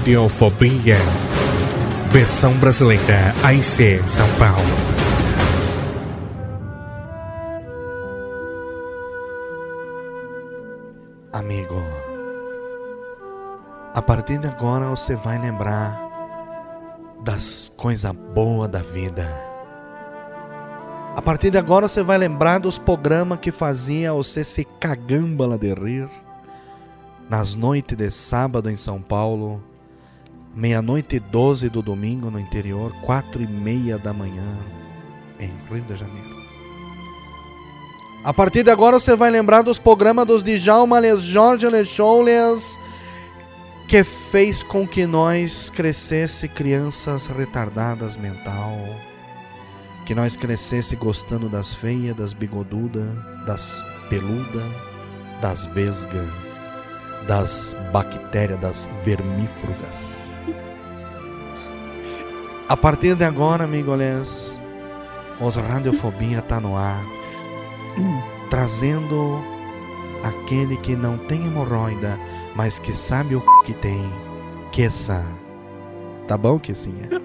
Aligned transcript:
Radiofobia. 0.00 0.96
Versão 2.10 2.54
brasileira 2.54 3.34
AIC 3.44 4.02
São 4.08 4.26
Paulo. 4.38 4.64
Amigo, 11.30 11.84
a 13.92 14.00
partir 14.00 14.38
de 14.38 14.46
agora 14.46 14.88
você 14.88 15.14
vai 15.14 15.38
lembrar 15.38 16.00
das 17.22 17.70
coisas 17.76 18.12
boas 18.34 18.70
da 18.70 18.80
vida. 18.80 19.28
A 21.14 21.20
partir 21.20 21.50
de 21.50 21.58
agora 21.58 21.86
você 21.86 22.02
vai 22.02 22.16
lembrar 22.16 22.58
dos 22.58 22.78
programas 22.78 23.38
que 23.38 23.52
fazia 23.52 24.14
você 24.14 24.44
se 24.44 24.64
cagambala 24.64 25.58
de 25.58 25.74
rir. 25.74 26.08
Nas 27.28 27.54
noites 27.54 27.96
de 27.98 28.10
sábado 28.10 28.70
em 28.70 28.76
São 28.76 29.00
Paulo, 29.00 29.62
meia-noite 30.54 31.16
e 31.16 31.20
doze 31.20 31.68
do 31.68 31.82
domingo 31.82 32.30
no 32.30 32.38
interior, 32.38 32.92
quatro 33.02 33.42
e 33.42 33.46
meia 33.46 33.98
da 33.98 34.12
manhã 34.12 34.56
em 35.38 35.52
Rio 35.70 35.82
de 35.82 35.96
Janeiro. 35.96 36.40
A 38.22 38.34
partir 38.34 38.62
de 38.62 38.70
agora 38.70 39.00
você 39.00 39.16
vai 39.16 39.30
lembrar 39.30 39.62
dos 39.62 39.78
programas 39.78 40.26
dos 40.26 40.42
Djalma 40.42 40.98
Les 40.98 41.22
Jorge 41.22 41.66
Les 41.68 41.88
Choules 41.88 42.78
que 43.90 44.04
fez 44.04 44.62
com 44.62 44.86
que 44.86 45.04
nós 45.04 45.68
crescesse 45.68 46.46
crianças 46.46 47.26
retardadas 47.26 48.16
mental, 48.16 48.78
que 50.06 50.14
nós 50.14 50.36
crescesse 50.36 50.94
gostando 50.94 51.48
das 51.48 51.74
feias, 51.74 52.16
das 52.16 52.32
bigodudas, 52.32 53.12
das 53.44 53.82
peludas, 54.08 54.70
das 55.40 55.66
vesgas, 55.66 56.28
das 57.26 57.74
bactérias, 57.92 58.60
das 58.60 58.90
vermífugas. 59.04 60.29
A 62.70 62.76
partir 62.76 63.16
de 63.16 63.24
agora, 63.24 63.64
amigolés, 63.64 64.56
os 65.40 65.56
Radiofobia 65.56 66.40
tá 66.40 66.60
no 66.60 66.76
ar, 66.76 67.04
trazendo 68.48 69.42
aquele 70.22 70.76
que 70.76 70.94
não 70.94 71.18
tem 71.18 71.46
hemorroida, 71.46 72.16
mas 72.54 72.78
que 72.78 72.96
sabe 72.96 73.34
o 73.34 73.42
que 73.64 73.74
tem, 73.74 74.08
Queça. 74.70 75.26
Tá 76.28 76.38
bom, 76.38 76.60
Quessinha? 76.60 77.08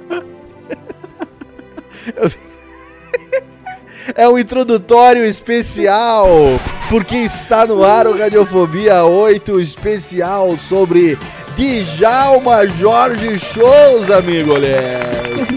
É 4.16 4.30
um 4.30 4.38
introdutório 4.38 5.26
especial, 5.26 6.28
porque 6.90 7.16
está 7.16 7.66
no 7.66 7.84
ar 7.84 8.06
o 8.06 8.16
Radiofobia 8.16 9.04
8 9.04 9.60
especial 9.60 10.56
sobre 10.58 11.18
Djalma 11.58 12.68
Jorge 12.68 13.40
Shows, 13.40 14.12
amigolés. 14.12 15.15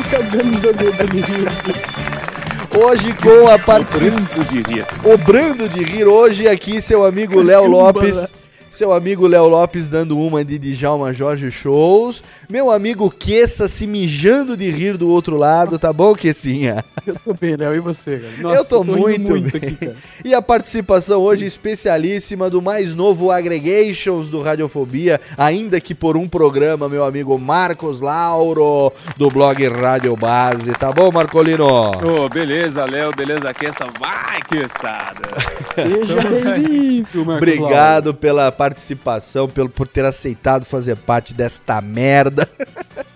Hoje 2.78 3.12
com 3.14 3.48
a 3.48 3.58
participação. 3.58 4.44
de 4.50 4.62
rir. 4.62 4.86
Obrando 5.04 5.68
de 5.68 5.82
rir 5.82 6.06
hoje 6.06 6.46
aqui 6.48 6.80
seu 6.80 7.04
amigo 7.04 7.42
Léo 7.42 7.66
Lopes. 7.68 8.28
Seu 8.70 8.92
amigo 8.92 9.26
Léo 9.26 9.48
Lopes 9.48 9.88
dando 9.88 10.18
uma 10.18 10.44
de 10.44 10.58
Djalma 10.58 11.12
Jorge 11.12 11.50
Shows. 11.50 12.22
Meu 12.48 12.70
amigo 12.70 13.10
Queça 13.10 13.66
se 13.66 13.86
mijando 13.86 14.56
de 14.56 14.70
rir 14.70 14.96
do 14.96 15.08
outro 15.08 15.36
lado, 15.36 15.78
tá 15.78 15.92
bom, 15.92 16.14
Quessinha? 16.14 16.84
Eu 17.06 17.16
tô 17.24 17.34
bem, 17.34 17.56
Léo. 17.56 17.74
E 17.74 17.80
você, 17.80 18.18
cara? 18.18 18.54
Eu 18.54 18.64
tô 18.64 18.82
rindo 18.82 19.30
muito 19.30 19.58
bem. 19.58 19.70
aqui, 19.70 19.76
cara. 19.76 19.96
E 20.24 20.34
a 20.34 20.42
participação 20.42 21.20
hoje 21.20 21.46
especialíssima 21.46 22.50
do 22.50 22.60
mais 22.60 22.94
novo 22.94 23.30
Aggregations 23.30 24.28
do 24.28 24.42
Radiofobia, 24.42 25.20
ainda 25.36 25.80
que 25.80 25.94
por 25.94 26.16
um 26.16 26.28
programa, 26.28 26.88
meu 26.88 27.04
amigo 27.04 27.38
Marcos 27.38 28.00
Lauro, 28.00 28.92
do 29.16 29.30
blog 29.30 29.66
Rádio 29.68 30.14
Base. 30.14 30.72
Tá 30.72 30.92
bom, 30.92 31.10
Marcolino? 31.10 31.66
Ô, 31.66 32.28
beleza, 32.28 32.84
Léo. 32.84 33.10
Beleza, 33.16 33.52
Queça. 33.54 33.86
Vai, 33.98 34.42
Queçada. 34.42 35.28
Seja 35.74 36.20
bem-vindo, 36.20 37.24
Marcos 37.24 37.36
Obrigado 37.36 38.14
pela 38.14 38.52
participação, 38.58 39.48
pelo, 39.48 39.68
por 39.68 39.86
ter 39.86 40.04
aceitado 40.04 40.66
fazer 40.66 40.96
parte 40.96 41.32
desta 41.32 41.80
merda. 41.80 42.48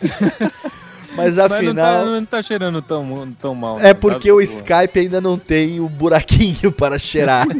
Mas 1.15 1.37
Mas 1.37 1.37
não 1.37 1.45
afinal. 1.45 1.75
tá, 1.75 2.05
não 2.07 2.25
tá 2.25 2.41
cheirando 2.41 2.81
tão, 2.81 3.37
tão 3.39 3.55
mal. 3.55 3.79
É 3.81 3.93
porque 3.93 4.29
tá 4.29 4.35
o. 4.35 4.41
Skype 4.41 4.99
ainda 4.99 5.21
não 5.21 5.37
tem 5.37 5.79
o 5.79 5.87
buraquinho 5.89 6.73
para 6.73 6.99
cheirar. 6.99 7.47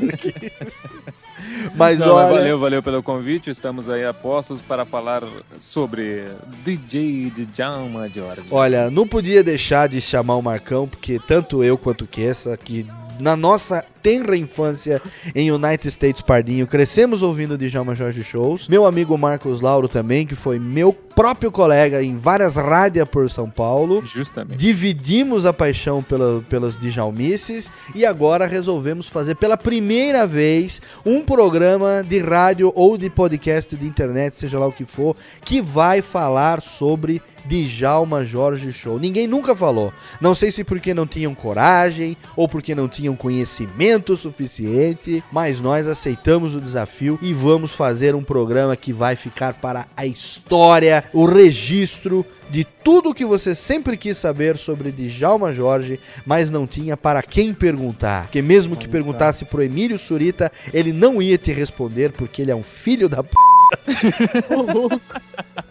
Mas 1.77 2.01
Não, 2.01 2.15
olha. 2.15 2.35
valeu, 2.35 2.59
valeu 2.59 2.83
pelo 2.83 3.03
convite. 3.03 3.51
Estamos 3.51 3.89
aí 3.89 4.05
a 4.05 4.15
postos 4.15 4.61
para 4.61 4.85
falar 4.85 5.23
sobre 5.61 6.25
DJ 6.65 7.31
de 7.31 7.45
Djalma 7.47 8.09
Jorge. 8.09 8.43
Olha, 8.51 8.91
não 8.91 9.07
podia 9.07 9.45
deixar 9.45 9.89
de 9.89 10.01
chamar 10.01 10.37
o 10.37 10.43
Marcão, 10.43 10.89
porque 10.89 11.19
tanto 11.19 11.63
eu 11.63 11.77
quanto 11.77 12.05
o 12.05 12.07
Kessa, 12.07 12.57
que 12.57 12.87
na 13.19 13.37
nossa 13.37 13.85
tenra 14.03 14.37
infância 14.37 15.01
em 15.35 15.51
United 15.51 15.89
States 15.89 16.23
Pardinho, 16.23 16.67
crescemos 16.67 17.23
ouvindo 17.23 17.57
Djalma 17.57 17.95
Jorge 17.95 18.25
Shows. 18.25 18.69
Meu 18.69 18.85
amigo 18.85 19.17
Marcos 19.17 19.61
Lauro 19.61 19.89
também, 19.89 20.27
que 20.27 20.35
foi 20.35 20.59
meu 20.59 20.93
próprio 20.93 21.53
colega 21.53 22.03
em 22.03 22.17
várias 22.17 22.57
rádias 22.57 23.09
por 23.09 23.31
São 23.31 23.49
Paulo. 23.49 24.03
Justamente. 24.05 24.59
Dividimos 24.59 25.47
a 25.47 25.53
paixão 25.53 26.03
pela, 26.03 26.43
pelas 26.49 26.77
Djalmices 26.77 27.71
e 27.95 28.05
agora 28.05 28.47
resolvemos 28.47 29.07
fazer 29.07 29.37
pela 29.37 29.57
primeira 29.57 30.27
vez 30.27 30.81
um 31.07 31.23
programa 31.23 32.05
de 32.07 32.19
rádio 32.19 32.73
ou 32.75 32.99
de 32.99 33.09
podcast 33.09 33.77
de 33.77 33.87
internet, 33.87 34.37
seja 34.37 34.59
lá 34.59 34.67
o 34.67 34.73
que 34.73 34.85
for, 34.85 35.17
que 35.45 35.61
vai 35.61 36.03
falar 36.03 36.61
sobre 36.61 37.23
Djalma 37.47 38.25
Jorge 38.25 38.73
Show. 38.73 38.99
Ninguém 38.99 39.27
nunca 39.27 39.55
falou. 39.55 39.93
Não 40.21 40.35
sei 40.35 40.51
se 40.53 40.65
porque 40.65 40.95
não 40.95 41.07
tinham 41.07 41.35
coragem 41.35 42.17
ou 42.37 42.49
porque 42.49 42.75
não 42.75 42.89
tinham 42.89 43.17
conhecimento 43.17 44.17
suficiente, 44.17 45.23
mas 45.31 45.61
nós 45.61 45.87
aceitamos 45.87 46.55
o 46.55 46.61
desafio 46.61 47.19
e 47.23 47.33
vamos 47.33 47.75
fazer 47.75 48.15
um 48.15 48.23
programa 48.23 48.77
que 48.77 48.93
vai 48.93 49.17
ficar 49.17 49.55
para 49.55 49.87
a 49.97 50.07
história, 50.07 51.05
o 51.13 51.25
registro 51.25 52.25
de 52.51 52.65
tudo 52.65 53.15
que 53.15 53.25
você 53.25 53.55
sempre 53.55 53.97
quis 53.97 54.19
saber 54.19 54.59
sobre 54.59 54.93
Djalma 54.93 55.53
Jorge, 55.53 55.99
mas 56.27 56.51
não 56.51 56.67
tinha 56.67 56.97
para 56.97 57.23
quem 57.23 57.55
perguntar. 57.55 58.25
Porque 58.25 58.43
mesmo 58.43 58.77
que 58.77 58.87
perguntasse 58.87 59.45
pro 59.47 59.63
Emílio 59.63 59.99
Surita, 59.99 60.53
ele 60.73 60.93
não 60.93 61.23
ia 61.23 61.39
te 61.39 61.51
responder 61.53 62.13
porque 62.13 62.43
ele 62.43 62.51
é 62.51 62.57
um 62.57 62.63
filho 62.63 63.09
da 63.09 63.23
p... 63.23 63.31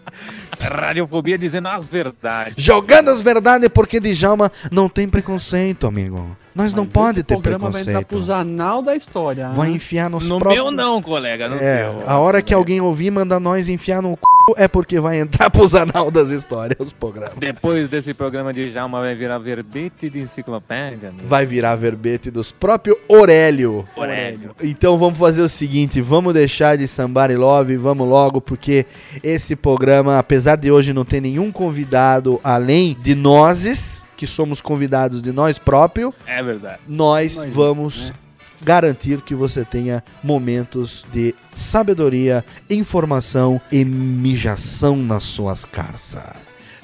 Radiofobia 0.60 1.36
dizendo 1.38 1.68
as 1.68 1.84
verdades. 1.86 2.54
Jogando 2.62 3.10
as 3.10 3.20
verdades 3.20 3.68
porque 3.68 3.98
Djalma 4.00 4.50
não 4.70 4.88
tem 4.88 5.08
preconceito, 5.08 5.86
amigo. 5.86 6.36
Nós 6.54 6.74
não 6.74 6.84
Mas 6.84 6.92
pode 6.92 7.18
esse 7.20 7.22
ter 7.24 7.34
programa 7.34 7.70
vai 7.70 7.80
entrar 7.80 7.92
preconceito. 8.00 8.08
pros 8.08 8.28
anal 8.30 8.82
da 8.82 8.94
história. 8.94 9.48
Vai 9.50 9.70
né? 9.70 9.76
enfiar 9.76 10.10
nos 10.10 10.28
No 10.28 10.38
próprios... 10.38 10.62
meu 10.62 10.70
não, 10.70 11.00
colega, 11.00 11.48
no 11.48 11.56
É, 11.56 11.78
seu. 11.90 12.04
a 12.06 12.18
hora 12.18 12.42
que 12.42 12.52
alguém 12.52 12.78
ouvir 12.80 13.10
manda 13.10 13.40
nós 13.40 13.70
enfiar 13.70 14.02
no 14.02 14.10
c... 14.10 14.18
é 14.58 14.68
porque 14.68 15.00
vai 15.00 15.18
entrar 15.18 15.48
pros 15.48 15.74
anal 15.74 16.10
das 16.10 16.30
histórias 16.30 16.78
os 16.78 16.92
programas. 16.92 17.32
Depois 17.38 17.88
desse 17.88 18.12
programa 18.12 18.52
de 18.52 18.68
Jalma 18.68 19.00
vai 19.00 19.14
virar 19.14 19.38
verbete 19.38 20.10
de 20.10 20.20
enciclopédia. 20.20 21.08
amigo. 21.08 21.26
Vai 21.26 21.46
virar 21.46 21.74
verbete 21.76 22.30
dos 22.30 22.52
próprios 22.52 22.98
Aurélio. 23.08 23.88
Aurélio. 23.96 24.50
Então 24.62 24.98
vamos 24.98 25.18
fazer 25.18 25.40
o 25.40 25.48
seguinte, 25.48 26.02
vamos 26.02 26.34
deixar 26.34 26.76
de 26.76 26.86
sambar 26.86 27.30
e 27.30 27.36
love, 27.36 27.76
vamos 27.78 28.06
logo, 28.06 28.42
porque 28.42 28.84
esse 29.22 29.56
programa, 29.56 30.18
apesar 30.18 30.41
de 30.62 30.70
hoje 30.70 30.92
não 30.92 31.04
ter 31.04 31.20
nenhum 31.20 31.50
convidado 31.52 32.40
além 32.44 32.96
de 33.00 33.14
nozes, 33.14 34.04
que 34.16 34.26
somos 34.26 34.60
convidados 34.60 35.20
de 35.20 35.32
nós 35.32 35.58
próprios, 35.58 36.12
É 36.26 36.42
verdade. 36.42 36.78
nós 36.86 37.36
Nós, 37.36 37.52
vamos 37.52 38.10
né? 38.10 38.14
garantir 38.62 39.20
que 39.22 39.34
você 39.34 39.64
tenha 39.64 40.02
momentos 40.22 41.04
de 41.12 41.34
sabedoria, 41.52 42.44
informação 42.70 43.60
e 43.70 43.84
mijação 43.84 44.96
nas 44.96 45.24
suas 45.24 45.64
carças. 45.64 46.22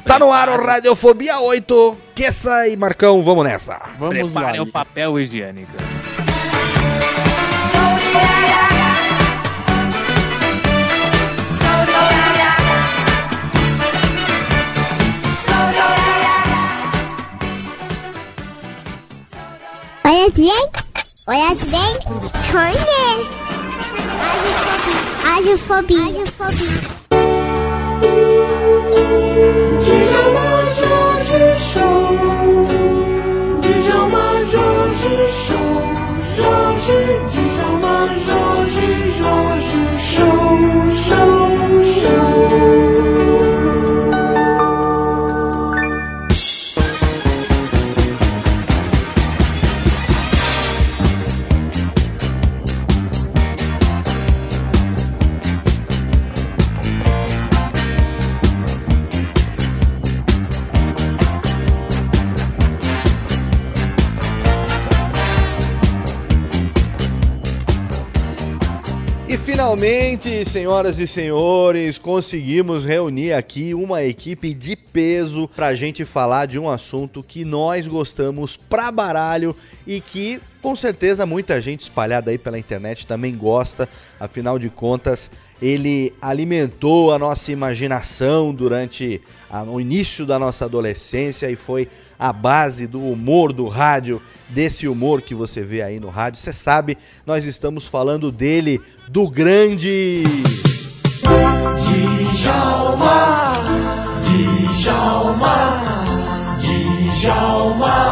Tá 0.04 0.18
no 0.18 0.32
ar 0.32 0.48
o 0.48 0.64
Radiofobia 0.64 1.38
8, 1.38 1.96
Queça 2.14 2.66
e 2.68 2.76
Marcão, 2.76 3.22
vamos 3.22 3.44
nessa. 3.44 3.78
Vamos 3.98 4.32
lá. 4.32 4.40
Preparem 4.40 4.60
o 4.60 4.66
papel 4.66 5.20
higiênico. 5.20 5.72
bien? 20.34 20.52
Hola, 21.26 21.54
bien? 21.66 21.98
¿Cómo 22.04 22.20
estás? 22.20 22.88
Adiós, 25.36 25.60
Fobi. 25.60 25.98
Adiós, 26.00 26.30
Fobi. 26.30 26.64
Adiós, 26.64 27.18
Fobi. 30.30 30.47
Finalmente, 69.68 70.46
senhoras 70.46 70.98
e 70.98 71.06
senhores, 71.06 71.98
conseguimos 71.98 72.86
reunir 72.86 73.34
aqui 73.34 73.74
uma 73.74 74.02
equipe 74.02 74.54
de 74.54 74.74
peso 74.74 75.46
pra 75.54 75.74
gente 75.74 76.06
falar 76.06 76.46
de 76.46 76.58
um 76.58 76.70
assunto 76.70 77.22
que 77.22 77.44
nós 77.44 77.86
gostamos 77.86 78.56
pra 78.56 78.90
baralho 78.90 79.54
e 79.86 80.00
que 80.00 80.40
com 80.62 80.74
certeza 80.74 81.26
muita 81.26 81.60
gente 81.60 81.82
espalhada 81.82 82.30
aí 82.30 82.38
pela 82.38 82.58
internet 82.58 83.06
também 83.06 83.36
gosta, 83.36 83.86
afinal 84.18 84.58
de 84.58 84.70
contas, 84.70 85.30
ele 85.60 86.12
alimentou 86.20 87.12
a 87.12 87.18
nossa 87.18 87.50
imaginação 87.52 88.54
durante 88.54 89.20
a- 89.50 89.62
o 89.62 89.80
início 89.80 90.24
da 90.24 90.38
nossa 90.38 90.64
adolescência 90.64 91.50
e 91.50 91.56
foi 91.56 91.88
a 92.18 92.32
base 92.32 92.86
do 92.86 93.00
humor 93.00 93.52
do 93.52 93.66
rádio, 93.66 94.20
desse 94.48 94.88
humor 94.88 95.22
que 95.22 95.34
você 95.34 95.62
vê 95.62 95.82
aí 95.82 96.00
no 96.00 96.08
rádio. 96.08 96.40
Você 96.40 96.52
sabe, 96.52 96.96
nós 97.26 97.44
estamos 97.44 97.86
falando 97.86 98.32
dele, 98.32 98.80
do 99.08 99.28
grande. 99.28 100.22
Ele 101.84 102.34
mesmo, 102.34 103.58
Djalma 107.20 108.08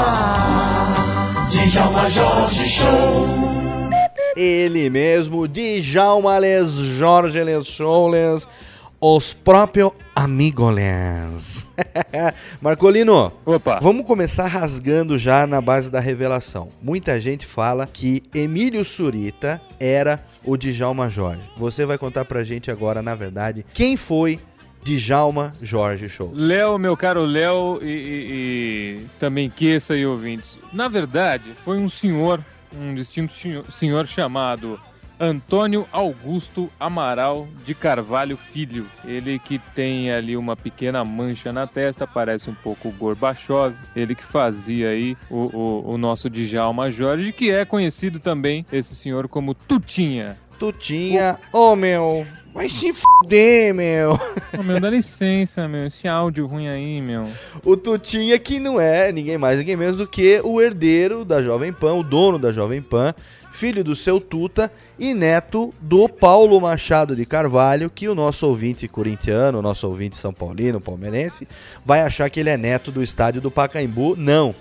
Les 2.07 2.15
Jorge 2.15 2.69
Les 4.37 5.27
Showles, 7.67 8.49
os 9.01 9.35
próprios 9.35 9.93
amigoles. 10.15 11.67
Marcolino, 12.61 13.33
Opa. 13.45 13.79
Vamos 13.81 14.07
começar 14.07 14.47
rasgando 14.47 15.19
já 15.19 15.47
na 15.47 15.61
base 15.61 15.91
da 15.91 16.01
revelação. 16.01 16.69
Muita 16.83 17.21
gente 17.21 17.47
fala 17.47 17.87
que 17.91 18.23
Emílio 18.35 18.85
Surita 18.85 19.61
era 19.79 20.25
o 20.45 20.57
Djalma 20.57 21.09
Jorge. 21.09 21.43
Você 21.57 21.85
vai 21.87 21.99
contar 21.99 22.25
pra 22.25 22.43
gente 22.45 22.71
agora, 22.71 23.03
na 23.03 23.15
verdade, 23.15 23.65
quem 23.75 23.97
foi 23.97 24.39
Djalma 24.83 25.51
Jorge 25.61 26.09
Show. 26.09 26.33
Léo, 26.35 26.79
meu 26.79 26.97
caro 26.97 27.25
Léo 27.25 27.79
e, 27.83 27.87
e- 27.87 29.01
e 29.03 29.07
também 29.19 29.51
Queça 29.51 29.97
e 29.97 30.07
ouvintes. 30.07 30.57
Na 30.73 30.89
verdade, 30.89 31.45
foi 31.65 31.79
um 31.79 31.89
senhor, 31.89 32.41
um 32.79 32.95
distinto 32.95 33.33
senhor- 33.71 34.07
chamado 34.07 34.79
Antônio 35.19 35.87
Augusto 35.91 36.71
Amaral 36.79 37.49
de 37.65 37.75
Carvalho 37.75 38.37
Filho. 38.37 38.87
Ele 39.05 39.39
que 39.39 39.59
tem 39.75 40.13
ali 40.13 40.37
uma 40.37 40.55
pequena 40.55 41.03
mancha 41.05 41.53
na 41.53 41.67
testa, 41.67 42.07
parece 42.07 42.51
um 42.51 42.55
pouco 42.55 42.89
o 42.89 42.93
Gorbachev. 42.93 43.75
Ele 43.95 44.15
que 44.15 44.23
fazia 44.25 44.91
aí 44.91 45.17
o, 45.31 45.57
o, 45.57 45.93
o 45.95 45.99
nosso 45.99 46.29
Djalma 46.29 46.91
Jorge, 46.91 47.33
que 47.33 47.51
é 47.51 47.65
conhecido 47.65 48.19
também, 48.19 48.67
esse 48.71 48.95
senhor, 48.95 49.27
como 49.27 49.55
Tutinha. 49.55 50.37
Tutinha, 50.59 51.39
ô 51.53 51.75
meu, 51.77 52.27
vai 52.57 52.71
se 52.71 52.91
fuder, 52.95 53.75
meu. 53.75 54.19
Ô, 54.59 54.63
meu, 54.63 54.81
dá 54.81 54.89
licença, 54.89 55.69
meu, 55.69 55.85
esse 55.85 56.09
áudio 56.09 56.47
ruim 56.47 56.69
aí, 56.69 57.03
meu. 57.03 57.29
O 57.63 57.77
Tutinha 57.77 58.39
que 58.39 58.59
não 58.59 58.81
é 58.81 59.13
ninguém 59.13 59.37
mais, 59.37 59.59
ninguém 59.59 59.77
menos 59.77 59.99
do 59.99 60.07
que 60.07 60.41
o 60.43 60.59
herdeiro 60.59 61.23
da 61.23 61.43
Jovem 61.43 61.71
Pan, 61.71 61.93
o 61.93 62.03
dono 62.03 62.39
da 62.39 62.53
Jovem 62.53 62.81
Pan, 62.81 63.15
filho 63.57 63.83
do 63.83 63.97
seu 63.97 64.21
Tuta 64.21 64.71
e 64.99 65.15
neto 65.15 65.73
do 65.81 66.09
Paulo 66.09 66.61
Machado 66.61 67.17
de 67.17 67.25
Carvalho, 67.25 67.91
que 67.93 68.07
o 68.07 68.15
nosso 68.15 68.47
ouvinte 68.47 68.87
corintiano, 68.87 69.59
o 69.59 69.63
nosso 69.63 69.89
ouvinte 69.89 70.17
são 70.17 70.33
paulino, 70.33 70.81
palmeirense, 70.81 71.49
vai 71.85 72.03
achar 72.03 72.29
que 72.29 72.39
ele 72.39 72.51
é 72.51 72.57
neto 72.57 72.93
do 72.93 73.03
estádio 73.03 73.41
do 73.41 73.51
Pacaembu. 73.51 74.15
Não, 74.17 74.55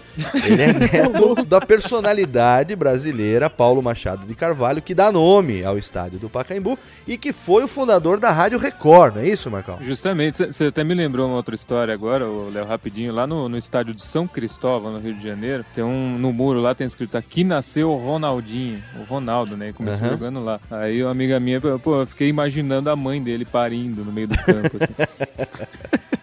ele 0.45 0.61
é 0.61 0.73
neto 0.73 1.43
da 1.45 1.59
personalidade 1.59 2.75
brasileira 2.75 3.49
Paulo 3.49 3.81
Machado 3.81 4.25
de 4.25 4.33
Carvalho, 4.33 4.81
que 4.81 4.95
dá 4.95 5.11
nome 5.11 5.63
ao 5.63 5.77
estádio 5.77 6.17
do 6.17 6.29
Pacaembu 6.29 6.79
e 7.05 7.17
que 7.17 7.33
foi 7.33 7.63
o 7.63 7.67
fundador 7.67 8.19
da 8.19 8.31
Rádio 8.31 8.57
Record, 8.57 9.15
não 9.15 9.21
é 9.21 9.27
isso, 9.27 9.51
Marcão? 9.51 9.77
Justamente, 9.81 10.37
você 10.37 10.65
até 10.65 10.83
me 10.83 10.93
lembrou 10.93 11.27
uma 11.27 11.35
outra 11.35 11.53
história 11.53 11.93
agora, 11.93 12.27
o 12.27 12.49
Léo, 12.49 12.65
rapidinho, 12.65 13.13
lá 13.13 13.27
no, 13.27 13.49
no 13.49 13.57
estádio 13.57 13.93
de 13.93 14.01
São 14.01 14.25
Cristóvão, 14.25 14.93
no 14.93 14.99
Rio 14.99 15.13
de 15.13 15.27
Janeiro, 15.27 15.65
tem 15.73 15.83
um, 15.83 16.17
no 16.17 16.31
muro 16.31 16.61
lá 16.61 16.73
tem 16.73 16.87
escrito 16.87 17.17
aqui 17.17 17.43
nasceu 17.43 17.91
o 17.91 17.97
Ronaldinho, 17.97 18.83
o 18.99 19.03
Ronaldo, 19.03 19.55
né, 19.57 19.73
começou 19.73 20.01
Aham. 20.07 20.17
jogando 20.17 20.43
lá. 20.43 20.59
Aí 20.71 21.01
uma 21.03 21.11
amiga 21.11 21.39
minha, 21.39 21.59
pô, 21.59 22.01
eu 22.01 22.05
fiquei 22.05 22.27
imaginando 22.29 22.89
a 22.89 22.95
mãe 22.95 23.21
dele 23.21 23.45
parindo 23.45 24.03
no 24.03 24.11
meio 24.11 24.27
do 24.27 24.37
campo. 24.37 24.77
assim. 24.81 26.05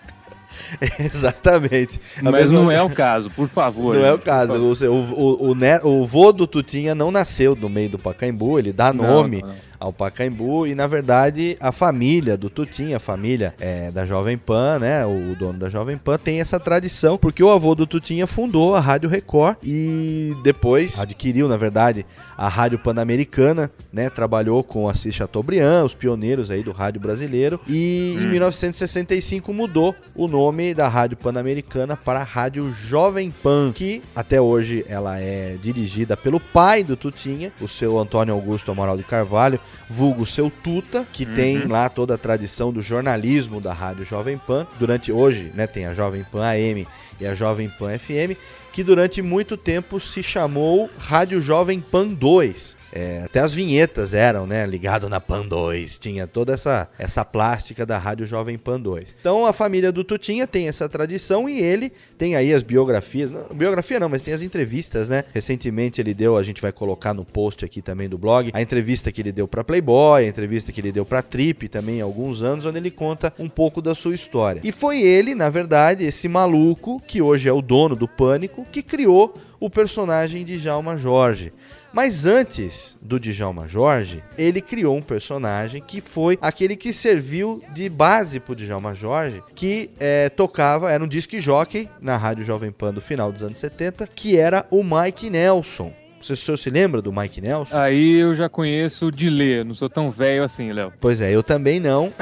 Exatamente. 0.99 2.01
A 2.19 2.23
Mas 2.31 2.51
mesma- 2.51 2.61
não 2.61 2.71
é 2.71 2.83
o 2.83 2.89
caso, 2.91 3.31
por 3.31 3.47
favor. 3.49 3.95
Não 3.95 4.05
é 4.05 4.11
o 4.13 4.17
gente, 4.17 4.25
caso. 4.25 4.55
O, 4.55 4.95
o, 4.95 5.51
o, 5.51 5.55
ne- 5.55 5.81
o 5.83 6.07
vô 6.07 6.33
do 6.33 6.47
Tutinha 6.47 6.95
não 6.95 7.11
nasceu 7.11 7.55
no 7.55 7.69
meio 7.69 7.91
do 7.91 7.99
Pacaembu, 7.99 8.59
ele 8.59 8.73
dá 8.73 8.91
nome 8.93 9.43
não, 9.43 9.49
não. 9.49 9.55
ao 9.79 9.93
Pacaembu 9.93 10.67
e, 10.67 10.75
na 10.75 10.87
verdade, 10.87 11.57
a 11.61 11.73
família 11.73 12.37
do 12.39 12.49
Tutinha, 12.49 12.97
a 12.97 13.01
família 13.01 13.55
é, 13.61 13.91
da 13.91 14.07
Jovem 14.07 14.39
Pan, 14.39 14.79
né? 14.79 15.05
O 15.05 15.37
dono 15.37 15.59
da 15.59 15.69
Jovem 15.69 15.99
Pan 15.99 16.17
tem 16.19 16.41
essa 16.41 16.59
tradição, 16.59 17.19
porque 17.19 17.43
o 17.43 17.51
avô 17.51 17.75
do 17.75 17.87
Tutinha 17.87 18.27
fundou 18.27 18.75
a 18.75 18.81
Rádio 18.81 19.11
Record 19.11 19.57
e 19.63 20.35
depois 20.43 20.99
adquiriu, 20.99 21.49
na 21.49 21.57
verdade, 21.59 22.07
a 22.43 22.49
Rádio 22.49 22.77
Pan-Americana, 22.77 23.71
né? 23.93 24.11
Trabalhou 24.11 24.65
com 24.65 24.89
Assis 24.89 25.15
Chateaubriand, 25.15 25.85
os 25.85 25.95
pioneiros 25.95 26.51
aí 26.51 26.61
do 26.61 26.73
rádio 26.73 27.01
brasileiro, 27.01 27.61
e 27.69 28.17
em 28.21 28.27
1965 28.27 29.53
mudou 29.55 29.95
o 30.13 30.27
nome 30.27 30.75
da 30.75 30.89
Rádio 30.89 31.17
Pan-Americana 31.17 31.97
para 31.97 32.19
a 32.19 32.25
Rádio 32.25 32.73
Jovem 32.73 33.31
Pan, 33.31 33.71
que 33.73 34.03
até 34.13 34.41
hoje 34.41 34.85
ela 34.89 35.21
é 35.21 35.57
dirigida 35.63 36.17
pelo 36.17 36.41
pai 36.41 36.83
do 36.83 36.97
Tutinha, 36.97 37.53
o 37.61 37.69
seu 37.69 37.97
Antônio 37.97 38.35
Augusto 38.35 38.73
Amaral 38.73 38.97
de 38.97 39.05
Carvalho, 39.05 39.61
vulgo 39.89 40.27
seu 40.27 40.51
Tuta, 40.51 41.07
que 41.13 41.25
Uhum. 41.25 41.35
tem 41.35 41.59
lá 41.69 41.89
toda 41.89 42.15
a 42.15 42.19
tradição 42.19 42.73
do 42.73 42.83
jornalismo 42.83 43.61
da 43.61 43.73
Rádio 43.73 44.05
Jovem 44.05 44.37
Pan. 44.37 44.67
Durante 44.81 45.13
hoje, 45.13 45.53
né, 45.55 45.69
tem 45.69 45.87
a 45.87 45.95
Jovem 45.95 46.25
Pan 46.25 46.43
AM 46.45 46.89
e 47.21 47.27
a 47.27 47.35
Jovem 47.37 47.69
Pan 47.69 47.97
FM, 47.97 48.37
que 48.73 48.83
durante 48.83 49.21
muito 49.21 49.57
tempo 49.57 50.01
se 50.01 50.23
chamou 50.23 50.89
Rádio 50.99 51.43
Jovem 51.43 51.81
Pan 51.81 52.09
2. 52.09 52.82
É, 52.93 53.23
até 53.25 53.41
as 53.41 53.55
vinhetas 53.55 54.13
eram, 54.13 54.47
né? 54.47 54.67
Ligado 54.67 55.09
na 55.09 55.21
Pan 55.21 55.47
2. 55.47 55.99
Tinha 55.99 56.27
toda 56.27 56.53
essa, 56.53 56.89
essa 56.99 57.25
plástica 57.25 57.87
da 57.87 57.97
Rádio 57.97 58.27
Jovem 58.27 58.59
Pan 58.59 58.79
2. 58.79 59.15
Então 59.21 59.47
a 59.47 59.53
família 59.53 59.91
do 59.91 60.05
Tutinha 60.05 60.47
tem 60.47 60.69
essa 60.69 60.89
tradição 60.89 61.49
e 61.49 61.61
ele 61.61 61.93
tem 62.19 62.37
aí 62.37 62.53
as 62.53 62.63
biografias. 62.63 63.31
Não, 63.31 63.49
biografia 63.55 63.99
não, 63.99 64.09
mas 64.09 64.23
tem 64.23 64.35
as 64.35 64.43
entrevistas, 64.43 65.09
né? 65.09 65.25
Recentemente 65.33 66.01
ele 66.01 66.13
deu, 66.13 66.37
a 66.37 66.43
gente 66.43 66.61
vai 66.61 66.71
colocar 66.71 67.15
no 67.15 67.25
post 67.25 67.65
aqui 67.65 67.81
também 67.81 68.09
do 68.09 68.19
blog, 68.19 68.51
a 68.53 68.61
entrevista 68.61 69.11
que 69.11 69.23
ele 69.23 69.33
deu 69.33 69.49
pra 69.49 69.65
Playboy, 69.65 70.25
a 70.25 70.29
entrevista 70.29 70.71
que 70.71 70.81
ele 70.81 70.93
deu 70.93 71.05
pra 71.05 71.23
Trip 71.23 71.69
também 71.69 72.01
há 72.01 72.05
alguns 72.05 72.43
anos, 72.43 72.67
onde 72.67 72.77
ele 72.77 72.91
conta 72.91 73.33
um 73.39 73.49
pouco 73.49 73.81
da 73.81 73.95
sua 73.95 74.15
história. 74.15 74.61
E 74.63 74.71
foi 74.71 75.01
ele, 75.01 75.35
na 75.35 75.49
verdade, 75.49 76.05
esse 76.05 76.29
maluco, 76.29 77.01
que 77.07 77.23
hoje 77.23 77.49
é 77.49 77.53
o 77.53 77.63
dono 77.63 77.97
do 77.97 78.07
Pânico, 78.07 78.67
que 78.71 78.83
criou 78.83 79.33
o 79.63 79.71
personagem 79.71 80.45
de 80.45 80.59
Djalma 80.59 80.97
Jorge. 80.97 81.53
Mas 81.93 82.25
antes 82.25 82.97
do 83.03 83.21
Djalma 83.21 83.69
Jorge, 83.69 84.25
ele 84.39 84.63
criou 84.63 84.97
um 84.97 85.03
personagem 85.03 85.83
que 85.83 86.01
foi 86.01 86.39
aquele 86.41 86.75
que 86.75 86.93
serviu 86.93 87.63
de 87.75 87.89
base 87.89 88.41
pro 88.41 88.57
Djalma 88.57 88.95
Jorge, 88.95 89.43
que 89.55 89.91
é, 90.01 90.31
tocava, 90.31 90.91
era 90.91 91.05
um 91.05 91.09
disc 91.09 91.31
jockey 91.39 91.89
na 92.01 92.17
Rádio 92.17 92.45
Jovem 92.45 92.73
Pan 92.73 92.95
do 92.95 93.01
final 93.01 93.31
dos 93.31 93.43
anos 93.43 93.59
70, 93.59 94.07
que 94.07 94.39
era 94.39 94.67
o 94.71 94.83
Mike 94.83 95.29
Nelson. 95.29 95.93
Você, 96.23 96.35
o 96.35 96.37
senhor 96.37 96.57
se 96.57 96.71
lembra 96.71 97.03
do 97.03 97.13
Mike 97.13 97.41
Nelson? 97.41 97.77
Aí 97.77 98.19
eu 98.19 98.35
já 98.35 98.49
conheço 98.49 99.11
de 99.11 99.29
ler, 99.29 99.65
não 99.65 99.75
sou 99.75 99.89
tão 99.89 100.11
velho 100.11 100.45
assim, 100.45 100.73
Léo. 100.73 100.93
Pois 101.01 101.21
é, 101.21 101.31
eu 101.31 101.43
também 101.43 101.81
não. 101.81 102.13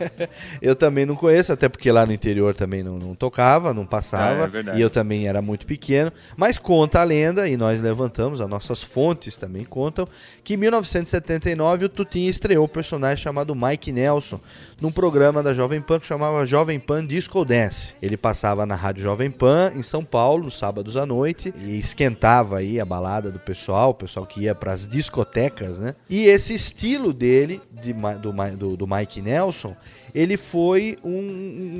eu 0.60 0.76
também 0.76 1.06
não 1.06 1.16
conheço, 1.16 1.52
até 1.52 1.68
porque 1.68 1.90
lá 1.90 2.04
no 2.04 2.12
interior 2.12 2.54
também 2.54 2.82
não, 2.82 2.98
não 2.98 3.14
tocava, 3.14 3.72
não 3.72 3.86
passava. 3.86 4.42
Ah, 4.42 4.44
é 4.44 4.48
verdade. 4.48 4.78
e 4.78 4.82
eu 4.82 4.90
também 4.90 5.26
era 5.26 5.40
muito 5.40 5.66
pequeno. 5.66 6.12
Mas 6.36 6.58
conta 6.58 7.00
a 7.00 7.04
lenda, 7.04 7.48
e 7.48 7.56
nós 7.56 7.80
levantamos, 7.80 8.40
as 8.40 8.48
nossas 8.48 8.82
fontes 8.82 9.38
também 9.38 9.64
contam, 9.64 10.06
que 10.44 10.54
em 10.54 10.56
1979 10.58 11.86
o 11.86 11.88
Tutinha 11.88 12.28
estreou 12.28 12.66
um 12.66 12.68
personagem 12.68 13.22
chamado 13.22 13.54
Mike 13.54 13.92
Nelson 13.92 14.40
num 14.80 14.92
programa 14.92 15.42
da 15.42 15.52
Jovem 15.52 15.80
Pan 15.80 15.98
que 15.98 16.06
chamava 16.06 16.46
Jovem 16.46 16.78
Pan 16.78 17.04
Disco 17.04 17.44
Dance. 17.44 17.94
Ele 18.00 18.16
passava 18.16 18.64
na 18.64 18.76
Rádio 18.76 19.02
Jovem 19.02 19.30
Pan 19.30 19.72
em 19.74 19.82
São 19.82 20.04
Paulo, 20.04 20.50
sábados 20.50 20.96
à 20.96 21.04
noite, 21.04 21.52
e 21.60 21.78
esquentava 21.78 22.58
aí 22.58 22.78
a 22.80 22.84
balada 22.84 23.30
do 23.30 23.40
pessoal, 23.40 23.90
o 23.90 23.94
pessoal 23.94 24.24
que 24.24 24.42
ia 24.42 24.54
para 24.54 24.72
as 24.72 24.86
discotecas, 24.86 25.78
né? 25.80 25.94
E 26.08 26.26
esse 26.26 26.54
estilo 26.54 27.12
dele, 27.12 27.60
de 27.72 27.92
do, 27.92 28.32
do, 28.56 28.76
do 28.76 28.86
Mike 28.86 29.20
Nelson, 29.20 29.74
ele 30.14 30.36
foi 30.36 30.96
um, 31.02 31.10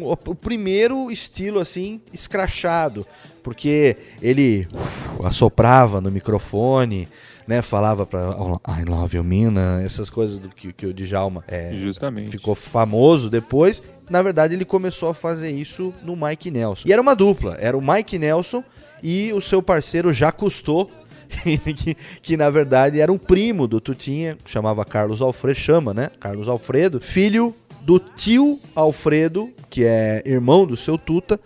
um- 0.02 0.16
o 0.26 0.34
primeiro 0.34 1.10
estilo 1.10 1.60
assim 1.60 2.00
escrachado, 2.12 3.06
porque 3.44 3.96
ele 4.20 4.66
uf, 4.72 5.24
assoprava 5.26 6.00
no 6.00 6.10
microfone, 6.10 7.08
né? 7.48 7.62
Falava 7.62 8.04
para 8.04 8.36
I 8.78 8.84
love 8.84 9.16
you, 9.16 9.24
Mina, 9.24 9.80
essas 9.82 10.10
coisas 10.10 10.38
do 10.38 10.50
que, 10.50 10.70
que 10.70 10.86
o 10.86 10.92
Djalma 10.92 11.42
é, 11.48 11.72
Justamente. 11.72 12.30
ficou 12.30 12.54
famoso 12.54 13.30
depois. 13.30 13.82
Na 14.10 14.22
verdade, 14.22 14.54
ele 14.54 14.66
começou 14.66 15.08
a 15.08 15.14
fazer 15.14 15.50
isso 15.50 15.94
no 16.02 16.14
Mike 16.14 16.50
Nelson. 16.50 16.86
E 16.86 16.92
era 16.92 17.00
uma 17.00 17.16
dupla, 17.16 17.56
era 17.58 17.76
o 17.76 17.80
Mike 17.80 18.18
Nelson 18.18 18.62
e 19.02 19.32
o 19.32 19.40
seu 19.40 19.62
parceiro 19.62 20.12
já 20.12 20.30
Cousteau, 20.30 20.90
que, 21.74 21.96
que 22.20 22.36
na 22.36 22.50
verdade 22.50 23.00
era 23.00 23.10
um 23.10 23.18
primo 23.18 23.66
do 23.66 23.80
Tutinha, 23.80 24.36
que 24.44 24.50
chamava 24.50 24.84
Carlos 24.84 25.22
Alfredo, 25.22 25.58
chama, 25.58 25.94
né? 25.94 26.10
Carlos 26.20 26.48
Alfredo, 26.48 27.00
filho 27.00 27.54
do 27.80 27.98
tio 27.98 28.60
Alfredo, 28.74 29.50
que 29.70 29.84
é 29.84 30.22
irmão 30.26 30.66
do 30.66 30.76
seu 30.76 30.98
Tuta. 30.98 31.40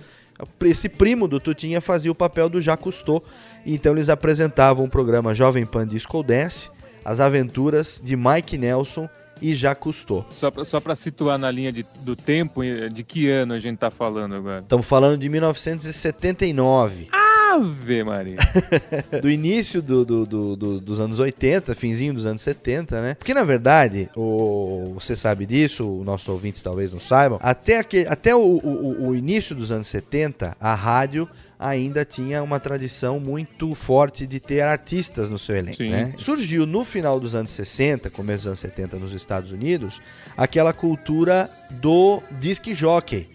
Esse 0.64 0.88
primo 0.88 1.28
do 1.28 1.38
Tutinha 1.38 1.80
fazia 1.80 2.10
o 2.10 2.14
papel 2.14 2.48
do 2.48 2.60
Jacques 2.60 2.82
Cousteau. 2.82 3.22
Então 3.64 3.92
eles 3.92 4.08
apresentavam 4.08 4.84
o 4.84 4.88
programa 4.88 5.34
Jovem 5.34 5.64
Pan 5.64 5.86
Disco 5.86 6.22
Dance, 6.22 6.70
as 7.04 7.20
aventuras 7.20 8.00
de 8.02 8.16
Mike 8.16 8.56
Nelson 8.58 9.08
e 9.40 9.54
Jacques 9.54 9.82
Cousteau. 9.82 10.24
Só 10.28 10.50
pra, 10.50 10.64
só 10.64 10.78
pra 10.80 10.94
situar 10.94 11.36
na 11.38 11.50
linha 11.50 11.72
de- 11.72 11.84
do 12.00 12.14
tempo, 12.14 12.62
eh, 12.62 12.88
de 12.88 13.02
que 13.02 13.28
ano 13.28 13.54
a 13.54 13.58
gente 13.58 13.78
tá 13.78 13.90
falando 13.90 14.34
agora? 14.36 14.60
Estamos 14.60 14.86
falando 14.86 15.18
de 15.18 15.28
1979. 15.28 17.08
Ave 17.54 18.02
Maria. 18.04 18.36
do 19.20 19.30
início 19.30 19.80
do- 19.82 20.04
do- 20.04 20.26
do- 20.26 20.56
do- 20.56 20.80
dos 20.80 21.00
anos 21.00 21.18
80, 21.18 21.74
finzinho 21.74 22.14
dos 22.14 22.26
anos 22.26 22.42
70, 22.42 23.00
né? 23.02 23.14
Porque 23.14 23.34
na 23.34 23.44
verdade, 23.44 24.08
o, 24.16 24.92
você 24.94 25.14
sabe 25.16 25.46
disso, 25.46 25.98
os 26.00 26.04
nossos 26.06 26.28
ouvintes 26.28 26.62
talvez 26.62 26.92
não 26.92 27.00
saibam, 27.00 27.38
até, 27.42 27.78
aquele, 27.78 28.08
até 28.08 28.34
o, 28.34 28.40
o- 28.40 29.08
o 29.08 29.16
início 29.16 29.54
dos 29.54 29.70
anos 29.70 29.86
70, 29.86 30.56
a 30.60 30.74
rádio 30.74 31.28
ainda 31.58 32.04
tinha 32.04 32.42
uma 32.42 32.58
tradição 32.58 33.20
muito 33.20 33.72
forte 33.76 34.26
de 34.26 34.40
ter 34.40 34.62
artistas 34.62 35.30
no 35.30 35.38
seu 35.38 35.54
elenco, 35.56 35.76
né? 35.90 36.12
Surgiu 36.18 36.66
no 36.66 36.84
final 36.84 37.20
dos 37.20 37.36
anos 37.36 37.52
60, 37.52 38.10
começo 38.10 38.38
dos 38.38 38.46
anos 38.48 38.58
70 38.58 38.96
nos 38.96 39.12
Estados 39.12 39.52
Unidos, 39.52 40.00
aquela 40.36 40.72
cultura 40.72 41.48
do 41.70 42.20
disc 42.40 42.66
jockey, 42.74 43.28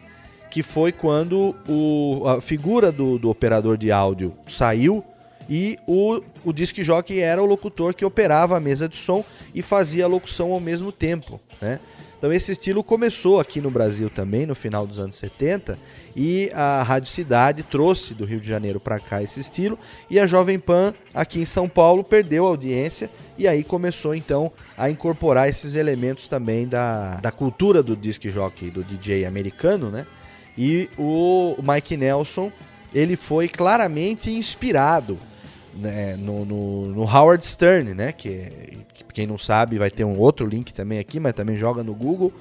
que 0.50 0.63
foi 0.63 0.92
quando 0.92 1.56
o- 1.68 2.24
a 2.27 2.42
figura 2.42 2.92
do, 2.92 3.18
do 3.20 3.30
operador 3.30 3.77
de 3.77 3.92
áudio 3.92 4.34
saiu 4.48 5.04
e 5.50 5.77
o, 5.88 6.22
o 6.44 6.51
disc 6.51 6.75
jockey 6.84 7.20
era 7.20 7.42
o 7.42 7.46
locutor 7.46 7.94
que 7.94 8.04
operava 8.06 8.58
a 8.58 8.60
mesa 8.60 8.88
de 8.89 8.98
som 8.98 9.24
e 9.56 9.62
fazia 9.62 10.06
a 10.06 10.08
locução 10.08 10.51
ao 10.51 10.60
mesmo 10.60 10.92
tempo, 10.92 11.39
né? 11.62 11.80
Então 12.18 12.34
esse 12.34 12.51
estilo 12.51 12.84
começou 12.84 13.39
aqui 13.39 13.62
no 13.62 13.70
Brasil 13.70 14.10
também 14.10 14.48
no 14.48 14.56
final 14.56 14.88
dos 14.88 14.98
anos 14.98 15.16
70 15.18 15.77
e 16.16 16.50
a 16.51 16.82
Rádio 16.82 17.12
Cidade 17.12 17.62
trouxe 17.62 18.16
do 18.16 18.25
Rio 18.25 18.39
de 18.42 18.48
Janeiro 18.50 18.80
para 18.80 19.00
cá 19.00 19.22
esse 19.22 19.39
estilo 19.39 19.77
e 20.10 20.20
a 20.20 20.25
Jovem 20.25 20.58
Pan 20.58 20.96
aqui 21.13 21.39
em 21.39 21.46
São 21.46 21.70
Paulo 21.70 22.04
perdeu 22.04 22.46
a 22.48 22.50
audiência 22.50 23.08
e 23.38 23.48
aí 23.48 23.63
começou 23.63 24.16
então 24.16 24.51
a 24.75 24.89
incorporar 24.89 25.48
esses 25.48 25.75
elementos 25.75 26.27
também 26.27 26.68
da, 26.68 27.18
da 27.18 27.32
cultura 27.32 27.84
do 27.84 27.96
disc 27.96 28.27
jockey, 28.27 28.72
do 28.72 28.84
DJ 28.84 29.24
americano, 29.25 29.92
né? 29.92 30.08
E 30.58 30.90
o 30.98 31.56
Mike 31.62 31.96
Nelson, 31.96 32.52
ele 32.94 33.16
foi 33.16 33.48
claramente 33.48 34.32
inspirado 34.32 35.20
né, 35.74 36.16
no, 36.18 36.44
no- 36.46 36.88
no 36.88 37.02
Howard 37.04 37.46
Stern, 37.46 37.94
né? 37.94 38.12
Que, 38.12 38.80
que 38.94 39.04
quem 39.14 39.28
não 39.28 39.38
sabe 39.38 39.78
vai 39.78 39.92
ter 39.92 40.04
um 40.04 40.18
outro 40.18 40.46
link 40.48 40.74
também 40.74 40.98
aqui, 41.00 41.20
mas 41.20 41.34
também 41.34 41.56
joga 41.56 41.84
no 41.84 41.94
Google. 41.94 42.34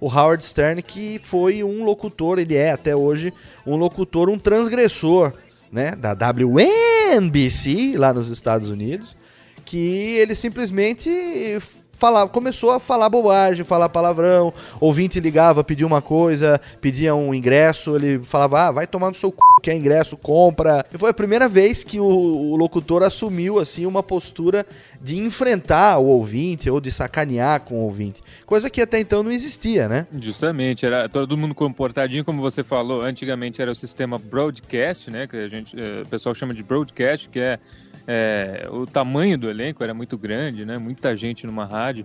O 0.00 0.06
Howard 0.08 0.44
Stern, 0.44 0.82
que 0.82 1.20
foi 1.22 1.64
um 1.64 1.84
locutor, 1.84 2.38
ele 2.38 2.54
é 2.54 2.70
até 2.70 2.94
hoje 2.94 3.32
um 3.66 3.74
locutor, 3.76 4.28
um 4.28 4.38
transgressor, 4.38 5.32
né? 5.72 5.92
Da 5.92 6.12
WNBC, 6.14 7.96
lá 7.96 8.12
nos 8.12 8.28
Estados 8.30 8.68
Unidos, 8.68 9.16
que 9.64 10.16
ele 10.18 10.34
simplesmente 10.34 11.10
falava, 12.04 12.28
começou 12.28 12.70
a 12.70 12.78
falar 12.78 13.08
bobagem, 13.08 13.64
falar 13.64 13.88
palavrão, 13.88 14.52
ouvinte 14.78 15.18
ligava, 15.18 15.64
pedia 15.64 15.86
uma 15.86 16.02
coisa, 16.02 16.60
pedia 16.78 17.14
um 17.14 17.32
ingresso, 17.32 17.96
ele 17.96 18.18
falava, 18.18 18.68
ah, 18.68 18.70
vai 18.72 18.86
tomar 18.86 19.08
no 19.08 19.14
seu 19.14 19.30
c... 19.30 19.36
quer 19.62 19.74
ingresso, 19.74 20.14
compra. 20.14 20.84
E 20.92 20.98
foi 20.98 21.08
a 21.08 21.14
primeira 21.14 21.48
vez 21.48 21.82
que 21.82 21.98
o, 21.98 22.04
o 22.04 22.56
locutor 22.56 23.02
assumiu, 23.02 23.58
assim, 23.58 23.86
uma 23.86 24.02
postura 24.02 24.66
de 25.00 25.18
enfrentar 25.18 25.98
o 25.98 26.04
ouvinte 26.06 26.68
ou 26.68 26.78
de 26.78 26.92
sacanear 26.92 27.60
com 27.60 27.76
o 27.76 27.84
ouvinte, 27.84 28.20
coisa 28.44 28.68
que 28.68 28.82
até 28.82 29.00
então 29.00 29.22
não 29.22 29.32
existia, 29.32 29.88
né? 29.88 30.06
Justamente, 30.20 30.84
era 30.84 31.08
todo 31.08 31.38
mundo 31.38 31.54
comportadinho, 31.54 32.22
como 32.22 32.42
você 32.42 32.62
falou. 32.62 33.00
Antigamente 33.00 33.62
era 33.62 33.70
o 33.70 33.74
sistema 33.74 34.18
broadcast, 34.18 35.10
né? 35.10 35.26
Que 35.26 35.36
a 35.38 35.48
gente, 35.48 35.74
eh, 35.78 36.02
o 36.04 36.08
pessoal 36.08 36.34
chama 36.34 36.52
de 36.52 36.62
broadcast, 36.62 37.30
que 37.30 37.40
é, 37.40 37.58
é, 38.06 38.68
o 38.70 38.86
tamanho 38.86 39.38
do 39.38 39.48
elenco 39.48 39.82
era 39.82 39.94
muito 39.94 40.16
grande, 40.18 40.64
né? 40.64 40.78
Muita 40.78 41.16
gente 41.16 41.46
numa 41.46 41.64
rádio. 41.64 42.04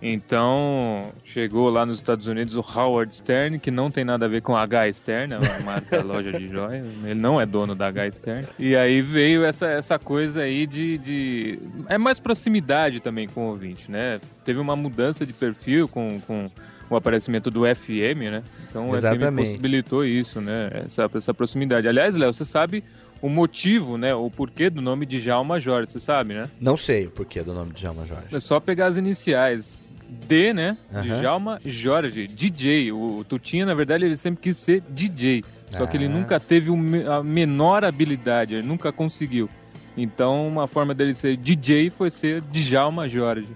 Então 0.00 1.02
chegou 1.24 1.68
lá 1.68 1.84
nos 1.84 1.98
Estados 1.98 2.28
Unidos 2.28 2.54
o 2.54 2.60
Howard 2.60 3.12
Stern, 3.12 3.58
que 3.58 3.70
não 3.70 3.90
tem 3.90 4.04
nada 4.04 4.26
a 4.26 4.28
ver 4.28 4.42
com 4.42 4.54
a 4.54 4.62
H 4.62 4.92
Stern, 4.92 5.34
é 5.34 5.38
uma 5.38 5.58
marca 5.64 6.02
loja 6.02 6.32
de 6.32 6.48
joia. 6.48 6.84
Ele 7.04 7.14
não 7.14 7.40
é 7.40 7.44
dono 7.44 7.74
da 7.74 7.88
H 7.88 8.12
Stern. 8.12 8.46
E 8.58 8.76
aí 8.76 9.02
veio 9.02 9.44
essa, 9.44 9.66
essa 9.66 9.98
coisa 9.98 10.42
aí 10.42 10.66
de, 10.66 10.98
de. 10.98 11.58
É 11.88 11.98
mais 11.98 12.20
proximidade 12.20 13.00
também 13.00 13.26
com 13.26 13.46
o 13.46 13.50
ouvinte, 13.50 13.90
né? 13.90 14.20
Teve 14.44 14.60
uma 14.60 14.76
mudança 14.76 15.26
de 15.26 15.32
perfil 15.32 15.88
com, 15.88 16.20
com 16.20 16.48
o 16.88 16.94
aparecimento 16.94 17.50
do 17.50 17.62
FM, 17.62 18.30
né? 18.30 18.42
Então 18.68 18.90
o 18.90 18.92
FM 18.92 18.98
Exatamente. 18.98 19.46
possibilitou 19.46 20.04
isso, 20.04 20.40
né? 20.40 20.70
Essa, 20.86 21.10
essa 21.12 21.34
proximidade. 21.34 21.88
Aliás, 21.88 22.14
Léo, 22.16 22.32
você 22.32 22.44
sabe 22.44 22.84
o 23.22 23.28
motivo, 23.28 23.96
né? 23.96 24.14
O 24.14 24.30
porquê 24.30 24.68
do 24.70 24.80
nome 24.80 25.04
de 25.06 25.20
Djalma 25.20 25.58
Jorge, 25.60 25.90
você 25.90 26.00
sabe, 26.00 26.34
né? 26.34 26.44
Não 26.60 26.76
sei 26.76 27.06
o 27.06 27.10
porquê 27.10 27.42
do 27.42 27.52
nome 27.52 27.72
de 27.72 27.80
Djalma 27.80 28.06
Jorge. 28.06 28.26
É 28.34 28.40
só 28.40 28.58
pegar 28.60 28.86
as 28.86 28.96
iniciais. 28.96 29.86
D, 30.26 30.54
né? 30.54 30.76
Aham. 30.94 31.02
Djalma 31.20 31.58
Jorge, 31.64 32.26
DJ. 32.26 32.92
O, 32.92 33.24
Tutinha, 33.28 33.66
na 33.66 33.74
verdade, 33.74 34.04
ele 34.06 34.16
sempre 34.16 34.40
quis 34.42 34.56
ser 34.56 34.80
DJ. 34.88 35.44
Só 35.68 35.84
que 35.86 35.96
ele 35.98 36.06
Ah. 36.06 36.08
nunca 36.08 36.40
teve 36.40 36.70
a 37.10 37.22
menor 37.22 37.84
habilidade, 37.84 38.54
ele 38.54 38.66
nunca 38.66 38.90
conseguiu. 38.90 39.50
Então, 39.96 40.48
uma 40.48 40.66
forma 40.66 40.94
dele 40.94 41.12
ser 41.12 41.36
DJ 41.36 41.90
foi 41.90 42.10
ser 42.10 42.40
Djalma 42.50 43.06
Jorge. 43.08 43.48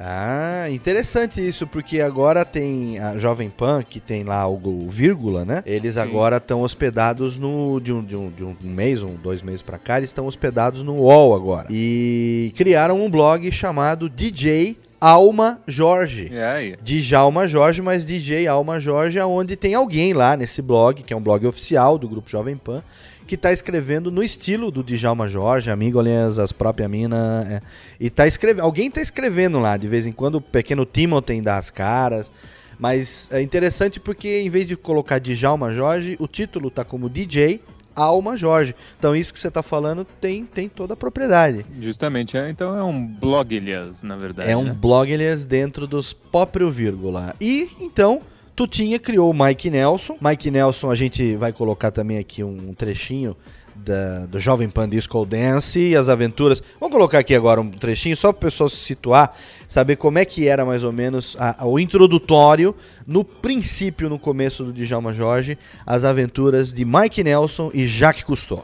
Ah, 0.00 0.66
interessante 0.70 1.46
isso, 1.46 1.66
porque 1.66 2.00
agora 2.00 2.44
tem 2.44 2.98
a 2.98 3.18
Jovem 3.18 3.50
Pan, 3.50 3.82
que 3.82 3.98
tem 3.98 4.24
lá 4.24 4.46
o, 4.48 4.88
vírgula, 4.88 5.44
né? 5.44 5.62
Eles 5.66 5.96
agora 5.96 6.36
estão 6.36 6.62
hospedados 6.62 7.36
no. 7.36 7.80
De 7.80 7.92
um, 7.92 8.02
de, 8.02 8.16
um, 8.16 8.30
de 8.30 8.44
um 8.44 8.56
mês, 8.62 9.02
um, 9.02 9.14
dois 9.14 9.42
meses 9.42 9.62
pra 9.62 9.78
cá, 9.78 9.98
eles 9.98 10.10
estão 10.10 10.26
hospedados 10.26 10.82
no 10.82 10.94
UOL 10.94 11.34
agora. 11.34 11.66
E 11.70 12.52
criaram 12.56 13.04
um 13.04 13.10
blog 13.10 13.50
chamado 13.50 14.08
DJ 14.08 14.76
Alma 15.00 15.60
Jorge. 15.66 16.30
É 16.32 16.44
aí. 16.44 16.76
Djalma 16.82 17.46
Jorge, 17.46 17.80
mas 17.80 18.04
DJ 18.04 18.48
Alma 18.48 18.80
Jorge, 18.80 19.20
onde 19.20 19.56
tem 19.56 19.74
alguém 19.74 20.12
lá 20.12 20.36
nesse 20.36 20.60
blog, 20.60 21.02
que 21.02 21.12
é 21.12 21.16
um 21.16 21.20
blog 21.20 21.46
oficial 21.46 21.98
do 21.98 22.08
Grupo 22.08 22.28
Jovem 22.28 22.56
Pan, 22.56 22.82
que 23.28 23.36
tá 23.36 23.52
escrevendo 23.52 24.10
no 24.10 24.22
estilo 24.22 24.70
do 24.70 24.82
Djalma 24.82 25.28
Jorge, 25.28 25.70
amigo, 25.70 26.00
aliás, 26.00 26.38
as 26.38 26.50
próprias 26.50 26.90
minas. 26.90 27.46
é. 27.46 27.60
e 28.00 28.08
tá 28.08 28.26
escrevendo. 28.26 28.64
Alguém 28.64 28.90
tá 28.90 29.00
escrevendo 29.00 29.60
lá, 29.60 29.76
de 29.76 29.86
vez 29.86 30.06
em 30.06 30.12
quando 30.12 30.36
o 30.36 30.40
pequeno 30.40 30.86
Timothy 30.86 31.40
dá 31.40 31.56
as 31.56 31.68
caras. 31.68 32.30
Mas 32.78 33.28
é 33.30 33.42
interessante 33.42 34.00
porque 34.00 34.40
em 34.40 34.48
vez 34.48 34.66
de 34.66 34.76
colocar 34.76 35.18
Djalma 35.18 35.70
Jorge, 35.70 36.16
o 36.18 36.26
título 36.26 36.70
tá 36.70 36.84
como 36.84 37.10
DJ 37.10 37.60
Alma 37.94 38.36
Jorge. 38.36 38.74
Então 38.98 39.14
isso 39.14 39.32
que 39.32 39.40
você 39.40 39.50
tá 39.50 39.62
falando 39.62 40.04
tem, 40.04 40.44
tem 40.46 40.68
toda 40.68 40.94
a 40.94 40.96
propriedade. 40.96 41.66
Justamente. 41.80 42.36
é, 42.38 42.48
então 42.48 42.74
é 42.76 42.82
um 42.82 43.04
blog, 43.04 43.56
aliás, 43.56 44.02
na 44.02 44.16
verdade. 44.16 44.50
É 44.50 44.56
um 44.56 44.64
né? 44.64 44.76
blog, 44.80 45.12
aliás, 45.12 45.44
dentro 45.44 45.86
dos 45.86 46.12
próprio 46.12 46.70
vírgula. 46.70 47.34
E 47.40 47.68
então, 47.80 48.22
Tutinha 48.58 48.98
criou 48.98 49.30
o 49.30 49.32
Mike 49.44 49.70
Nelson. 49.70 50.16
Mike 50.20 50.50
Nelson, 50.50 50.90
a 50.90 50.94
gente 50.96 51.36
vai 51.36 51.52
colocar 51.52 51.92
também 51.92 52.18
aqui 52.18 52.42
um 52.42 52.74
trechinho 52.74 53.36
da- 53.72 54.26
do 54.26 54.40
Jovem 54.40 54.68
Pan 54.68 54.88
Disco 54.88 55.24
Dance 55.24 55.78
e 55.78 55.94
as 55.94 56.08
aventuras. 56.08 56.60
Vamos 56.80 56.92
colocar 56.92 57.20
aqui 57.20 57.36
agora 57.36 57.60
um 57.60 57.70
trechinho 57.70 58.16
só 58.16 58.32
para 58.32 58.38
o 58.38 58.50
pessoal 58.50 58.68
se 58.68 58.74
situar, 58.74 59.32
saber 59.68 59.94
como 59.94 60.18
é 60.18 60.24
que 60.24 60.48
era 60.48 60.64
mais 60.64 60.82
ou 60.82 60.92
menos 60.92 61.36
a- 61.38 61.62
a- 61.62 61.66
o 61.68 61.78
introdutório, 61.78 62.74
no 63.06 63.22
princípio, 63.22 64.08
no 64.08 64.18
começo 64.18 64.64
do 64.64 64.72
Djalma 64.72 65.12
Jorge, 65.14 65.56
as 65.86 66.04
aventuras 66.04 66.72
de 66.72 66.84
Mike 66.84 67.22
Nelson 67.22 67.70
e 67.72 67.86
Jacques 67.86 68.24
Cousteau. 68.24 68.60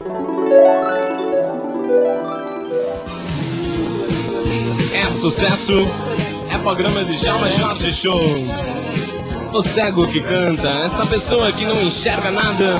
É 4.93 5.05
sucesso, 5.21 5.71
é 6.53 6.57
programa 6.57 7.01
de 7.05 7.15
Jalma 7.17 7.47
Jorge 7.47 7.93
Show. 7.93 8.84
O 9.55 9.63
cego 9.63 10.05
que 10.05 10.19
canta, 10.19 10.67
esta 10.83 11.05
pessoa 11.05 11.49
que 11.49 11.63
não 11.63 11.81
enxerga 11.81 12.29
nada, 12.29 12.75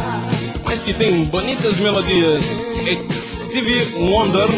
mas 0.65 0.83
que 0.83 0.93
tem 0.93 1.23
bonitas 1.23 1.77
melodias. 1.77 2.43
É 2.85 3.13
Stevie 3.13 3.81
Wonder, 3.95 4.49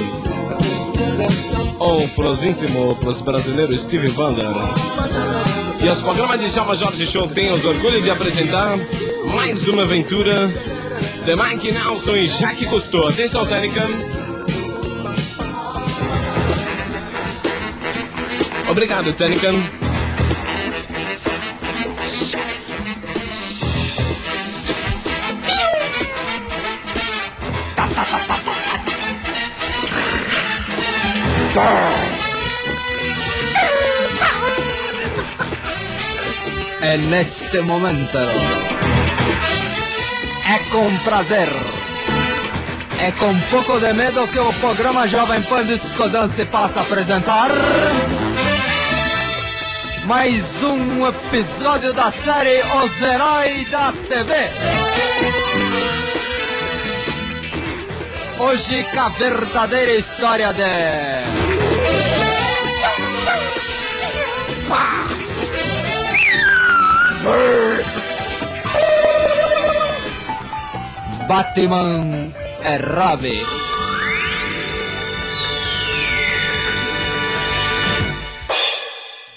ou 1.78 2.08
pros 2.10 2.44
íntimos, 2.44 2.98
pros 2.98 3.22
brasileiros, 3.22 3.82
Stevie 3.82 4.10
Wonder. 4.18 4.48
E 5.80 5.88
os 5.88 6.02
programas 6.02 6.40
de 6.40 6.50
Jalma 6.50 6.76
Jorge 6.76 7.06
Show 7.06 7.28
têm 7.28 7.52
os 7.52 7.64
orgulho 7.64 8.02
de 8.02 8.10
apresentar 8.10 8.76
mais 9.36 9.68
uma 9.68 9.84
aventura 9.84 10.48
de 11.24 11.36
Mike 11.36 11.72
Nelson 11.72 12.16
e 12.16 12.26
Jaque 12.26 12.66
Cousteau. 12.66 13.10
Atenção, 13.10 13.46
técnica. 13.46 13.88
Obrigado, 18.68 19.14
técnica. 19.14 19.87
En 36.82 37.14
este 37.14 37.62
momento. 37.62 38.18
É 40.50 40.60
com 40.72 40.98
prazer, 41.04 41.50
é 43.00 43.12
com 43.12 43.40
pouco 43.52 43.80
de 43.80 43.94
medo 43.94 44.28
que 44.30 44.40
o 44.40 44.54
programa 44.54 45.08
Jovem 45.08 45.42
Pan 45.44 45.66
Disco 45.66 46.10
Dance 46.10 46.46
passa 46.46 46.80
a 46.80 46.84
apresentar 46.84 47.52
mais 50.08 50.64
um 50.64 51.06
episódio 51.06 51.92
da 51.92 52.10
série 52.10 52.62
Os 52.82 53.02
Heróis 53.02 53.70
da 53.70 53.92
TV. 53.92 54.34
Hoje 58.40 58.86
com 58.86 59.00
a 59.02 59.10
verdadeira 59.10 59.96
história 59.96 60.54
de 60.54 60.64
Batman 71.28 72.32
é 72.64 72.78
Ravi. 72.78 73.67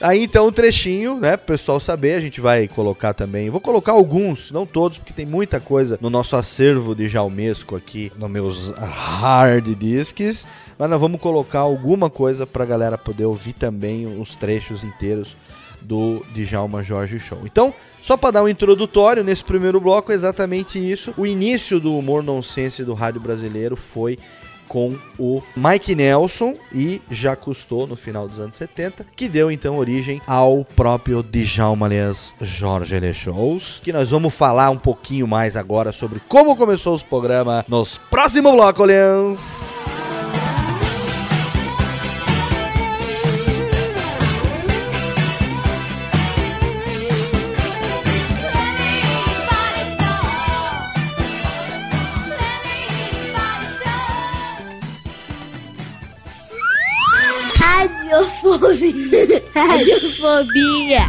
Aí 0.01 0.25
então 0.25 0.47
um 0.47 0.53
trechinho, 0.53 1.19
né, 1.19 1.37
pro 1.37 1.49
pessoal 1.49 1.79
saber, 1.79 2.15
a 2.15 2.21
gente 2.21 2.41
vai 2.41 2.67
colocar 2.67 3.13
também. 3.13 3.51
Vou 3.51 3.61
colocar 3.61 3.93
alguns, 3.93 4.51
não 4.51 4.65
todos, 4.65 4.99
porque 4.99 5.13
tem 5.13 5.27
muita 5.27 5.61
coisa 5.61 5.99
no 6.01 6.09
nosso 6.09 6.37
acervo 6.37 6.95
de 6.95 7.07
Jalmesco 7.07 7.77
aqui, 7.77 8.11
nos 8.17 8.31
meus 8.31 8.71
hard 8.71 9.75
discs, 9.75 10.47
mas 10.79 10.89
nós 10.89 11.01
vamos 11.01 11.21
colocar 11.21 11.61
alguma 11.61 12.09
coisa 12.09 12.47
pra 12.47 12.65
galera 12.65 12.97
poder 12.97 13.27
ouvir 13.27 13.53
também 13.53 14.07
os 14.19 14.37
trechos 14.37 14.83
inteiros 14.83 15.37
do 15.83 16.25
Djalma 16.35 16.83
Jorge 16.83 17.19
Show. 17.19 17.41
Então, 17.45 17.75
só 18.03 18.17
para 18.17 18.33
dar 18.33 18.43
um 18.43 18.49
introdutório 18.49 19.25
nesse 19.25 19.45
primeiro 19.45 19.81
bloco, 19.81 20.13
é 20.13 20.15
exatamente 20.15 20.79
isso. 20.79 21.13
O 21.17 21.27
início 21.27 21.79
do 21.79 21.97
humor 21.97 22.23
nonsense 22.23 22.85
do 22.85 22.95
rádio 22.95 23.21
brasileiro 23.21 23.77
foi 23.77 24.19
com 24.71 24.97
o 25.19 25.43
Mike 25.57 25.97
Nelson 25.97 26.55
e 26.73 27.03
já 27.11 27.35
custou 27.35 27.89
no 27.89 27.97
final 27.97 28.29
dos 28.29 28.39
anos 28.39 28.55
70, 28.55 29.05
que 29.17 29.29
deu 29.29 29.51
então 29.51 29.77
origem 29.77 30.23
ao 30.29 30.65
próprio 30.65 31.25
Djalma 31.25 31.87
aliás, 31.87 32.37
Jorge 32.41 33.13
Shows, 33.13 33.81
que 33.83 33.93
nós 33.93 34.11
vamos 34.11 34.33
falar 34.33 34.71
um 34.71 34.79
pouquinho 34.79 35.27
mais 35.27 35.57
agora 35.57 35.91
sobre 35.91 36.21
como 36.29 36.57
começou 36.57 36.95
os 36.95 37.03
programas 37.03 37.65
nos 37.67 37.99
próximos 37.99 38.53
blocos, 38.53 38.85
aliás. 38.85 40.00
Radiofobia. 58.59 59.43
Radiofobia. 59.55 61.09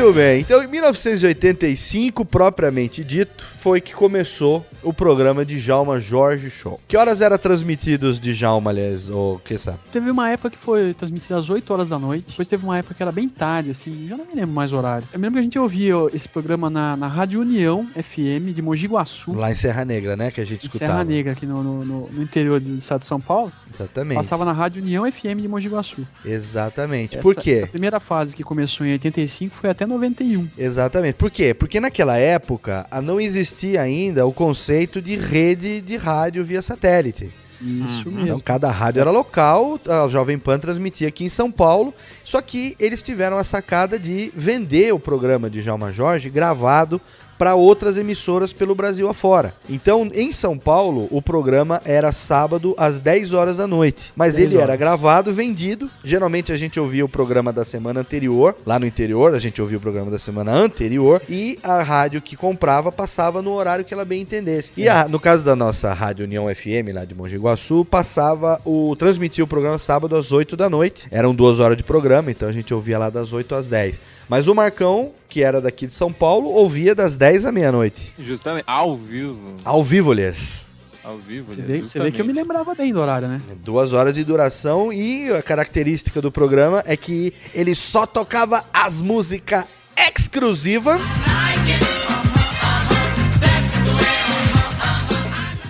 Muito 0.00 0.14
bem. 0.14 0.40
Então, 0.40 0.62
em 0.62 0.66
1985, 0.66 2.24
propriamente 2.24 3.04
dito, 3.04 3.44
foi 3.58 3.80
que 3.82 3.92
começou 3.94 4.64
o 4.82 4.94
programa 4.94 5.44
de 5.44 5.60
Djalma 5.60 6.00
Jorge 6.00 6.48
Show. 6.48 6.80
Que 6.88 6.96
horas 6.96 7.20
era 7.20 7.36
transmitidos 7.36 8.18
de 8.18 8.32
Djalma, 8.34 8.70
aliás, 8.70 9.10
ou 9.10 9.38
que 9.38 9.58
sabe? 9.58 9.78
Teve 9.92 10.10
uma 10.10 10.30
época 10.30 10.50
que 10.50 10.56
foi 10.58 10.94
transmitida 10.94 11.36
às 11.36 11.50
8 11.50 11.70
horas 11.70 11.90
da 11.90 11.98
noite. 11.98 12.30
Depois 12.30 12.48
teve 12.48 12.64
uma 12.64 12.78
época 12.78 12.94
que 12.94 13.02
era 13.02 13.12
bem 13.12 13.28
tarde, 13.28 13.70
assim. 13.70 14.06
Já 14.08 14.16
não 14.16 14.24
me 14.24 14.34
lembro 14.34 14.52
mais 14.54 14.72
o 14.72 14.76
horário. 14.78 15.06
Eu 15.12 15.18
me 15.20 15.26
lembro 15.26 15.34
que 15.34 15.40
a 15.40 15.42
gente 15.42 15.58
ouvia 15.58 15.94
esse 16.14 16.28
programa 16.28 16.70
na, 16.70 16.96
na 16.96 17.06
Rádio 17.06 17.40
União 17.40 17.86
FM 17.94 18.54
de 18.54 18.62
Mogi 18.62 18.86
Guaçu. 18.86 19.32
Lá 19.34 19.50
em 19.50 19.54
Serra 19.54 19.84
Negra, 19.84 20.16
né? 20.16 20.30
Que 20.30 20.40
a 20.40 20.46
gente 20.46 20.64
Em 20.64 20.66
escutava. 20.68 20.92
Serra 20.92 21.04
Negra, 21.04 21.32
aqui 21.32 21.44
no, 21.44 21.62
no, 21.62 21.84
no- 21.84 22.08
no 22.10 22.22
interior 22.22 22.58
do 22.58 22.78
estado 22.78 23.00
de 23.00 23.06
São 23.06 23.20
Paulo. 23.20 23.52
Exatamente. 23.74 24.16
Passava 24.16 24.46
na 24.46 24.52
Rádio 24.52 24.82
União 24.82 25.04
FM 25.10 25.40
de 25.42 25.48
Mogi 25.48 25.68
Guaçu. 25.68 26.06
Exatamente. 26.24 27.14
Essa, 27.16 27.22
Por 27.22 27.34
quê? 27.36 27.50
Essa 27.50 27.66
primeira 27.66 28.00
fase 28.00 28.34
que 28.34 28.42
começou 28.42 28.86
em 28.86 28.92
85 28.92 29.54
foi 29.54 29.68
até 29.68 29.84
91. 29.90 30.48
Exatamente. 30.56 31.14
Por 31.14 31.30
quê? 31.30 31.52
Porque 31.52 31.80
naquela 31.80 32.16
época 32.16 32.86
ah, 32.90 33.02
não 33.02 33.20
existia 33.20 33.82
ainda 33.82 34.26
o 34.26 34.32
conceito 34.32 35.02
de 35.02 35.16
rede 35.16 35.80
de 35.80 35.96
rádio 35.96 36.44
via 36.44 36.62
satélite. 36.62 37.30
Isso 37.60 38.08
Então 38.08 38.12
mesmo. 38.12 38.40
cada 38.40 38.70
rádio 38.70 39.00
era 39.00 39.10
local, 39.10 39.78
a 39.86 40.08
Jovem 40.08 40.38
Pan 40.38 40.58
transmitia 40.58 41.08
aqui 41.08 41.24
em 41.24 41.28
São 41.28 41.52
Paulo, 41.52 41.92
só 42.24 42.40
que 42.40 42.74
eles 42.80 43.02
tiveram 43.02 43.36
a 43.36 43.44
sacada 43.44 43.98
de 43.98 44.32
vender 44.34 44.94
o 44.94 44.98
programa 44.98 45.50
de 45.50 45.60
Jalma 45.60 45.92
Jorge 45.92 46.30
gravado 46.30 46.98
para 47.40 47.54
outras 47.54 47.96
emissoras 47.96 48.52
pelo 48.52 48.74
Brasil 48.74 49.08
afora. 49.08 49.54
Então, 49.66 50.10
em 50.14 50.30
São 50.30 50.58
Paulo, 50.58 51.08
o 51.10 51.22
programa 51.22 51.80
era 51.86 52.12
sábado 52.12 52.74
às 52.76 53.00
10 53.00 53.32
horas 53.32 53.56
da 53.56 53.66
noite, 53.66 54.12
mas 54.14 54.34
10 54.36 54.46
ele 54.46 54.56
era 54.56 54.64
horas. 54.72 54.78
gravado, 54.78 55.32
vendido. 55.32 55.88
Geralmente 56.04 56.52
a 56.52 56.58
gente 56.58 56.78
ouvia 56.78 57.02
o 57.02 57.08
programa 57.08 57.50
da 57.50 57.64
semana 57.64 58.00
anterior, 58.00 58.54
lá 58.66 58.78
no 58.78 58.84
interior, 58.86 59.34
a 59.34 59.38
gente 59.38 59.60
ouvia 59.62 59.78
o 59.78 59.80
programa 59.80 60.10
da 60.10 60.18
semana 60.18 60.52
anterior 60.52 61.22
e 61.30 61.58
a 61.62 61.82
rádio 61.82 62.20
que 62.20 62.36
comprava 62.36 62.92
passava 62.92 63.40
no 63.40 63.52
horário 63.52 63.86
que 63.86 63.94
ela 63.94 64.04
bem 64.04 64.20
entendesse. 64.20 64.70
E 64.76 64.86
a- 64.86 65.08
no 65.08 65.18
caso 65.18 65.42
da 65.42 65.56
nossa 65.56 65.94
Rádio 65.94 66.26
União 66.26 66.44
FM 66.54 66.92
lá 66.92 67.06
de 67.06 67.14
Mogi 67.14 67.38
Guaçu, 67.38 67.86
passava 67.86 68.60
o 68.66 68.94
transmitia 68.96 69.42
o 69.44 69.46
programa 69.46 69.78
sábado 69.78 70.14
às 70.14 70.30
8 70.30 70.58
da 70.58 70.68
noite. 70.68 71.08
Eram 71.10 71.34
duas 71.34 71.58
horas 71.58 71.78
de 71.78 71.84
programa, 71.84 72.30
então 72.30 72.50
a 72.50 72.52
gente 72.52 72.74
ouvia 72.74 72.98
lá 72.98 73.08
das 73.08 73.32
8 73.32 73.54
às 73.54 73.66
10. 73.66 73.98
Mas 74.30 74.46
o 74.46 74.54
Marcão, 74.54 75.10
que 75.28 75.42
era 75.42 75.60
daqui 75.60 75.88
de 75.88 75.92
São 75.92 76.12
Paulo, 76.12 76.50
ouvia 76.50 76.94
das 76.94 77.16
10 77.16 77.46
à 77.46 77.50
meia-noite. 77.50 78.12
Justamente, 78.16 78.62
ao 78.64 78.96
vivo. 78.96 79.56
Ao 79.64 79.82
vivo, 79.82 80.12
lhes. 80.12 80.64
Ao 81.02 81.18
vivo, 81.18 81.52
Você 81.52 81.60
vê, 81.60 81.80
você 81.80 81.98
vê 81.98 82.12
que 82.12 82.20
eu 82.20 82.24
me 82.24 82.32
lembrava 82.32 82.72
bem 82.72 82.92
do 82.92 83.00
horário, 83.00 83.26
né? 83.26 83.40
Duas 83.56 83.92
horas 83.92 84.14
de 84.14 84.22
duração 84.22 84.92
e 84.92 85.32
a 85.32 85.42
característica 85.42 86.22
do 86.22 86.30
programa 86.30 86.80
é 86.86 86.96
que 86.96 87.34
ele 87.52 87.74
só 87.74 88.06
tocava 88.06 88.64
as 88.72 89.02
músicas 89.02 89.64
exclusivas. 89.96 91.00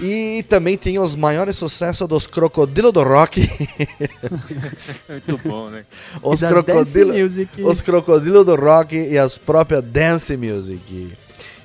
E 0.02 0.42
também 0.48 0.76
tinha 0.76 1.00
os 1.02 1.14
maiores 1.14 1.56
sucessos 1.56 2.08
dos 2.08 2.26
Crocodilo 2.26 2.90
do 2.90 3.02
Rock. 3.02 3.48
Muito 5.08 5.38
bom, 5.46 5.68
né? 5.68 5.84
os 6.22 6.40
Crocodilo, 6.40 7.12
os 7.64 7.80
Crocodilo 7.82 8.44
do 8.44 8.56
Rock 8.56 8.96
e 8.96 9.18
as 9.18 9.36
próprias 9.36 9.84
Dance 9.84 10.34
Music. 10.36 11.12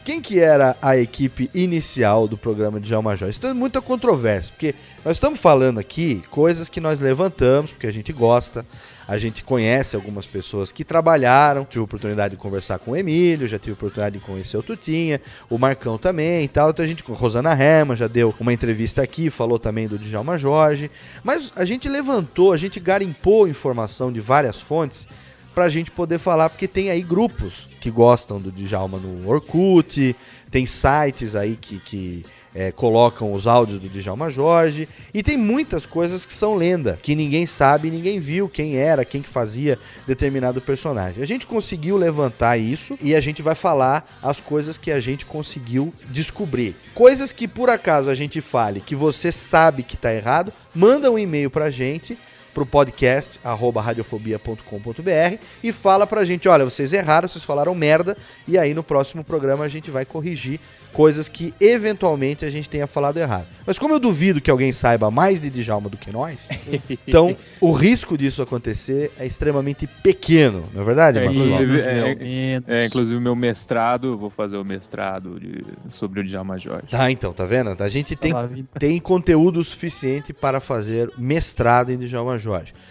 Quem 0.03 0.21
que 0.21 0.39
era 0.39 0.75
a 0.81 0.95
equipe 0.97 1.49
inicial 1.53 2.27
do 2.27 2.37
programa 2.37 2.79
de 2.79 2.87
Djalma 2.87 3.15
Joyce? 3.15 3.31
Isso 3.31 3.41
tem 3.41 3.53
muita 3.53 3.81
controvérsia, 3.81 4.53
porque 4.53 4.75
nós 5.03 5.17
estamos 5.17 5.39
falando 5.39 5.79
aqui 5.79 6.21
coisas 6.29 6.69
que 6.69 6.79
nós 6.79 6.99
levantamos, 6.99 7.71
porque 7.71 7.87
a 7.87 7.91
gente 7.91 8.13
gosta, 8.13 8.63
a 9.07 9.17
gente 9.17 9.43
conhece 9.43 9.95
algumas 9.95 10.25
pessoas 10.25 10.71
que 10.71 10.83
trabalharam, 10.83 11.65
tive 11.65 11.79
a 11.79 11.83
oportunidade 11.83 12.35
de 12.35 12.41
conversar 12.41 12.79
com 12.79 12.91
o 12.91 12.95
Emílio, 12.95 13.47
já 13.47 13.59
tive 13.59 13.71
a 13.71 13.73
oportunidade 13.73 14.17
de 14.17 14.25
conhecer 14.25 14.57
o 14.57 14.63
Tutinha, 14.63 15.21
o 15.49 15.57
Marcão 15.57 15.97
também 15.97 16.45
e 16.45 16.47
tal, 16.47 16.71
então 16.71 16.83
a 16.83 16.87
gente, 16.87 17.03
Rosana 17.03 17.53
Rema 17.53 17.95
já 17.95 18.07
deu 18.07 18.33
uma 18.39 18.53
entrevista 18.53 19.01
aqui, 19.01 19.29
falou 19.29 19.59
também 19.59 19.87
do 19.87 19.99
Djalma 19.99 20.37
Jorge, 20.37 20.89
mas 21.23 21.51
a 21.55 21.65
gente 21.65 21.87
levantou, 21.87 22.51
a 22.51 22.57
gente 22.57 22.79
garimpou 22.79 23.47
informação 23.47 24.11
de 24.11 24.19
várias 24.19 24.59
fontes 24.59 25.07
pra 25.53 25.69
gente 25.69 25.89
poder 25.89 26.19
falar, 26.19 26.49
porque 26.49 26.67
tem 26.67 26.89
aí 26.89 27.01
grupos 27.01 27.69
que 27.79 27.89
gostam 27.89 28.41
do 28.41 28.51
Djalma 28.51 28.97
no 28.97 29.29
Orkut, 29.29 30.15
tem 30.51 30.65
sites 30.65 31.35
aí 31.35 31.55
que, 31.55 31.79
que 31.79 32.25
é, 32.55 32.71
colocam 32.71 33.33
os 33.33 33.45
áudios 33.45 33.81
do 33.81 33.89
Djalma 33.89 34.29
Jorge, 34.29 34.87
e 35.13 35.21
tem 35.21 35.37
muitas 35.37 35.85
coisas 35.85 36.25
que 36.25 36.33
são 36.33 36.55
lenda, 36.55 36.97
que 37.03 37.13
ninguém 37.13 37.45
sabe, 37.45 37.91
ninguém 37.91 38.17
viu 38.19 38.47
quem 38.47 38.77
era, 38.77 39.03
quem 39.03 39.21
que 39.21 39.27
fazia 39.27 39.77
determinado 40.07 40.61
personagem. 40.61 41.21
A 41.21 41.27
gente 41.27 41.45
conseguiu 41.45 41.97
levantar 41.97 42.57
isso 42.57 42.97
e 43.01 43.13
a 43.13 43.19
gente 43.19 43.41
vai 43.41 43.55
falar 43.55 44.17
as 44.23 44.39
coisas 44.39 44.77
que 44.77 44.91
a 44.91 44.99
gente 45.01 45.25
conseguiu 45.25 45.93
descobrir. 46.09 46.75
Coisas 46.93 47.33
que 47.33 47.47
por 47.47 47.69
acaso 47.69 48.09
a 48.09 48.15
gente 48.15 48.39
fale 48.39 48.79
que 48.79 48.95
você 48.95 49.31
sabe 49.31 49.83
que 49.83 49.97
tá 49.97 50.13
errado, 50.13 50.53
manda 50.73 51.11
um 51.11 51.19
e-mail 51.19 51.49
pra 51.49 51.69
gente 51.69 52.17
pro 52.55 52.65
podcast 52.65 53.37
arroba 53.43 53.81
radiofobia.com.br 53.81 55.37
e 55.61 55.71
fala 55.73 56.07
pra 56.07 56.23
gente, 56.23 56.47
olha, 56.47 56.63
vocês 56.63 56.93
erraram, 56.93 57.27
vocês 57.27 57.43
falaram 57.43 57.75
merda, 57.75 58.15
e 58.47 58.57
aí 58.57 58.73
no 58.73 58.81
próximo 58.81 59.25
programa 59.25 59.65
a 59.65 59.67
gente 59.67 59.91
vai 59.91 60.05
corrigir 60.05 60.59
coisas 60.93 61.27
que 61.27 61.53
eventualmente 61.59 62.45
a 62.45 62.49
gente 62.49 62.69
tenha 62.69 62.87
falado 62.87 63.17
errado. 63.17 63.47
Mas 63.65 63.77
como 63.77 63.93
eu 63.93 63.99
duvido 63.99 64.39
que 64.39 64.49
alguém 64.49 64.71
saiba 64.71 65.11
mais 65.11 65.41
de 65.41 65.49
Djalma 65.49 65.89
do 65.89 65.97
que 65.97 66.09
nós, 66.09 66.47
então 67.05 67.35
o 67.59 67.73
risco 67.73 68.17
disso 68.17 68.41
acontecer 68.41 69.11
é 69.19 69.25
extremamente 69.25 69.85
pequeno, 69.87 70.63
não 70.73 70.81
é 70.81 70.85
verdade, 70.85 71.19
É, 71.19 71.25
inclusive, 71.25 71.81
é, 71.81 71.93
meu, 71.93 72.17
menos. 72.17 72.69
É, 72.69 72.85
inclusive 72.85 73.17
o 73.17 73.21
meu 73.21 73.35
mestrado, 73.35 74.07
eu 74.07 74.17
vou 74.17 74.29
fazer 74.29 74.55
o 74.55 74.63
mestrado 74.63 75.37
de- 75.37 75.65
sobre 75.89 76.21
o 76.21 76.23
Djalma 76.23 76.57
Jorge. 76.57 76.87
Tá, 76.89 77.11
então, 77.11 77.33
tá 77.33 77.43
vendo? 77.43 77.75
A 77.77 77.89
gente 77.89 78.15
tem, 78.15 78.31
a 78.31 78.45
vida. 78.45 78.69
tem 78.79 78.97
conteúdo 78.97 79.61
suficiente 79.65 80.31
para 80.31 80.61
fazer 80.61 81.11
mestrado 81.17 81.91
em 81.91 81.97
Djalma 81.97 82.37
Jorge. 82.37 82.44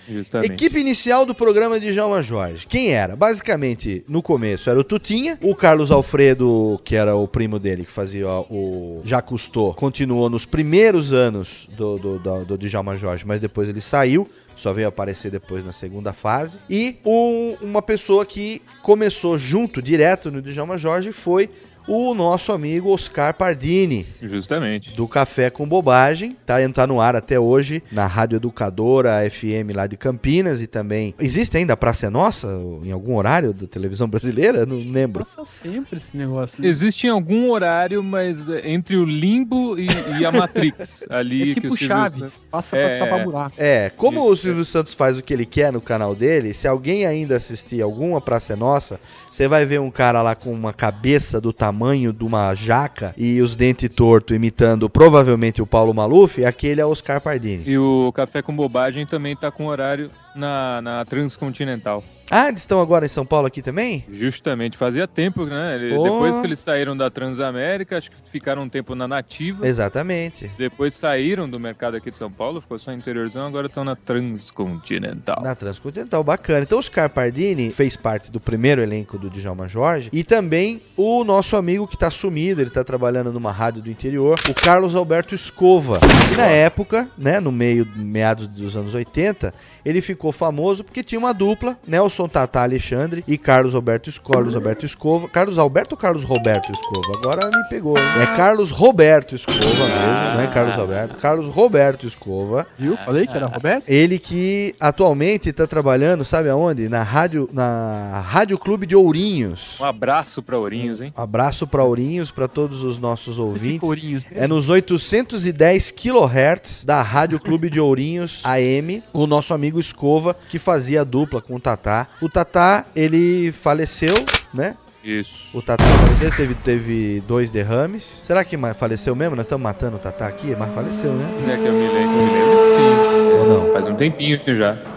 Justamente. 0.09 0.53
Equipe 0.53 0.79
inicial 0.79 1.25
do 1.25 1.35
programa 1.35 1.79
de 1.81 1.93
Djalma 1.93 2.23
Jorge. 2.23 2.67
Quem 2.67 2.93
era? 2.93 3.15
Basicamente, 3.17 4.05
no 4.09 4.23
começo 4.23 4.69
era 4.71 4.79
o 4.79 4.85
Tutinha, 4.85 5.39
o 5.43 5.55
Carlos 5.55 5.91
Alfredo, 5.91 6.81
que 6.85 6.95
era 6.97 7.15
o 7.17 7.27
primo 7.29 7.59
dele, 7.59 7.85
que 7.85 7.91
fazia 7.91 8.29
o 8.29 9.01
Já 9.05 9.21
Custou, 9.23 9.75
continuou 9.75 10.29
nos 10.31 10.45
primeiros 10.47 11.13
anos 11.13 11.69
do, 11.77 11.99
do, 11.99 12.19
do, 12.19 12.45
do 12.45 12.59
Djalma 12.59 12.97
Jorge, 12.97 13.25
mas 13.27 13.41
depois 13.41 13.69
ele 13.69 13.81
saiu. 13.81 14.29
Só 14.57 14.73
veio 14.73 14.87
aparecer 14.87 15.33
depois 15.33 15.65
na 15.65 15.73
segunda 15.73 16.13
fase. 16.13 16.59
E 16.71 16.97
um- 17.05 17.57
uma 17.61 17.83
pessoa 17.83 18.25
que 18.25 18.63
começou 18.83 19.37
junto, 19.37 19.83
direto 19.83 20.31
no 20.31 20.41
Djalma 20.41 20.79
Jorge, 20.79 21.11
foi 21.11 21.51
o 21.87 22.15
nosso 22.15 22.51
amigo 22.51 22.91
Oscar 22.91 23.35
Pardini, 23.35 24.07
Justamente. 24.23 24.97
do 24.97 25.07
Café 25.07 25.51
com 25.51 25.67
Bobagem, 25.69 26.37
tá, 26.47 26.57
tá 26.73 26.87
no 26.87 27.01
ar 27.01 27.15
até 27.15 27.39
hoje 27.39 27.83
na 27.93 28.07
Rádio 28.07 28.37
Educadora 28.37 29.29
FM 29.31 29.75
lá 29.75 29.87
de 29.87 29.97
Campinas 29.97 30.63
e 30.63 30.67
também 30.67 31.15
existe 31.19 31.57
ainda 31.59 31.75
a 31.75 31.77
Praça 31.77 32.07
é 32.07 32.11
Nossa 32.11 32.49
em 32.83 32.91
algum 32.91 33.17
horário 33.17 33.53
da 33.53 33.67
televisão 33.67 34.09
brasileira, 34.09 34.65
não 34.65 34.79
lembro. 34.79 35.25
Passa 35.25 35.45
sempre 35.45 35.97
esse 35.97 36.17
negócio. 36.17 36.63
Né? 36.63 36.69
Existe 36.69 37.07
em 37.07 37.11
algum 37.11 37.51
horário, 37.51 38.03
mas 38.03 38.49
é, 38.49 38.71
entre 38.71 38.97
o 38.97 39.05
limbo 39.05 39.79
e, 39.79 39.87
e 40.19 40.25
a 40.25 40.33
Matrix. 40.33 41.05
Ali 41.11 41.51
É 41.51 41.55
que 41.55 41.61
tipo 41.61 41.75
o 41.75 41.77
Silvio 41.77 41.87
Chaves. 41.97 42.15
Santos- 42.15 42.49
Passa 42.51 42.77
É. 42.79 42.97
pra 42.99 43.07
tapar 43.07 43.25
buraco. 43.25 43.55
É, 43.59 43.91
como 43.91 44.25
o 44.27 44.35
Silvio 44.37 44.65
Santos 44.65 44.95
faz 44.95 45.19
o 45.19 45.23
que 45.23 45.35
ele 45.35 45.45
quer 45.45 45.71
no 45.73 45.83
canal 45.83 46.15
dele, 46.15 46.55
se 46.55 46.67
alguém 46.67 47.05
ainda 47.05 47.37
assistir 47.37 47.83
alguma 47.83 48.21
Praça 48.23 48.55
é 48.55 48.57
Nossa, 48.57 48.99
você 49.31 49.47
vai 49.47 49.67
ver 49.67 49.81
um 49.81 49.91
cara 49.91 50.23
lá 50.23 50.35
com 50.35 50.51
uma 50.51 50.73
cabeça 50.73 51.39
do 51.41 51.53
tamanho 51.53 51.74
de 52.13 52.25
uma 52.25 52.55
jaca 52.55 53.15
e 53.17 53.41
os 53.41 53.55
dentes 53.55 53.89
tortos 53.89 54.35
imitando 54.35 54.89
provavelmente 54.89 55.61
o 55.61 55.67
Paulo 55.67 55.93
Maluf, 55.93 56.45
aquele 56.45 56.81
é 56.81 56.87
Oscar 56.87 57.21
Pardini. 57.21 57.65
E 57.67 57.77
o 57.77 58.13
Café 58.13 58.41
com 58.41 58.55
Bobagem 58.55 59.05
também 59.05 59.37
tá 59.37 59.51
com 59.51 59.67
horário 59.67 60.11
na, 60.35 60.81
na 60.83 61.05
Transcontinental. 61.05 62.03
Ah, 62.31 62.49
eles 62.49 62.61
estão 62.61 62.81
agora 62.81 63.05
em 63.05 63.09
São 63.09 63.25
Paulo 63.25 63.47
aqui 63.47 63.61
também? 63.61 64.03
Justamente, 64.09 64.79
fazia 64.79 65.07
tempo, 65.07 65.45
né? 65.45 65.75
Ele- 65.77 65.95
Pô. 65.95 66.03
Depois 66.05 66.39
que 66.39 66.47
eles 66.47 66.59
saíram 66.59 66.97
da 66.97 67.11
Transamérica, 67.11 67.99
acho 67.99 68.11
que 68.11 68.17
ficaram 68.25 68.63
um 68.63 68.69
tempo 68.69 68.95
na 68.95 69.07
Nativa. 69.07 69.69
Exatamente. 69.69 70.51
Depois 70.57 70.95
saíram 70.95 71.49
do 71.49 71.61
mercado 71.61 71.97
aqui 71.99 72.11
de 72.11 72.17
São 72.17 72.31
Paulo, 72.33 72.63
ficou 72.63 72.79
só 72.79 72.93
interiorzão, 72.93 73.47
agora 73.47 73.67
estão 73.67 73.85
na 73.85 73.95
Transcontinental. 73.95 75.43
Na 75.43 75.55
Transcontinental, 75.55 76.25
bacana. 76.25 76.61
Então, 76.63 76.79
Oscar 76.79 77.11
Pardini 77.11 77.71
fez 77.71 77.95
parte 77.97 78.31
do 78.31 78.41
primeiro 78.41 78.81
elenco 78.83 79.19
do 79.19 79.29
Djalma 79.29 79.69
Jorge 79.69 80.09
e 80.13 80.25
também 80.25 80.81
o 80.97 81.25
nosso 81.25 81.57
amigo 81.57 81.87
que 81.87 81.97
tá 81.97 82.11
sumido, 82.11 82.61
ele 82.61 82.71
tá 82.71 82.83
trabalhando 82.83 83.33
numa 83.33 83.53
rádio 83.53 83.83
do 83.83 83.91
interior, 83.91 84.39
o 84.49 84.55
Carlos 84.55 84.95
Alberto 84.97 85.35
Escova. 85.35 86.01
E 86.33 86.37
na 86.37 86.47
época, 86.47 87.09
né, 87.19 87.39
no 87.39 87.53
meio, 87.53 87.87
meados 87.95 88.47
dos 88.49 88.77
anos 88.77 88.95
80, 88.95 89.53
ele 89.85 90.01
ficou 90.01 90.24
famoso 90.33 90.83
porque 90.85 91.03
tinha 91.03 91.19
uma 91.19 91.33
dupla, 91.33 91.77
Nelson 91.87 92.29
Tata 92.29 92.61
Alexandre 92.61 93.25
e 93.27 93.37
Carlos 93.39 93.75
Alberto, 93.75 94.09
Es- 94.11 94.19
Carlos 94.19 94.55
Alberto 94.55 94.85
Escova. 94.87 95.29
Carlos 95.29 95.59
Alberto 95.59 95.95
ou 95.95 95.99
Carlos 95.99 96.25
Roberto 96.25 96.73
Escova? 96.73 97.19
Agora 97.19 97.51
me 97.55 97.69
pegou, 97.69 97.97
hein? 97.99 98.05
É 98.23 98.27
Carlos 98.37 98.71
Roberto 98.71 99.35
Escova 99.35 99.61
mesmo, 99.61 100.35
não 100.35 100.41
é 100.41 100.47
Carlos 100.53 100.79
Alberto. 100.79 101.17
Carlos 101.17 101.49
Roberto 101.49 102.07
Escova. 102.07 102.67
Viu? 102.79 102.97
Falei 102.99 103.27
que 103.27 103.37
era 103.37 103.47
Roberto? 103.47 103.85
Ele 103.89 104.19
que 104.19 104.75
atualmente 104.81 105.49
está 105.51 105.67
trabalhando, 105.67 106.25
sabe 106.25 106.49
aonde? 106.49 106.89
Na 106.89 107.03
rádio, 107.03 107.49
na 107.53 108.21
Rádio 108.27 108.59
Clube 108.59 108.87
de 108.87 108.97
Ourinhos. 108.97 109.79
Um 109.81 109.85
abraço 109.85 110.43
pra 110.43 110.59
Ourinhos, 110.59 111.01
hein? 111.01 111.13
Abraço 111.17 111.67
para 111.67 111.83
Ourinhos, 111.85 112.31
para 112.31 112.49
todos 112.49 112.83
os 112.85 112.99
nossos 112.99 113.39
ouvintes. 113.39 113.83
Ourinhos. 113.89 114.23
É 114.35 114.47
nos 114.47 114.69
810 114.69 115.91
kHz 115.91 116.85
da 116.85 117.03
Rádio 117.03 117.41
Clube 117.41 117.69
de 117.71 117.81
Ourinhos 117.81 118.43
AM, 118.45 119.03
o 119.13 119.27
nosso 119.27 119.53
amigo 119.55 119.79
Escova, 119.81 120.14
que 120.49 120.59
fazia 120.59 121.01
a 121.03 121.05
dupla 121.05 121.41
com 121.41 121.55
o 121.55 121.61
Tatá. 121.61 122.09
O 122.21 122.29
Tatá, 122.29 122.85
ele 122.95 123.53
faleceu, 123.53 124.15
né? 124.53 124.77
Isso. 125.03 125.57
O 125.57 125.61
Tatá 125.61 125.85
faleceu, 125.85 126.31
teve, 126.35 126.55
teve 126.55 127.23
dois 127.29 127.51
derrames. 127.51 128.23
Será 128.25 128.43
que 128.45 128.57
faleceu 128.75 129.15
mesmo? 129.15 129.37
Nós 129.37 129.45
estamos 129.45 129.63
matando 129.63 129.97
o 129.97 129.99
Tatá 129.99 130.27
aqui, 130.27 130.57
mas 130.59 130.75
faleceu, 130.75 131.13
né? 131.13 131.53
É 131.53 131.57
que 131.57 131.67
eu 131.67 131.73
me 131.73 131.87
lembro, 131.87 132.17
eu 132.19 132.25
me 132.25 132.33
lembro 132.33 132.65
sim. 132.75 133.39
Ou 133.39 133.49
não? 133.49 133.73
Faz 133.75 133.87
um 133.87 133.95
tempinho 133.95 134.41
já. 134.57 134.94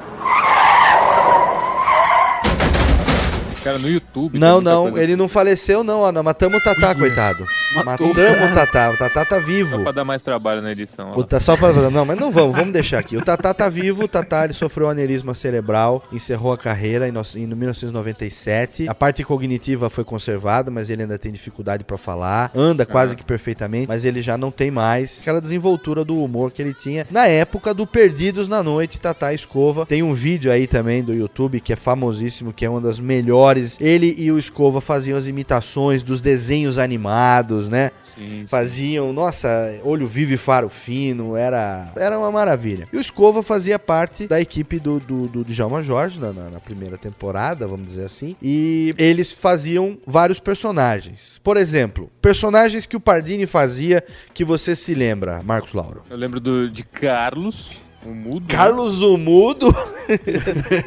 Cara, 3.68 3.78
no 3.80 3.90
YouTube. 3.90 4.40
Não, 4.40 4.56
muita 4.56 4.70
não, 4.70 4.98
ele 4.98 5.16
não 5.16 5.28
faleceu, 5.28 5.84
não, 5.84 6.04
Ana. 6.06 6.24
Matamos 6.24 6.60
o 6.62 6.64
Tatá, 6.64 6.96
coitado. 6.96 7.46
Matou. 7.86 8.08
Matamos 8.08 8.52
o 8.52 8.56
Tatá. 8.56 8.92
O 8.92 8.98
Tatá 8.98 9.26
tá 9.26 9.40
vivo. 9.40 9.78
Só 9.78 9.84
pra 9.84 9.92
dar 9.92 10.06
mais 10.06 10.24
trabalho 10.24 10.62
na 10.62 10.72
edição. 10.72 11.12
ó. 11.12 11.20
O 11.20 11.24
Ta- 11.24 11.40
Só 11.40 11.58
pra... 11.58 11.72
Não, 11.90 12.06
mas 12.06 12.18
não 12.18 12.32
vamos, 12.32 12.56
vamos 12.56 12.72
deixar 12.74 13.00
aqui. 13.00 13.18
O 13.18 13.22
Tatá 13.22 13.54
tá 13.54 13.68
vivo, 13.70 14.04
o 14.04 14.08
Tatá 14.08 14.46
ele 14.46 14.54
sofreu 14.54 14.90
aneurisma 14.90 15.34
cerebral, 15.34 16.04
encerrou 16.12 16.54
a 16.54 16.58
carreira 16.58 17.08
em, 17.08 17.12
no... 17.12 17.22
em 17.36 17.46
1997. 17.48 18.88
A 18.88 18.96
parte 18.96 19.24
cognitiva 19.24 19.90
foi 19.90 20.04
conservada, 20.04 20.72
mas 20.72 20.90
ele 20.90 21.02
ainda 21.04 21.18
tem 21.18 21.32
dificuldade 21.32 21.84
pra 21.84 21.98
falar. 21.98 22.52
Anda 22.56 22.86
quase 22.86 23.16
que 23.16 23.24
perfeitamente, 23.24 23.88
mas 23.88 24.06
ele 24.06 24.22
já 24.22 24.38
não 24.38 24.52
tem 24.52 24.72
mais 24.72 25.20
aquela 25.22 25.42
desenvoltura 25.42 26.04
do 26.06 26.22
humor 26.24 26.52
que 26.52 26.62
ele 26.62 26.74
tinha 26.74 27.06
na 27.12 27.28
época 27.28 27.74
do 27.74 27.86
Perdidos 27.86 28.48
na 28.48 28.62
Noite, 28.64 29.00
Tatá 29.00 29.34
Escova. 29.34 29.86
Tem 29.86 30.04
um 30.04 30.14
vídeo 30.14 30.52
aí 30.52 30.68
também 30.68 31.04
do 31.04 31.14
YouTube 31.14 31.60
que 31.60 31.74
é 31.74 31.76
famosíssimo, 31.76 32.54
que 32.54 32.66
é 32.66 32.70
uma 32.70 32.82
das 32.82 33.00
melhores. 33.00 33.57
Ele 33.80 34.14
e 34.18 34.32
o 34.32 34.38
Escova 34.40 34.80
faziam 34.82 35.18
as 35.18 35.28
imitações 35.28 36.04
dos 36.04 36.22
desenhos 36.22 36.78
animados, 36.78 37.70
né? 37.70 37.92
Sim, 38.04 38.30
sim. 38.42 38.48
Faziam, 38.48 39.12
nossa, 39.14 39.48
olho 39.84 40.06
vivo 40.08 40.34
e 40.34 40.38
faro 40.38 40.70
fino, 40.70 41.36
era, 41.36 41.92
era 41.96 42.18
uma 42.18 42.32
maravilha. 42.32 42.88
E 42.92 42.98
o 42.98 43.02
Escova 43.02 43.42
fazia 43.44 43.78
parte 43.80 44.28
da 44.28 44.40
equipe 44.42 44.80
do, 44.80 45.00
do, 45.00 45.28
do 45.28 45.44
Djalma 45.44 45.82
Jorge 45.84 46.20
na, 46.20 46.32
na- 46.34 46.50
na 46.50 46.60
primeira 46.60 46.98
temporada, 46.98 47.68
vamos 47.68 47.88
dizer 47.88 48.06
assim. 48.06 48.36
E 48.42 48.94
eles 48.98 49.32
faziam 49.32 49.98
vários 50.06 50.40
personagens. 50.40 51.40
Por 51.44 51.58
exemplo, 51.58 52.10
personagens 52.22 52.86
que 52.86 52.96
o 52.96 53.00
Pardini 53.00 53.46
fazia 53.46 54.04
que 54.34 54.44
você 54.46 54.76
se 54.76 54.94
lembra, 54.94 55.42
Marcos 55.44 55.74
Lauro. 55.74 56.02
Eu 56.10 56.18
lembro 56.18 56.40
do, 56.40 56.70
de 56.70 56.84
Carlos, 56.84 57.80
o 58.10 58.16
mudo. 58.16 58.42
né? 58.42 58.48
Carlos 58.48 59.02
o 59.02 59.18
Mudo. 59.18 59.76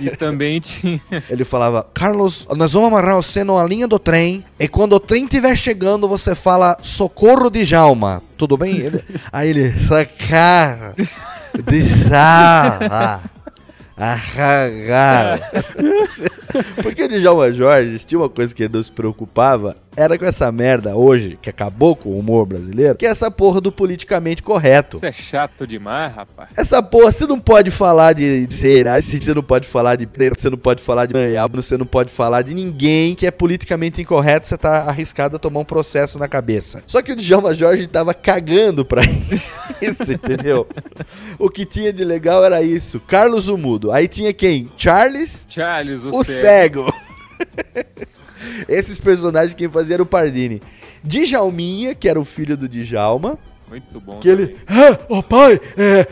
E 0.01 0.11
também 0.17 0.61
tinha. 0.61 1.01
Ele 1.29 1.45
falava, 1.45 1.87
Carlos, 1.93 2.47
nós 2.57 2.73
vamos 2.73 2.89
amarrar 2.89 3.17
você 3.17 3.45
numa 3.45 3.63
linha 3.65 3.87
do 3.87 3.99
trem. 3.99 4.45
E 4.59 4.67
quando 4.67 4.95
o 4.95 5.01
trem 5.01 5.25
estiver 5.25 5.57
chegando, 5.57 6.09
você 6.09 6.35
fala 6.35 6.77
socorro 6.83 7.51
de 7.51 7.65
Jalma. 7.65 8.23
Tudo 8.37 8.57
bem? 8.57 8.77
Ele- 8.79 9.05
aí 9.33 9.51
ele, 9.51 9.75
sacar, 9.87 10.95
de 10.97 11.87
Jalma. 12.09 13.21
Arragar. 13.97 15.41
Porque 16.83 17.05
o 17.05 17.09
Djalma 17.09 17.53
Jorge 17.53 17.99
tinha 18.05 18.19
uma 18.19 18.29
coisa 18.29 18.55
que 18.55 18.63
ele 18.65 18.75
não 18.75 18.83
se 18.83 18.93
preocupava, 18.93 19.77
era 19.97 20.17
com 20.17 20.25
essa 20.25 20.51
merda 20.53 20.97
hoje, 20.97 21.39
que 21.41 21.51
acabou 21.51 21.97
com 21.97 22.11
o 22.11 22.19
humor 22.19 22.47
brasileiro, 22.47 22.97
que 22.97 23.07
é 23.07 23.11
essa 23.11 23.31
porra 23.31 23.61
do 23.61 23.73
politicamente 23.73 24.43
correto. 24.43 24.97
Isso 24.97 25.07
é 25.07 25.13
chato 25.13 25.67
demais, 25.67 26.15
rapaz. 26.15 26.49
Essa 26.57 26.83
porra, 26.83 27.13
você 27.13 27.27
não 27.27 27.41
pode 27.41 27.71
falar 27.71 28.13
de 28.13 28.47
será, 28.51 29.01
você 29.01 29.35
não 29.35 29.43
pode 29.43 29.67
falar 29.67 29.97
de 29.97 30.07
preto, 30.07 30.41
você 30.41 30.49
não 30.49 30.59
pode 30.59 30.83
falar 30.83 31.07
de 31.07 31.15
manhabo, 31.15 31.61
você 31.61 31.77
não 31.77 31.87
pode 31.87 32.11
falar 32.13 32.43
de 32.43 32.55
ninguém 32.55 33.15
que 33.15 33.27
é 33.27 33.31
politicamente 33.31 34.01
incorreto, 34.01 34.47
você 34.47 34.57
tá 34.57 34.83
arriscado 34.83 35.37
a 35.37 35.39
tomar 35.39 35.61
um 35.61 35.65
processo 35.65 36.19
na 36.19 36.29
cabeça. 36.29 36.83
Só 36.87 37.03
que 37.03 37.13
o 37.13 37.17
Djalma 37.17 37.53
Jorge 37.55 37.87
tava 37.87 38.15
cagando 38.15 38.85
pra 38.85 39.03
isso, 39.83 40.13
entendeu? 40.13 40.67
O 41.39 41.51
que 41.51 41.65
tinha 41.65 41.93
de 41.93 42.05
legal 42.05 42.45
era 42.45 42.63
isso. 42.63 43.01
Carlos 43.01 43.49
o 43.49 43.59
Mudo. 43.59 43.91
Aí 43.93 44.07
tinha 44.07 44.33
quem? 44.33 44.69
Charles, 44.77 45.47
Charles, 45.49 46.05
o, 46.05 46.11
o. 46.11 46.25
cego. 46.41 46.95
Esses 48.69 48.99
personagens 48.99 49.55
quem 49.55 49.69
fazia 49.69 49.95
era 49.97 50.03
o 50.03 50.07
Pardini. 50.07 50.63
Djalminha, 51.03 51.95
que 51.95 52.09
era 52.09 52.21
o 52.21 52.25
filho 52.25 52.57
do 52.57 52.69
Djalma, 52.69 53.39
Muito 53.69 54.01
bom. 54.01 54.19
que 54.19 54.29
ele 54.29 54.57
Ah, 54.67 54.99
ô 55.09 55.23
pai, 55.23 55.61
é, 55.77 56.07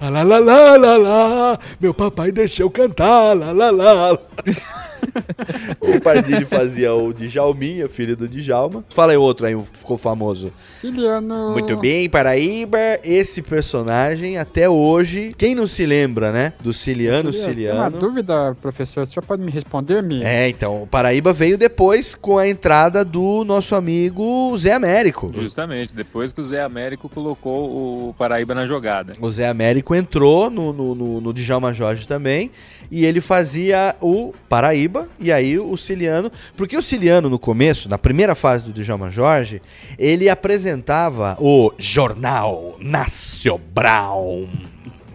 ah, 0.00 0.08
lá, 0.10 0.22
lá, 0.22 0.38
lá, 0.38 0.76
lá, 0.76 0.96
lá, 0.96 1.58
meu 1.80 1.94
papai 1.94 2.30
deixou 2.30 2.70
cantar, 2.70 3.36
lá, 3.36 3.52
lá, 3.52 3.70
lá. 3.70 4.18
O 5.80 6.00
Pardini 6.00 6.44
fazia 6.44 6.94
o 6.94 7.12
Djalminha, 7.12 7.88
filho 7.88 8.16
do 8.16 8.28
Djalma. 8.28 8.84
Fala 8.90 9.12
aí 9.12 9.18
outro 9.18 9.46
aí, 9.46 9.58
ficou 9.72 9.96
famoso. 9.98 10.50
Siciliano. 10.50 11.52
Muito 11.52 11.76
bem, 11.76 12.08
Paraíba. 12.08 12.78
Esse 13.02 13.42
personagem, 13.42 14.38
até 14.38 14.68
hoje, 14.68 15.34
quem 15.36 15.54
não 15.54 15.66
se 15.66 15.84
lembra, 15.86 16.32
né? 16.32 16.52
Do 16.60 16.72
Ciliano 16.72 17.30
Tem 17.30 17.40
uma 17.40 17.48
Ciliano. 17.48 17.98
dúvida, 17.98 18.56
professor. 18.60 19.04
O 19.04 19.06
senhor 19.06 19.24
pode 19.24 19.42
me 19.42 19.50
responder, 19.50 20.02
me? 20.02 20.22
É, 20.22 20.48
então, 20.48 20.82
o 20.82 20.86
Paraíba 20.86 21.32
veio 21.32 21.56
depois 21.58 22.14
com 22.14 22.38
a 22.38 22.48
entrada 22.48 23.04
do 23.04 23.44
nosso 23.44 23.74
amigo 23.74 24.56
Zé 24.56 24.72
Américo. 24.72 25.30
Justamente, 25.34 25.94
depois 25.94 26.32
que 26.32 26.40
o 26.40 26.48
Zé 26.48 26.62
Américo 26.62 27.08
colocou 27.08 28.08
o 28.08 28.14
Paraíba 28.14 28.54
na 28.54 28.66
jogada. 28.66 29.14
O 29.20 29.30
Zé 29.30 29.48
Américo 29.48 29.94
entrou 29.94 30.50
no, 30.50 30.72
no, 30.72 30.94
no, 30.94 31.20
no 31.20 31.32
Djalma 31.32 31.72
Jorge 31.72 32.06
também. 32.06 32.50
E 32.90 33.04
ele 33.04 33.20
fazia 33.20 33.94
o 34.00 34.34
Paraíba 34.48 34.99
e 35.18 35.30
aí 35.30 35.58
o 35.58 35.76
Ciliano. 35.76 36.30
Porque 36.56 36.76
o 36.76 36.82
Ciliano, 36.82 37.28
no 37.28 37.38
começo, 37.38 37.88
na 37.88 37.98
primeira 37.98 38.34
fase 38.34 38.64
do 38.64 38.72
Djalma 38.72 39.10
Jorge, 39.10 39.60
ele 39.98 40.28
apresentava 40.28 41.36
o 41.40 41.72
Jornal 41.78 42.76
Nacional. 42.80 44.48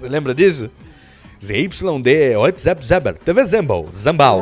Lembra 0.02 0.34
disso? 0.34 0.69
ZYD, 1.43 2.36
WhatsApp 2.38 2.86
Zeber, 2.86 3.17
TV 3.17 3.45
Zembal, 3.45 3.88
Zambal. 3.95 4.41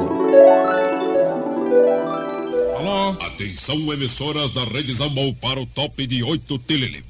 Alô? 2.78 3.10
Atenção, 3.22 3.92
emissoras 3.92 4.52
da 4.52 4.64
Rede 4.64 4.94
Zambal 4.94 5.34
para 5.42 5.60
o 5.60 5.66
top 5.66 6.06
de 6.08 6.24
8 6.24 6.60
Tilili. 6.60 7.04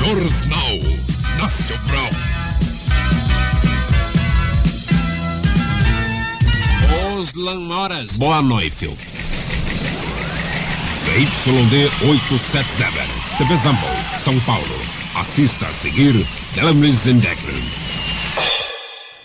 Jornal 0.00 0.78
Nacional. 1.38 2.08
Os 7.18 7.34
Lamoras. 7.34 8.16
Boa 8.16 8.40
noite. 8.40 8.86
ZYD 11.04 11.90
870. 12.08 12.90
TV 13.36 13.56
Zambal, 13.56 13.90
São 14.24 14.40
Paulo. 14.40 14.64
Assista 15.16 15.66
a 15.66 15.70
seguir 15.70 16.14
Telemis 16.54 17.04
Deckman. 17.04 17.62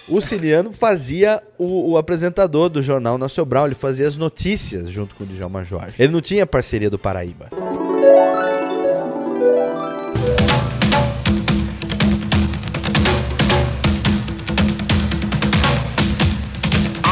O 0.09 0.19
Ciliano 0.19 0.73
fazia 0.73 1.41
o, 1.57 1.91
o 1.91 1.97
apresentador 1.97 2.67
do 2.67 2.81
Jornal 2.81 3.17
Nacional, 3.17 3.67
ele 3.67 3.75
fazia 3.75 4.09
as 4.09 4.17
notícias 4.17 4.91
junto 4.91 5.15
com 5.15 5.23
o 5.23 5.27
Djalma 5.27 5.63
Jorge. 5.63 5.95
Ele 5.97 6.11
não 6.11 6.19
tinha 6.19 6.45
parceria 6.45 6.89
do 6.89 6.99
Paraíba. 6.99 7.49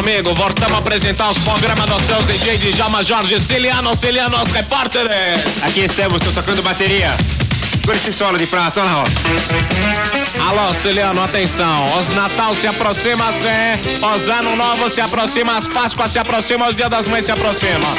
Amigo, 0.04 0.34
voltamos 0.34 0.74
a 0.74 0.80
apresentar 0.80 1.30
os 1.30 1.38
programas 1.38 1.86
dos 1.86 2.06
seus 2.06 2.26
DJ 2.26 2.58
de 2.58 2.74
Jama 2.74 3.02
Jorge 3.02 3.40
Ciliano, 3.40 3.96
Ciliano, 3.96 4.36
os 4.44 4.52
repórteres. 4.52 5.42
Aqui 5.64 5.86
estamos, 5.86 6.18
estou 6.18 6.34
tocando 6.34 6.62
bateria. 6.62 7.16
Segura 7.64 7.96
esse 7.96 8.12
solo 8.12 8.38
de 8.38 8.46
prata, 8.46 8.82
olha 8.82 8.92
lá, 8.92 9.04
ó. 9.04 10.50
Alô, 10.50 10.74
Ciliano, 10.74 11.24
atenção. 11.24 11.98
Os 11.98 12.10
Natal 12.10 12.54
se 12.54 12.68
aproxima, 12.68 13.32
Zé. 13.32 13.80
Os 14.14 14.28
Ano 14.28 14.58
Novo 14.58 14.90
se 14.90 15.00
aproxima, 15.00 15.56
as 15.56 15.70
Páscoas 15.70 16.12
se 16.12 16.20
aproximam, 16.20 16.68
os 16.68 16.76
Dia 16.76 16.90
das 16.90 17.08
Mães 17.08 17.24
se 17.24 17.32
aproximam. 17.32 17.96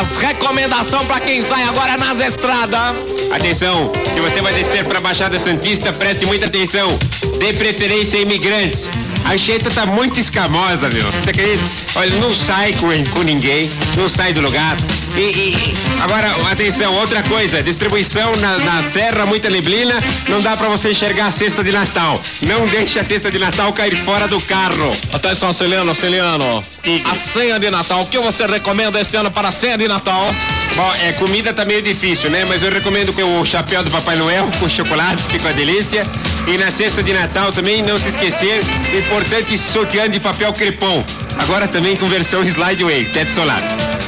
As 0.00 0.16
recomendações 0.16 1.06
para 1.06 1.20
quem 1.20 1.42
sai 1.42 1.64
agora 1.64 1.98
nas 1.98 2.20
estradas. 2.20 2.96
Atenção, 3.30 3.92
se 4.14 4.18
você 4.18 4.40
vai 4.40 4.54
descer 4.54 4.86
para 4.86 4.96
a 4.96 5.00
Baixada 5.02 5.38
Santista, 5.38 5.92
preste 5.92 6.24
muita 6.24 6.46
atenção. 6.46 6.98
Dê 7.38 7.52
preferência 7.52 8.18
a 8.18 8.22
imigrantes. 8.22 8.88
A 9.24 9.32
Anchieta 9.32 9.70
tá 9.70 9.86
muito 9.86 10.20
escamosa, 10.20 10.88
meu. 10.90 11.10
Você 11.12 11.30
acredita? 11.30 11.64
Olha, 11.94 12.16
não 12.18 12.32
sai 12.34 12.72
com, 12.74 12.88
com 13.10 13.22
ninguém, 13.22 13.70
não 13.96 14.08
sai 14.08 14.32
do 14.32 14.40
lugar. 14.40 14.76
E, 15.16 15.20
e- 15.20 15.74
agora, 16.02 16.28
atenção, 16.50 16.92
outra 16.94 17.22
coisa, 17.22 17.62
distribuição 17.62 18.34
na, 18.36 18.58
na 18.58 18.82
serra, 18.82 19.24
muita 19.24 19.48
neblina, 19.48 19.94
não 20.28 20.40
dá 20.42 20.56
pra 20.56 20.68
você 20.68 20.90
enxergar 20.90 21.26
a 21.26 21.30
cesta 21.30 21.62
de 21.62 21.70
Natal. 21.70 22.20
Não 22.42 22.66
deixe 22.66 22.98
a 22.98 23.04
cesta 23.04 23.30
de 23.30 23.38
Natal 23.38 23.72
cair 23.72 23.96
fora 24.04 24.26
do 24.26 24.40
carro. 24.40 24.96
Atenção, 25.12 25.52
Celiano, 25.52 25.94
Celiano. 25.94 26.64
A 27.04 27.14
ceia 27.14 27.58
de 27.58 27.70
Natal, 27.70 28.02
o 28.02 28.06
que 28.06 28.18
você 28.18 28.44
recomenda 28.46 29.00
esse 29.00 29.16
ano 29.16 29.30
para 29.30 29.48
a 29.48 29.52
ceia 29.52 29.78
de 29.78 29.86
Natal? 29.86 30.34
Bom, 30.74 30.92
é, 31.02 31.12
comida 31.12 31.52
tá 31.52 31.64
meio 31.64 31.80
difícil, 31.80 32.28
né? 32.30 32.44
Mas 32.46 32.62
eu 32.62 32.70
recomendo 32.72 33.12
que 33.12 33.22
o 33.22 33.44
chapéu 33.44 33.84
do 33.84 33.90
Papai 33.90 34.16
Noel 34.16 34.48
com 34.58 34.68
chocolate, 34.68 35.22
fica 35.22 35.44
uma 35.44 35.52
delícia. 35.54 36.04
E 36.46 36.58
na 36.58 36.70
cesta 36.70 37.02
de 37.02 37.12
Natal 37.12 37.52
também, 37.52 37.82
não 37.82 37.98
se 37.98 38.08
esquecer, 38.08 38.62
importante 38.98 39.56
sutiã 39.56 40.10
de 40.10 40.18
papel 40.18 40.52
crepom. 40.52 41.04
Agora 41.38 41.68
também 41.68 41.96
com 41.96 42.06
versão 42.08 42.42
slideway, 42.42 43.04
teto 43.06 43.30
solar. 43.30 43.62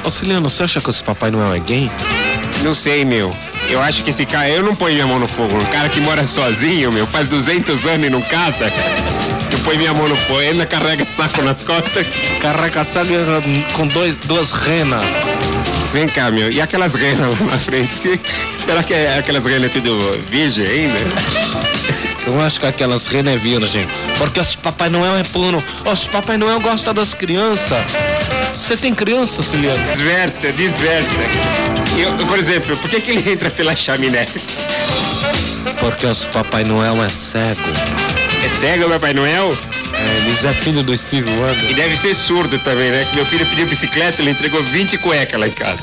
Ô 0.06 0.10
Ciliano, 0.10 0.48
você 0.48 0.62
acha 0.62 0.80
que 0.80 0.88
esse 0.88 1.02
Papai 1.02 1.32
Noel 1.32 1.52
é 1.52 1.58
gay? 1.58 1.90
Não 2.62 2.72
sei, 2.72 3.04
meu. 3.04 3.36
Eu 3.68 3.82
acho 3.82 4.04
que 4.04 4.10
esse 4.10 4.24
cara, 4.24 4.48
eu 4.48 4.62
não 4.62 4.72
ponho 4.72 4.94
minha 4.94 5.04
mão 5.04 5.18
no 5.18 5.26
fogo. 5.26 5.58
Um 5.58 5.64
cara 5.64 5.88
que 5.88 5.98
mora 5.98 6.24
sozinho, 6.28 6.92
meu, 6.92 7.08
faz 7.08 7.26
200 7.26 7.84
anos 7.86 8.06
e 8.06 8.10
não 8.10 8.22
casa. 8.22 8.72
Eu 9.50 9.58
ponho 9.64 9.78
minha 9.78 9.92
mão 9.92 10.06
no 10.06 10.14
fogo, 10.14 10.38
ele 10.38 10.50
ainda 10.50 10.66
carrega 10.66 11.04
saco 11.04 11.42
nas 11.42 11.64
costas. 11.64 12.06
Carrega 12.40 12.84
saco 12.84 13.08
com 13.72 13.88
dois, 13.88 14.14
duas 14.26 14.52
renas. 14.52 15.04
Vem 15.92 16.06
cá, 16.06 16.30
meu, 16.30 16.52
e 16.52 16.60
aquelas 16.60 16.94
renas 16.94 17.40
lá 17.40 17.46
na 17.46 17.58
frente? 17.58 18.20
Será 18.64 18.84
que 18.84 18.94
é 18.94 19.18
aquelas 19.18 19.44
renas 19.44 19.72
tudo 19.72 20.22
virgem 20.30 20.68
ainda? 20.68 20.98
Eu 22.26 22.40
acho 22.40 22.60
que 22.60 22.66
aquelas 22.66 23.08
renas 23.08 23.34
é 23.34 23.38
virgem. 23.38 23.86
Porque 24.18 24.38
os 24.38 24.54
Papai 24.54 24.88
Noel 24.88 25.16
é 25.16 25.24
puro. 25.24 25.62
Os 25.84 26.06
Papai 26.06 26.36
Noel 26.36 26.60
gosta 26.60 26.94
das 26.94 27.12
crianças. 27.12 27.84
Você 28.56 28.74
tem 28.74 28.94
criança, 28.94 29.42
Ciliano? 29.42 29.84
Desversa, 29.90 30.50
desversa. 30.52 31.08
Eu, 31.98 32.26
por 32.26 32.38
exemplo, 32.38 32.74
por 32.78 32.88
que, 32.88 33.02
que 33.02 33.10
ele 33.10 33.30
entra 33.30 33.50
pela 33.50 33.76
chaminé? 33.76 34.26
Porque 35.78 36.06
os 36.06 36.24
Papai 36.24 36.64
Noel 36.64 37.00
é 37.04 37.10
cego. 37.10 37.60
É 38.42 38.48
cego 38.48 38.86
o 38.86 38.90
Papai 38.90 39.12
Noel? 39.12 39.56
É, 39.94 40.26
eles 40.26 40.42
é 40.44 40.54
filho 40.54 40.82
do 40.82 40.96
Steve 40.96 41.30
Wonder. 41.32 41.70
E 41.70 41.74
deve 41.74 41.98
ser 41.98 42.14
surdo 42.14 42.58
também, 42.60 42.90
né? 42.90 43.06
Que 43.10 43.16
meu 43.16 43.26
filho 43.26 43.44
pediu 43.46 43.66
bicicleta, 43.66 44.22
ele 44.22 44.30
entregou 44.30 44.62
20 44.62 44.96
cuecas 44.98 45.38
lá 45.38 45.46
em 45.46 45.52
casa. 45.52 45.78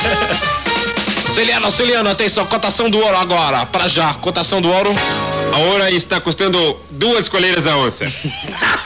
Ciliano, 1.31 1.71
Ciliano, 1.71 2.09
atenção, 2.09 2.45
cotação 2.47 2.89
do 2.89 2.97
ouro 2.97 3.17
agora. 3.17 3.67
Pra 3.67 3.87
já, 3.87 4.15
cotação 4.15 4.59
do 4.59 4.69
ouro. 4.69 4.93
A 5.53 5.57
ouro 5.57 5.87
está 5.89 6.19
custando 6.19 6.75
duas 6.89 7.27
coleiras 7.27 7.67
a 7.67 7.77
onça. 7.77 8.05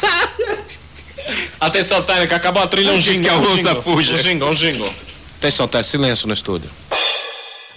Atenção, 1.60 2.02
técnica, 2.04 2.36
acabou 2.36 2.62
a 2.62 2.67
trilha, 2.67 2.91
um 2.91 2.96
Antes 2.96 3.06
jingle. 3.06 3.24
que 3.24 3.30
a 3.30 3.38
um 3.38 3.54
onça 3.54 3.76
fuja. 3.76 4.13
Um 4.13 4.17
jingle, 4.17 4.50
um 4.50 4.54
jingle. 4.54 4.93
Atenção, 5.38 5.67
técnica, 5.67 5.84
silêncio 5.89 6.28
no 6.28 6.34
estúdio. 6.34 6.70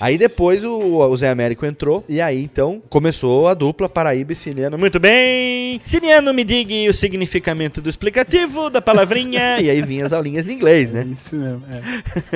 Aí 0.01 0.17
depois 0.17 0.65
o, 0.65 0.97
o 0.99 1.17
Zé 1.17 1.29
Américo 1.29 1.67
entrou 1.67 2.03
e 2.09 2.23
aí 2.23 2.43
então 2.43 2.83
começou 2.89 3.47
a 3.49 3.53
dupla 3.53 3.87
Paraíba 3.87 4.33
e 4.33 4.37
Siliano. 4.37 4.79
Muito 4.79 4.99
bem. 4.99 5.79
Siriano, 5.85 6.33
me 6.33 6.43
diga 6.43 6.73
o 6.89 6.93
significamento 6.95 7.83
do 7.83 7.91
explicativo 7.91 8.71
da 8.71 8.81
palavrinha. 8.81 9.59
E 9.61 9.69
aí 9.69 9.83
vinha 9.83 10.07
as 10.07 10.13
aulinhas 10.15 10.47
de 10.47 10.53
inglês, 10.53 10.91
né? 10.91 11.07
Isso 11.13 11.37
mesmo, 11.37 11.63
é. 11.71 11.83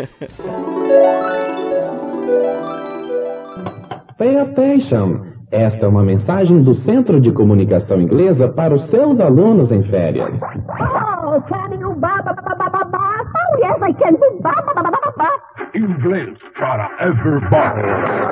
Pay 4.19 4.37
attention. 4.39 5.34
Esta 5.51 5.87
é 5.87 5.89
uma 5.89 6.03
mensagem 6.03 6.63
do 6.63 6.75
Centro 6.75 7.21
de 7.21 7.31
Comunicação 7.33 8.01
Inglesa 8.01 8.49
para 8.49 8.75
os 8.75 8.87
seus 8.91 9.19
alunos 9.21 9.71
em 9.71 9.83
férias. 9.85 10.33
Oh, 10.41 11.41
can 11.43 11.75
you 11.79 11.95
ba 11.97 12.23
ba 12.25 12.35
ba 12.35 12.55
ba 12.57 12.71
ba 12.71 12.85
ba? 12.85 13.25
Oh, 13.25 13.59
yes, 13.59 13.83
I 13.83 13.93
can 13.95 14.13
do 14.13 14.41
ba 14.43 14.55
ba 14.67 14.75
ba 14.75 14.83
ba 14.83 14.91
ba 14.91 15.13
ba. 15.17 15.31
Inglês 15.75 16.39
para 16.59 16.91
everybody. 17.01 17.83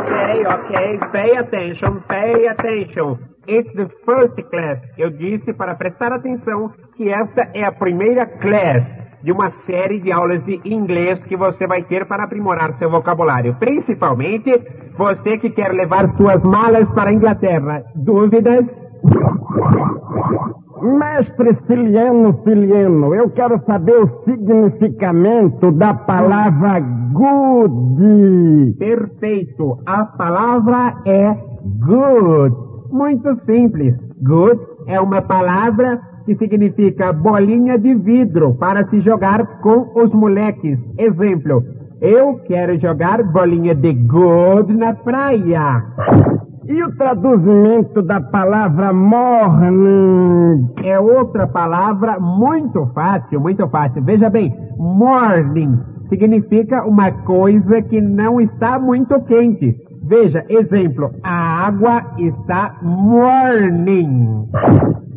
Ok, 0.01 0.47
ok. 0.47 0.99
Pay 1.13 1.37
attention, 1.37 2.01
pay 2.09 2.49
attention. 2.49 3.19
It's 3.47 3.73
the 3.75 3.89
first 4.07 4.37
class. 4.51 4.79
Eu 4.97 5.11
disse 5.11 5.53
para 5.53 5.75
prestar 5.75 6.13
atenção 6.13 6.73
que 6.97 7.09
esta 7.09 7.49
é 7.55 7.65
a 7.65 7.73
primeira 7.73 8.27
class 8.27 9.02
de 9.23 9.33
uma 9.33 9.53
série 9.67 10.01
de 10.01 10.11
aulas 10.11 10.45
de 10.45 10.61
inglês 10.65 11.19
que 11.25 11.37
você 11.37 11.67
vai 11.67 11.83
ter 11.83 12.07
para 12.07 12.25
aprimorar 12.25 12.77
seu 12.79 12.91
vocabulário. 12.91 13.55
Principalmente 13.59 14.51
você 14.97 15.39
que 15.39 15.51
quer 15.51 15.73
levar 15.73 16.15
suas 16.17 16.43
malas 16.43 16.89
para 16.91 17.11
a 17.11 17.13
Inglaterra. 17.13 17.83
Dúvidas? 17.95 18.67
Mestre 20.83 21.57
Ciliano 21.67 22.43
Ciliano, 22.43 23.15
eu 23.15 23.31
quero 23.31 23.61
saber 23.65 24.03
o 24.03 24.25
significamento 24.25 25.71
da 25.71 25.95
palavra 25.95 26.81
good. 27.13 28.77
Perfeito. 28.79 29.79
A 29.87 30.05
palavra 30.05 30.95
é 31.07 31.35
good. 31.87 32.57
Muito 32.91 33.37
simples. 33.47 33.95
Good 34.23 34.61
é 34.89 35.01
uma 35.01 35.23
palavra 35.23 36.01
que 36.25 36.35
significa 36.37 37.13
bolinha 37.13 37.79
de 37.79 37.95
vidro 37.95 38.55
para 38.55 38.87
se 38.89 39.01
jogar 39.01 39.61
com 39.61 39.91
os 39.95 40.13
moleques. 40.13 40.79
Exemplo. 40.99 41.63
Eu 42.01 42.41
quero 42.47 42.79
jogar 42.81 43.23
bolinha 43.23 43.75
de 43.75 43.93
good 43.93 44.73
na 44.75 44.93
praia. 44.93 45.85
E 46.67 46.83
o 46.83 46.97
traduzimento 46.97 48.03
da 48.03 48.21
palavra 48.21 48.93
morning? 48.93 50.69
É 50.83 50.99
outra 50.99 51.47
palavra 51.47 52.19
muito 52.19 52.87
fácil, 52.95 53.41
muito 53.41 53.69
fácil. 53.69 54.03
Veja 54.03 54.31
bem, 54.31 54.53
morning 54.79 55.79
significa 56.09 56.85
uma 56.85 57.11
coisa 57.11 57.81
que 57.83 58.01
não 58.01 58.41
está 58.41 58.79
muito 58.79 59.21
quente. 59.23 59.77
Veja, 60.03 60.45
exemplo, 60.49 61.11
a 61.23 61.67
água 61.67 62.03
está 62.19 62.77
morning. 62.83 64.47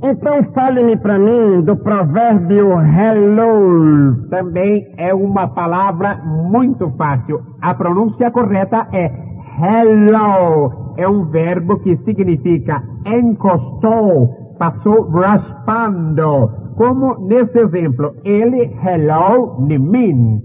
Então 0.08 0.44
fale-me 0.54 0.96
para 0.98 1.18
mim 1.18 1.62
do 1.62 1.76
provérbio 1.78 2.80
hello. 2.80 4.30
Também 4.30 4.94
é 4.98 5.12
uma 5.16 5.48
palavra 5.48 6.22
muito 6.24 6.92
fácil. 6.92 7.42
A 7.60 7.74
pronúncia 7.74 8.30
correta 8.30 8.88
é 8.94 9.12
hello. 9.60 10.94
É 10.96 11.08
um 11.10 11.26
verbo 11.26 11.80
que 11.80 11.98
significa 12.06 12.84
encostou, 13.04 14.30
passou 14.60 15.10
raspando. 15.10 16.52
Como 16.78 17.28
nesse 17.28 17.58
exemplo, 17.58 18.14
ele 18.24 18.72
hello 18.86 19.58
em 19.68 19.80
mim. 19.80 20.40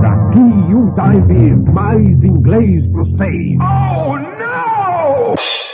Daqui 0.00 0.40
um 0.40 0.90
time 0.94 1.72
mais 1.74 2.24
inglês 2.24 2.90
pro 2.90 3.04
seis. 3.18 3.58
Oh, 3.60 4.16
não! 4.16 5.69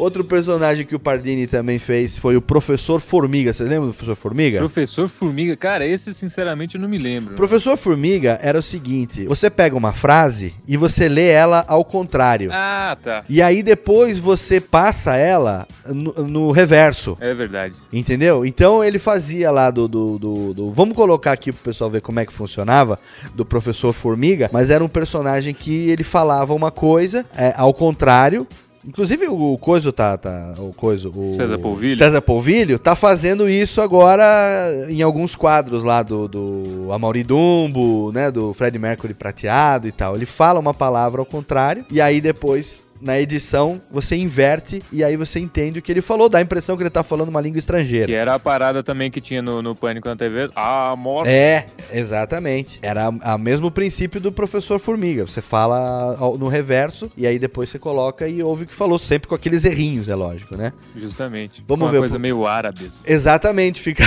Outro 0.00 0.24
personagem 0.24 0.86
que 0.86 0.94
o 0.94 0.98
Pardini 0.98 1.46
também 1.46 1.78
fez 1.78 2.16
foi 2.16 2.36
o 2.36 2.40
Professor 2.42 3.00
Formiga. 3.00 3.52
Você 3.52 3.64
lembra 3.64 3.88
do 3.88 3.92
Professor 3.94 4.16
Formiga? 4.16 4.58
Professor 4.58 5.08
Formiga, 5.08 5.56
cara, 5.56 5.86
esse 5.86 6.12
sinceramente 6.14 6.74
eu 6.76 6.80
não 6.80 6.88
me 6.88 6.98
lembro. 6.98 7.34
Professor 7.34 7.76
Formiga 7.76 8.38
era 8.42 8.58
o 8.58 8.62
seguinte: 8.62 9.24
você 9.26 9.50
pega 9.50 9.76
uma 9.76 9.92
frase 9.92 10.54
e 10.66 10.76
você 10.76 11.08
lê 11.08 11.28
ela 11.28 11.64
ao 11.68 11.84
contrário. 11.84 12.50
Ah, 12.52 12.96
tá. 13.02 13.24
E 13.28 13.42
aí 13.42 13.62
depois 13.62 14.18
você 14.18 14.60
passa 14.60 15.16
ela 15.16 15.66
no, 15.86 16.12
no 16.26 16.50
reverso. 16.50 17.16
É 17.20 17.34
verdade. 17.34 17.74
Entendeu? 17.92 18.44
Então 18.46 18.82
ele 18.82 18.98
fazia 18.98 19.50
lá 19.50 19.70
do, 19.70 19.86
do, 19.86 20.18
do, 20.18 20.54
do- 20.54 20.72
Vamos 20.72 20.96
colocar 20.96 21.32
aqui 21.32 21.52
pro 21.52 21.62
pessoal 21.62 21.90
ver 21.90 22.00
como 22.00 22.20
é 22.20 22.26
que 22.26 22.32
funcionava 22.32 22.98
do 23.34 23.44
professor 23.44 23.92
Formiga, 23.92 24.48
mas 24.52 24.70
era 24.70 24.82
um 24.82 24.88
personagem 24.88 25.52
que 25.52 25.90
ele 25.90 26.02
falava 26.04 26.54
uma 26.54 26.70
coisa 26.70 27.24
é, 27.36 27.52
ao 27.56 27.74
contrário. 27.74 28.46
Inclusive 28.86 29.28
o 29.28 29.58
Coiso 29.58 29.92
tá. 29.92 30.16
tá 30.16 30.54
o 30.58 30.72
Coiso. 30.72 31.12
O 31.14 31.32
César 31.34 31.58
Polvilho. 31.58 31.96
César 31.96 32.20
Polvilho 32.20 32.78
tá 32.78 32.96
fazendo 32.96 33.48
isso 33.48 33.80
agora 33.80 34.86
em 34.88 35.02
alguns 35.02 35.34
quadros 35.34 35.82
lá 35.82 36.02
do, 36.02 36.26
do 36.26 36.92
Amaury 36.92 37.22
Dumbo, 37.22 38.10
né? 38.12 38.30
Do 38.30 38.54
Fred 38.54 38.78
Mercury 38.78 39.14
prateado 39.14 39.86
e 39.86 39.92
tal. 39.92 40.16
Ele 40.16 40.26
fala 40.26 40.58
uma 40.58 40.72
palavra 40.72 41.20
ao 41.20 41.26
contrário, 41.26 41.84
e 41.90 42.00
aí 42.00 42.20
depois. 42.20 42.88
Na 43.00 43.18
edição, 43.18 43.80
você 43.90 44.14
inverte 44.16 44.82
e 44.92 45.02
aí 45.02 45.16
você 45.16 45.38
entende 45.40 45.78
o 45.78 45.82
que 45.82 45.90
ele 45.90 46.02
falou, 46.02 46.28
dá 46.28 46.38
a 46.38 46.42
impressão 46.42 46.76
que 46.76 46.82
ele 46.82 46.90
tá 46.90 47.02
falando 47.02 47.28
uma 47.30 47.40
língua 47.40 47.58
estrangeira. 47.58 48.06
Que 48.06 48.12
era 48.14 48.34
a 48.34 48.38
parada 48.38 48.82
também 48.82 49.10
que 49.10 49.20
tinha 49.20 49.40
no, 49.40 49.62
no 49.62 49.74
Pânico 49.74 50.06
na 50.08 50.16
TV. 50.16 50.50
A 50.54 50.94
morte. 50.96 51.30
É, 51.30 51.68
exatamente. 51.92 52.78
Era 52.82 53.08
o 53.08 53.38
mesmo 53.38 53.70
princípio 53.70 54.20
do 54.20 54.30
professor 54.30 54.78
Formiga. 54.78 55.26
Você 55.26 55.40
fala 55.40 56.16
no 56.38 56.46
reverso 56.48 57.10
e 57.16 57.26
aí 57.26 57.38
depois 57.38 57.70
você 57.70 57.78
coloca 57.78 58.28
e 58.28 58.42
ouve 58.42 58.64
o 58.64 58.66
que 58.66 58.74
falou, 58.74 58.98
sempre 58.98 59.28
com 59.28 59.34
aqueles 59.34 59.64
errinhos, 59.64 60.08
é 60.08 60.14
lógico, 60.14 60.56
né? 60.56 60.72
Justamente. 60.94 61.64
Vamos 61.66 61.86
Uma 61.86 61.92
ver 61.92 61.98
o 61.98 62.00
coisa 62.00 62.14
pro- 62.16 62.20
meio 62.22 62.46
árabe. 62.46 62.86
assim. 62.86 63.00
Exatamente, 63.06 63.80
fica. 63.80 64.04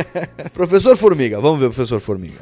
professor 0.52 0.96
Formiga, 0.96 1.40
vamos 1.40 1.58
ver 1.60 1.66
o 1.66 1.70
professor 1.70 2.00
Formiga. 2.00 2.36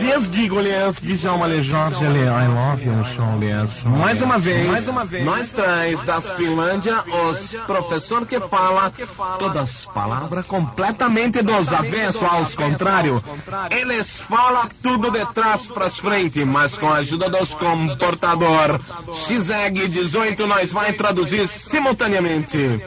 Lhes 0.00 0.30
digo-lhes, 0.30 0.98
Djalma 1.00 1.62
Jorge, 1.62 2.04
I 2.04 2.48
love 2.48 2.84
you, 2.84 3.04
Charles. 3.14 3.84
Mais 3.84 4.22
uma 4.22 4.38
vez, 4.38 4.86
nós 5.24 5.52
três 5.52 6.02
das 6.02 6.32
Finlândia, 6.32 7.04
os 7.28 7.54
professor 7.66 8.24
que 8.26 8.40
fala 8.40 8.90
todas 9.38 9.62
as 9.62 9.84
palavras 9.84 10.46
completamente 10.46 11.42
dos 11.42 11.72
avesso 11.72 12.24
aos 12.24 12.54
contrário. 12.54 13.22
Eles 13.70 14.20
falam 14.22 14.68
tudo 14.82 15.10
de 15.10 15.24
trás 15.34 15.66
para 15.66 15.90
frente, 15.90 16.44
mas 16.44 16.78
com 16.78 16.88
a 16.88 16.96
ajuda 16.96 17.28
dos 17.28 17.52
comportador. 17.54 18.80
XEG 19.12 19.86
18 19.88 20.46
nós 20.46 20.72
vai 20.72 20.94
traduzir 20.94 21.46
simultaneamente. 21.46 22.80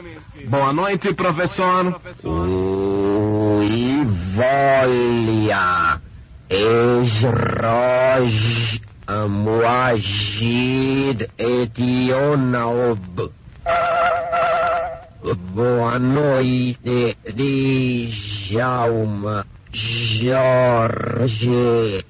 Boa 0.48 0.72
noite, 0.72 1.14
professor. 1.14 2.00
Ivolia, 4.74 6.00
Esroj, 6.54 8.30
Amuagid, 9.08 11.26
Etionaob. 11.36 13.32
Boa 15.52 15.98
noite, 15.98 17.16
Djalma, 17.34 19.44
Jorge. 19.72 22.04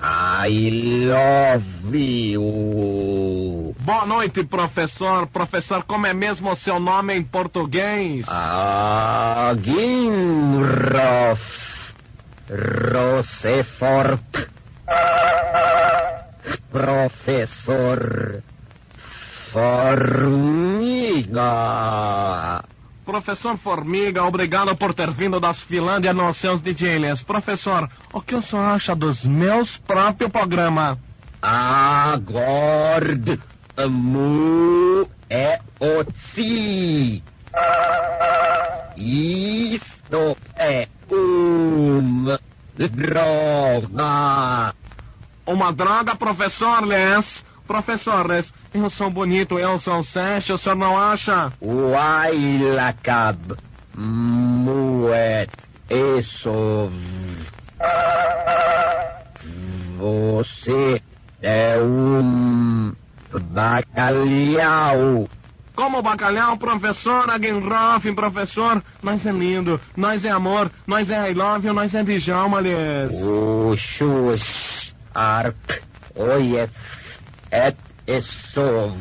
I 0.00 0.70
love 1.10 1.94
you. 1.94 3.74
Boa 3.80 4.06
noite, 4.06 4.42
professor. 4.44 5.26
Professor, 5.26 5.82
como 5.82 6.06
é 6.06 6.14
mesmo 6.14 6.50
o 6.50 6.56
seu 6.56 6.80
nome 6.80 7.14
em 7.14 7.22
português? 7.22 8.24
Aginrof, 8.28 9.66
Rosefort, 12.48 14.48
Professor 16.70 18.42
Formiga. 19.50 21.42
Professor 23.04 23.56
Formiga, 23.56 24.24
obrigado 24.24 24.76
por 24.76 24.94
ter 24.94 25.10
vindo 25.10 25.40
das 25.40 25.60
Finlândia 25.60 26.12
nos 26.12 26.36
seus 26.36 26.60
DJs. 26.60 27.22
Professor, 27.22 27.88
o 28.12 28.20
que 28.20 28.34
o 28.34 28.42
senhor 28.42 28.64
acha 28.64 28.94
dos 28.94 29.24
meus 29.24 29.76
próprios 29.76 30.30
programas? 30.30 30.98
Agora, 31.40 33.38
mu 33.88 35.08
é 35.30 35.60
otsi. 35.78 37.22
Isto 38.96 40.36
é 40.56 40.88
uma 41.10 42.40
droga. 42.76 44.74
Uma 45.46 45.72
droga, 45.72 46.16
professor 46.16 46.84
Les? 46.84 47.44
Professor 47.66 48.26
Les, 48.28 48.52
eu 48.72 48.88
sou 48.90 49.10
bonito, 49.10 49.58
eu 49.58 49.78
sou 49.78 50.02
sexy, 50.02 50.52
o 50.52 50.58
senhor 50.58 50.76
não 50.76 50.96
acha? 50.98 51.52
Wailakab. 51.60 53.56
Muet. 53.96 55.50
Isso. 55.90 56.90
Você 59.98 61.02
é 61.42 61.78
um 61.78 62.92
bacalhau. 63.50 65.28
Como 65.76 66.00
bacalhau, 66.00 66.56
professor 66.56 67.30
Agenroff, 67.30 68.10
professor, 68.12 68.82
nós 69.02 69.26
é 69.26 69.30
lindo, 69.30 69.78
nós 69.94 70.24
é 70.24 70.30
amor, 70.30 70.70
nós 70.86 71.10
é 71.10 71.30
I 71.30 71.34
love 71.34 71.66
you, 71.66 71.74
nós 71.74 71.94
é 71.94 72.02
Djalma, 72.02 72.60
Les. 72.60 73.12
Uxus. 73.22 74.94
Arp. 75.14 75.70
Oief. 76.14 77.20
Et 77.52 77.76
isso. 78.06 78.96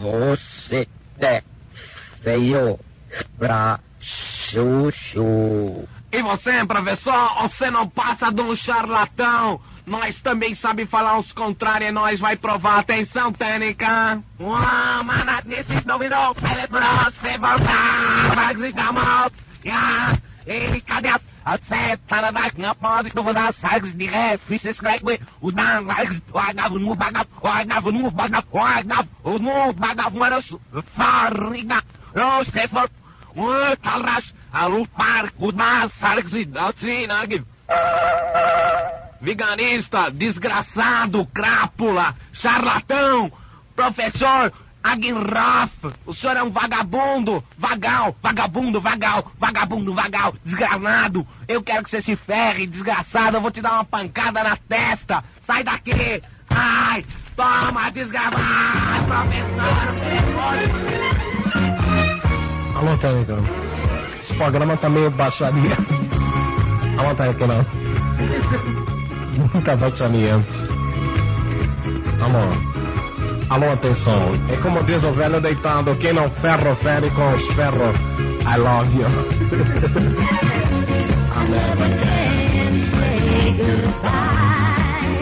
Você 0.00 0.86
é 1.18 1.42
feio 2.22 2.78
pra 3.38 3.80
chuchu. 4.00 5.88
E 6.12 6.22
você, 6.22 6.64
professor, 6.64 7.42
você 7.42 7.70
não 7.72 7.88
passa 7.88 8.30
de 8.32 8.40
um 8.40 8.54
charlatão. 8.54 9.60
Nós 9.88 10.20
também 10.20 10.54
sabe 10.54 10.84
falar 10.86 11.18
os 11.18 11.32
contrários 11.32 11.88
e 11.88 11.92
nós 11.92 12.20
vai 12.20 12.36
provar. 12.36 12.80
Atenção, 12.80 13.32
técnica. 13.32 14.22
Uau, 14.38 15.04
mana, 15.04 15.40
nesses 15.44 15.82
dominou, 15.82 16.36
celebrou, 16.46 17.10
se 17.20 17.38
voltar, 17.38 18.34
vai 18.34 18.54
desligar 18.54 18.92
mal. 18.92 19.30
Ja, 19.64 20.16
e 20.46 20.80
cadê 20.82 21.08
as... 21.08 21.26
Para 22.06 22.30
dar 22.30 22.52
na 22.58 22.74
pode 22.74 23.10
vou 23.14 23.32
dar 23.32 23.54
sags 23.54 23.96
de 23.96 24.04
ré, 24.04 24.36
fiz 24.36 24.62
esse 24.66 24.78
crack, 24.78 25.02
o 25.40 25.50
dan 25.50 25.86
sags, 25.86 26.20
o 26.30 26.38
agavo 26.38 26.78
no 26.78 26.94
bagavo, 26.94 27.28
o 27.40 27.48
agavo 27.48 27.90
no 27.90 28.10
bagavo, 28.10 28.46
o 28.50 28.60
agavo, 28.60 29.08
o 29.24 29.38
no 29.38 29.72
bagavo, 29.72 30.18
mano, 30.18 30.36
farriga, 30.88 31.82
não 32.14 32.44
se 32.44 32.68
for, 32.68 32.90
o 33.34 33.76
talras, 33.78 34.34
a 34.52 34.66
lupar, 34.66 35.32
o 35.38 35.50
dan 35.50 35.88
sags, 35.88 36.34
e 36.34 36.44
datina, 36.44 37.26
Vigarista, 39.20 40.10
desgraçado, 40.10 41.26
crápula, 41.26 42.14
charlatão, 42.32 43.32
professor 43.74 44.52
Aguirroff, 44.82 45.72
o 46.06 46.14
senhor 46.14 46.36
é 46.36 46.42
um 46.42 46.50
vagabundo, 46.50 47.42
vagal, 47.56 48.16
vagabundo, 48.22 48.80
vagal, 48.80 49.30
vagabundo, 49.38 49.92
vagal, 49.92 50.34
desgranado. 50.44 51.26
Eu 51.48 51.62
quero 51.62 51.82
que 51.82 51.90
você 51.90 52.00
se 52.00 52.14
ferre, 52.14 52.66
desgraçado, 52.66 53.36
eu 53.36 53.40
vou 53.40 53.50
te 53.50 53.60
dar 53.60 53.72
uma 53.72 53.84
pancada 53.84 54.42
na 54.44 54.56
testa. 54.56 55.24
Sai 55.40 55.64
daqui! 55.64 56.22
Ai, 56.48 57.04
toma, 57.36 57.90
desgraçado, 57.90 59.04
professor! 59.06 60.28
Alô, 62.76 62.96
técnica. 62.98 63.36
Esse 64.20 64.34
programa 64.34 64.76
tá 64.76 64.88
meio 64.88 65.10
baixaria. 65.10 65.76
Alô, 66.98 67.14
técnica, 67.16 67.46
não. 67.46 67.66
Muita 69.38 69.76
baixaria. 69.76 70.34
Alô. 72.20 72.48
Alô, 73.48 73.72
atenção. 73.72 74.30
É 74.50 74.56
como 74.56 74.82
diz 74.82 75.04
o 75.04 75.12
velho 75.12 75.40
deitado, 75.40 75.94
quem 75.96 76.12
não 76.12 76.28
ferro, 76.28 76.74
fere 76.76 77.08
com 77.10 77.32
os 77.32 77.46
ferros. 77.54 77.96
I 78.44 78.56
love 78.58 78.98
you. 78.98 79.06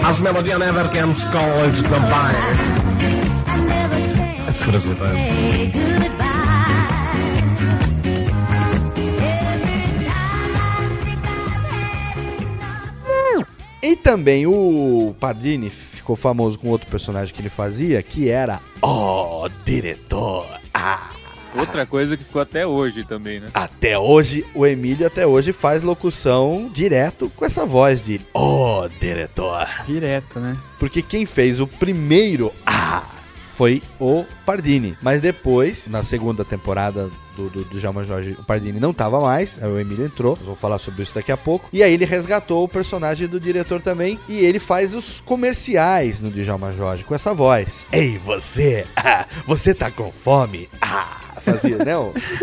As 0.06 0.20
melodias 0.20 0.58
never 0.58 0.88
can 0.90 1.12
call 1.32 1.64
it 1.66 1.82
goodbye. 1.82 2.34
Exclusiva. 4.48 5.12
E 13.86 13.94
também 13.94 14.48
o 14.48 15.14
Pardini 15.20 15.70
ficou 15.70 16.16
famoso 16.16 16.58
com 16.58 16.68
outro 16.70 16.90
personagem 16.90 17.32
que 17.32 17.40
ele 17.40 17.48
fazia, 17.48 18.02
que 18.02 18.28
era 18.28 18.58
o 18.82 19.48
diretor. 19.64 20.44
Ah, 20.74 21.10
Outra 21.56 21.86
coisa 21.86 22.16
que 22.16 22.24
ficou 22.24 22.42
até 22.42 22.66
hoje 22.66 23.04
também, 23.04 23.38
né? 23.38 23.48
até 23.54 23.96
hoje, 23.96 24.44
o 24.56 24.66
Emílio 24.66 25.06
até 25.06 25.24
hoje 25.24 25.52
faz 25.52 25.84
locução 25.84 26.68
direto 26.74 27.30
com 27.36 27.44
essa 27.44 27.64
voz 27.64 28.04
de 28.04 28.20
o 28.34 28.88
diretor. 29.00 29.68
Direto, 29.86 30.40
né? 30.40 30.56
Porque 30.80 31.00
quem 31.00 31.24
fez 31.24 31.60
o 31.60 31.66
primeiro 31.68 32.52
ah, 32.66 33.04
foi 33.56 33.82
o 33.98 34.24
Pardini. 34.44 34.96
Mas 35.00 35.20
depois, 35.20 35.86
na 35.88 36.04
segunda 36.04 36.44
temporada 36.44 37.08
do, 37.34 37.48
do, 37.48 37.64
do 37.64 37.80
Jorge, 37.80 38.36
o 38.38 38.44
Pardini 38.44 38.78
não 38.78 38.92
tava 38.92 39.20
mais, 39.20 39.62
aí 39.62 39.70
o 39.70 39.78
Emílio 39.78 40.04
entrou. 40.04 40.36
Nós 40.36 40.44
vamos 40.44 40.60
falar 40.60 40.78
sobre 40.78 41.02
isso 41.02 41.14
daqui 41.14 41.32
a 41.32 41.36
pouco. 41.36 41.68
E 41.72 41.82
aí 41.82 41.92
ele 41.92 42.04
resgatou 42.04 42.64
o 42.64 42.68
personagem 42.68 43.26
do 43.26 43.40
diretor 43.40 43.80
também. 43.80 44.18
E 44.28 44.38
ele 44.38 44.58
faz 44.58 44.94
os 44.94 45.20
comerciais 45.20 46.20
no 46.20 46.30
Djalma 46.30 46.70
Jorge 46.72 47.04
com 47.04 47.14
essa 47.14 47.32
voz. 47.32 47.84
Ei, 47.90 48.18
você! 48.18 48.86
Ah, 48.96 49.24
você 49.46 49.72
tá 49.72 49.90
com 49.90 50.10
fome? 50.10 50.68
Ah! 50.80 51.20
Fazia, 51.40 51.78
né? 51.78 51.92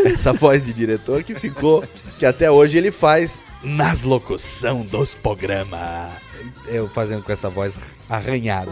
Essa 0.05 0.31
voz 0.31 0.63
de 0.63 0.71
diretor 0.71 1.23
que 1.23 1.35
ficou, 1.35 1.83
que 2.17 2.25
até 2.25 2.49
hoje 2.49 2.77
ele 2.77 2.89
faz 2.89 3.41
nas 3.61 4.03
locução 4.03 4.81
dos 4.81 5.13
programas. 5.13 6.11
Eu 6.67 6.87
fazendo 6.87 7.21
com 7.21 7.31
essa 7.31 7.49
voz 7.49 7.77
arranhada. 8.09 8.71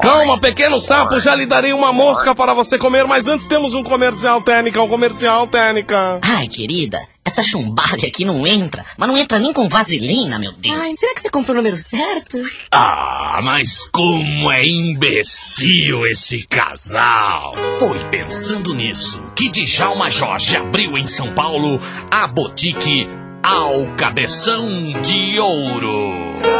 Calma, 0.00 0.38
pequeno 0.38 0.80
sapo, 0.80 1.18
já 1.18 1.34
lhe 1.34 1.46
darei 1.46 1.72
uma 1.72 1.92
mosca 1.92 2.34
para 2.34 2.54
você 2.54 2.78
comer, 2.78 3.04
mas 3.06 3.26
antes 3.26 3.46
temos 3.46 3.74
um 3.74 3.82
comercial 3.82 4.40
técnica, 4.42 4.80
um 4.80 4.88
comercial 4.88 5.46
técnica. 5.48 6.20
Ai, 6.22 6.46
querida, 6.46 7.00
essa 7.24 7.42
chumbalha 7.42 8.06
aqui 8.06 8.24
não 8.24 8.46
entra. 8.46 8.84
Mas 8.96 9.08
não 9.08 9.18
entra 9.18 9.38
nem 9.38 9.52
com 9.52 9.68
vaselina, 9.68 10.38
meu 10.38 10.52
Deus. 10.52 10.78
Ai, 10.78 10.96
será 10.96 11.12
que 11.12 11.20
você 11.20 11.28
comprou 11.28 11.54
o 11.54 11.56
número 11.56 11.76
certo? 11.76 12.38
Ah, 12.70 13.40
mas 13.42 13.88
como 13.88 14.50
é 14.52 14.64
imbecil 14.64 16.06
esse 16.06 16.46
casal! 16.46 17.54
Foi 17.80 17.98
pensando 18.08 18.74
nisso 18.74 19.24
que 19.34 19.50
Djalma 19.50 20.08
Jorge 20.08 20.56
abriu 20.56 20.96
em 20.96 21.08
São 21.08 21.34
Paulo 21.34 21.80
a 22.10 22.26
boutique 22.28 23.08
Ao 23.42 23.86
Cabeção 23.96 24.68
de 25.02 25.40
Ouro. 25.40 26.55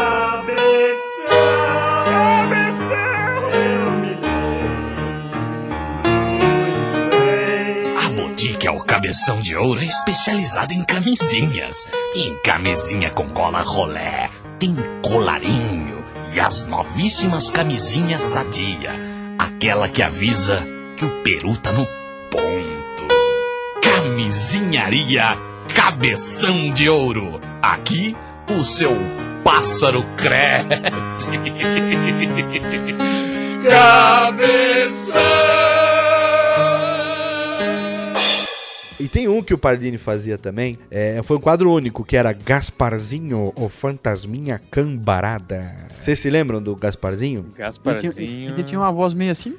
Boutique 8.67 8.67
Ao 8.67 8.79
Cabeção 8.79 9.39
de 9.39 9.55
Ouro 9.55 9.79
é 9.79 9.85
especializada 9.85 10.73
em 10.73 10.83
camisinhas. 10.83 11.89
Tem 12.13 12.37
camisinha 12.43 13.09
com 13.09 13.29
cola 13.29 13.61
rolé, 13.61 14.29
tem 14.59 14.75
colarinho 15.01 16.05
e 16.33 16.39
as 16.39 16.67
novíssimas 16.67 17.49
camisinhas 17.49 18.21
sadia. 18.21 18.93
Aquela 19.39 19.87
que 19.87 20.03
avisa 20.03 20.63
que 20.97 21.05
o 21.05 21.23
peru 21.23 21.55
tá 21.57 21.71
no 21.71 21.87
ponto. 22.29 23.07
Camisinharia 23.81 25.37
Cabeção 25.73 26.73
de 26.73 26.89
Ouro. 26.89 27.39
Aqui 27.61 28.17
o 28.49 28.63
seu 28.63 28.95
pássaro 29.43 30.03
cresce. 30.15 31.31
E 39.07 39.09
tem 39.09 39.27
um 39.29 39.41
que 39.41 39.53
o 39.53 39.57
Pardini 39.57 39.97
fazia 39.97 40.37
também. 40.37 40.77
é, 40.91 41.21
foi 41.23 41.37
um 41.37 41.39
quadro 41.39 41.71
único, 41.71 42.03
que 42.03 42.17
era 42.17 42.33
Gasparzinho, 42.33 43.53
o 43.55 43.69
Fantasminha 43.69 44.59
Cambarada. 44.69 45.73
Vocês 46.01 46.19
se 46.19 46.29
lembram 46.29 46.61
do 46.61 46.75
Gasparzinho? 46.75 47.45
Ele 47.57 48.27
tinha, 48.27 48.49
ele 48.49 48.63
tinha 48.63 48.79
uma 48.79 48.91
voz 48.91 49.13
meio 49.13 49.31
assim. 49.31 49.55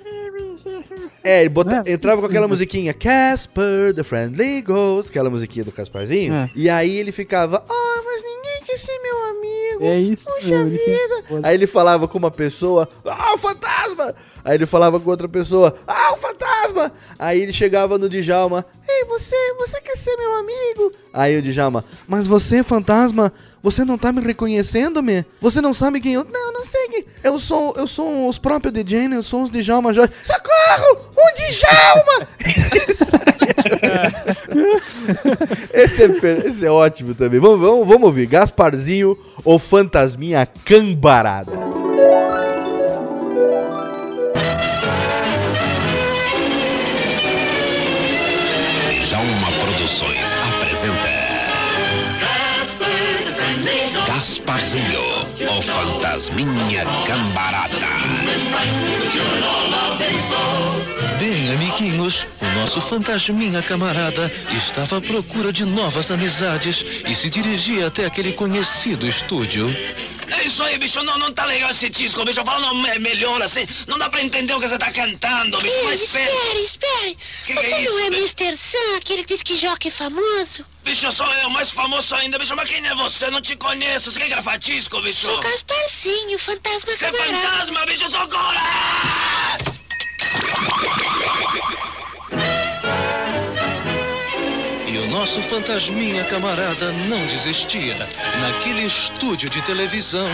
É, 1.24 1.40
ele 1.40 1.48
bota- 1.48 1.82
entrava 1.86 2.20
com 2.20 2.26
aquela 2.26 2.46
musiquinha 2.48 2.92
Casper, 2.94 3.94
the 3.94 4.02
Friendly 4.02 4.62
Ghost, 4.62 5.10
aquela 5.10 5.30
musiquinha 5.30 5.64
do 5.64 5.72
Gasparzinho. 5.72 6.32
É. 6.34 6.50
E 6.54 6.68
aí 6.70 6.96
ele 6.96 7.10
ficava, 7.12 7.64
ah, 7.68 8.02
mas 8.04 8.22
ninguém 8.22 8.62
quer 8.64 8.78
ser 8.78 8.98
meu 9.02 9.24
amigo. 9.30 9.84
É 9.84 9.98
isso. 9.98 10.30
mesmo, 10.42 10.68
ele 10.68 10.78
se- 10.78 10.98
Aí 11.42 11.54
ele 11.54 11.66
falava 11.66 12.06
com 12.06 12.18
uma 12.18 12.30
pessoa, 12.30 12.88
ah, 13.04 13.34
o 13.34 13.38
fantasma! 13.38 14.14
Aí 14.48 14.54
ele 14.54 14.64
falava 14.64 14.98
com 14.98 15.10
outra 15.10 15.28
pessoa, 15.28 15.74
ah, 15.86 16.14
o 16.14 16.16
fantasma! 16.16 16.90
Aí 17.18 17.42
ele 17.42 17.52
chegava 17.52 17.98
no 17.98 18.08
Djalma, 18.08 18.64
ei, 18.88 19.04
você, 19.04 19.36
você 19.58 19.78
quer 19.78 19.94
ser 19.94 20.16
meu 20.16 20.38
amigo? 20.38 20.90
Aí 21.12 21.36
o 21.36 21.42
Djalma, 21.42 21.84
mas 22.06 22.26
você, 22.26 22.62
fantasma, 22.62 23.30
você 23.62 23.84
não 23.84 23.98
tá 23.98 24.10
me 24.10 24.22
reconhecendo, 24.22 25.02
me? 25.02 25.22
Você 25.38 25.60
não 25.60 25.74
sabe 25.74 26.00
quem 26.00 26.14
eu... 26.14 26.24
Não, 26.24 26.50
não 26.50 26.64
sei 26.64 26.88
quem... 26.88 27.04
Eu 27.22 27.38
sou, 27.38 27.74
eu 27.76 27.86
sou 27.86 28.26
os 28.26 28.38
próprios 28.38 28.72
DJ, 28.72 29.08
né? 29.08 29.16
Eu 29.16 29.22
sou 29.22 29.42
os 29.42 29.50
Djalma 29.50 29.92
Jorge. 29.92 30.14
Socorro! 30.24 31.10
O 31.14 31.22
Djalma! 31.36 32.26
esse, 35.74 36.04
é, 36.04 36.06
esse 36.46 36.64
é 36.64 36.70
ótimo 36.70 37.14
também. 37.14 37.38
Vamos, 37.38 37.60
vamos, 37.60 37.86
vamos 37.86 38.04
ouvir. 38.04 38.24
Gasparzinho, 38.26 39.18
o 39.44 39.58
fantasminha 39.58 40.48
cambarada. 40.64 41.52
Gasparzinho, 54.48 55.02
o 55.46 55.60
Fantasminha 55.60 56.82
Cambarata. 57.06 57.86
Bem, 61.18 61.52
amiguinhos, 61.52 62.26
o 62.40 62.58
nosso 62.58 62.80
fantasminha 62.80 63.60
camarada 63.62 64.32
estava 64.56 64.96
à 64.96 65.00
procura 65.02 65.52
de 65.52 65.66
novas 65.66 66.10
amizades 66.10 66.82
e 67.06 67.14
se 67.14 67.28
dirigia 67.28 67.88
até 67.88 68.06
aquele 68.06 68.32
conhecido 68.32 69.06
estúdio. 69.06 69.68
É 70.30 70.44
isso 70.44 70.62
aí, 70.62 70.78
bicho. 70.78 71.02
Não, 71.02 71.18
não 71.18 71.32
tá 71.32 71.44
legal 71.44 71.70
esse 71.70 71.88
disco, 71.88 72.24
bicho. 72.24 72.44
Fala 72.44 72.60
não, 72.60 72.86
é 72.86 72.98
melhor 72.98 73.40
assim. 73.42 73.66
Não 73.86 73.98
dá 73.98 74.10
pra 74.10 74.22
entender 74.22 74.52
o 74.52 74.60
que 74.60 74.68
você 74.68 74.78
tá 74.78 74.90
cantando, 74.90 75.60
bicho. 75.60 75.84
Mas 75.84 76.02
espera. 76.02 76.30
espere, 76.30 76.60
espere. 76.60 77.18
Que 77.46 77.54
que 77.54 77.62
Você 77.62 77.74
é 77.74 77.84
não 77.84 77.98
é 77.98 78.06
Mr. 78.08 78.56
Sam, 78.56 78.96
aquele 78.96 79.24
disque 79.24 79.56
jockey 79.56 79.90
famoso? 79.90 80.64
Bicho, 80.84 81.10
sou 81.12 81.26
eu, 81.36 81.50
mais 81.50 81.70
famoso 81.70 82.14
ainda, 82.14 82.38
bicho. 82.38 82.54
Mas 82.54 82.68
quem 82.68 82.86
é 82.86 82.94
você? 82.94 83.30
Não 83.30 83.40
te 83.40 83.56
conheço. 83.56 84.10
Você 84.10 84.20
quer 84.20 84.28
gravar 84.28 84.56
disco, 84.58 85.00
bicho? 85.00 85.26
Sou 85.26 85.40
Gasparzinho, 85.40 86.38
fantasma 86.38 86.94
Você 86.94 87.06
é 87.06 87.12
fantasma, 87.12 87.86
bicho. 87.86 88.08
Socorro! 88.08 88.58
Nosso 95.18 95.42
fantasminha 95.42 96.22
camarada 96.22 96.92
não 96.92 97.26
desistia. 97.26 97.96
Naquele 98.40 98.86
estúdio 98.86 99.50
de 99.50 99.60
televisão. 99.62 100.28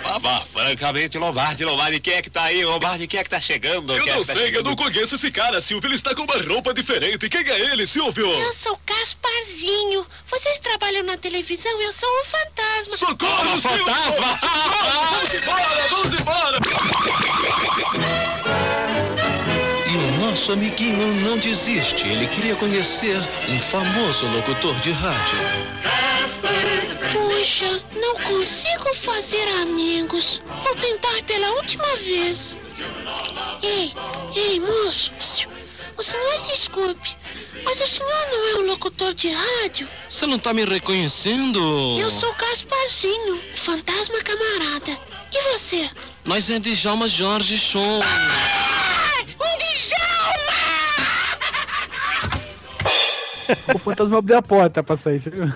Babá, 0.00 0.40
francamente, 0.42 1.18
Lombardi, 1.18 1.64
Lombardi, 1.64 1.98
quem 1.98 2.14
é 2.14 2.22
que 2.22 2.30
tá 2.30 2.44
aí? 2.44 2.64
Lombardi, 2.64 3.08
quem 3.08 3.18
é 3.18 3.24
que 3.24 3.30
tá 3.30 3.40
chegando? 3.40 3.92
Eu 3.92 4.04
Quem 4.04 4.12
é 4.12 4.14
não 4.14 4.22
que 4.22 4.28
tá 4.28 4.32
sei, 4.34 4.56
eu 4.56 4.62
não 4.62 4.76
conheço 4.76 5.16
esse 5.16 5.28
cara, 5.32 5.60
Silvio. 5.60 5.88
Ele 5.88 5.96
está 5.96 6.14
com 6.14 6.22
uma 6.22 6.36
roupa 6.36 6.72
diferente. 6.72 7.28
Quem 7.28 7.40
é 7.40 7.72
ele, 7.72 7.84
Silvio? 7.84 8.30
Eu 8.30 8.52
sou 8.52 8.78
Gasparzinho. 8.86 10.06
Vocês 10.28 10.60
trabalham 10.60 11.02
na 11.02 11.16
televisão, 11.16 11.82
eu 11.82 11.92
sou 11.92 12.08
um 12.08 12.24
fantasma. 12.26 12.96
Socorro, 12.96 13.60
Silvio! 13.60 13.84
Vamos 15.10 15.34
embora, 15.34 15.88
vamos 15.90 16.12
embora! 16.12 16.60
Nosso 20.34 20.50
amiguinho 20.50 21.14
não 21.20 21.38
desiste. 21.38 22.08
Ele 22.08 22.26
queria 22.26 22.56
conhecer 22.56 23.16
um 23.48 23.60
famoso 23.60 24.26
locutor 24.26 24.74
de 24.80 24.90
rádio. 24.90 25.38
Puxa, 27.12 27.84
não 27.94 28.16
consigo 28.16 28.92
fazer 28.94 29.46
amigos. 29.62 30.42
Vou 30.60 30.74
tentar 30.74 31.22
pela 31.24 31.48
última 31.52 31.86
vez. 31.98 32.58
Ei, 33.62 33.92
ei, 34.34 34.58
moço. 34.58 35.12
O 35.96 36.02
senhor 36.02 36.46
desculpe, 36.48 37.16
mas 37.64 37.80
o 37.80 37.86
senhor 37.86 38.26
não 38.32 38.48
é 38.48 38.54
um 38.56 38.66
locutor 38.72 39.14
de 39.14 39.30
rádio? 39.30 39.88
Você 40.08 40.26
não 40.26 40.40
tá 40.40 40.52
me 40.52 40.64
reconhecendo? 40.64 41.96
Eu 41.96 42.10
sou 42.10 42.34
Gasparzinho, 42.34 43.36
o 43.36 43.56
fantasma 43.56 44.20
camarada. 44.24 44.98
E 45.32 45.52
você? 45.52 45.88
Nós 46.24 46.50
é 46.50 46.58
Djalma 46.58 47.06
Jorge 47.06 47.56
Show. 47.56 48.00
Um 49.40 49.56
Djalma! 49.58 50.14
O 53.74 53.78
fantasma 53.78 54.18
abriu 54.18 54.38
a 54.38 54.42
porta 54.42 54.82
pra 54.82 54.96
sair, 54.96 55.20
você 55.20 55.30
viu? 55.30 55.44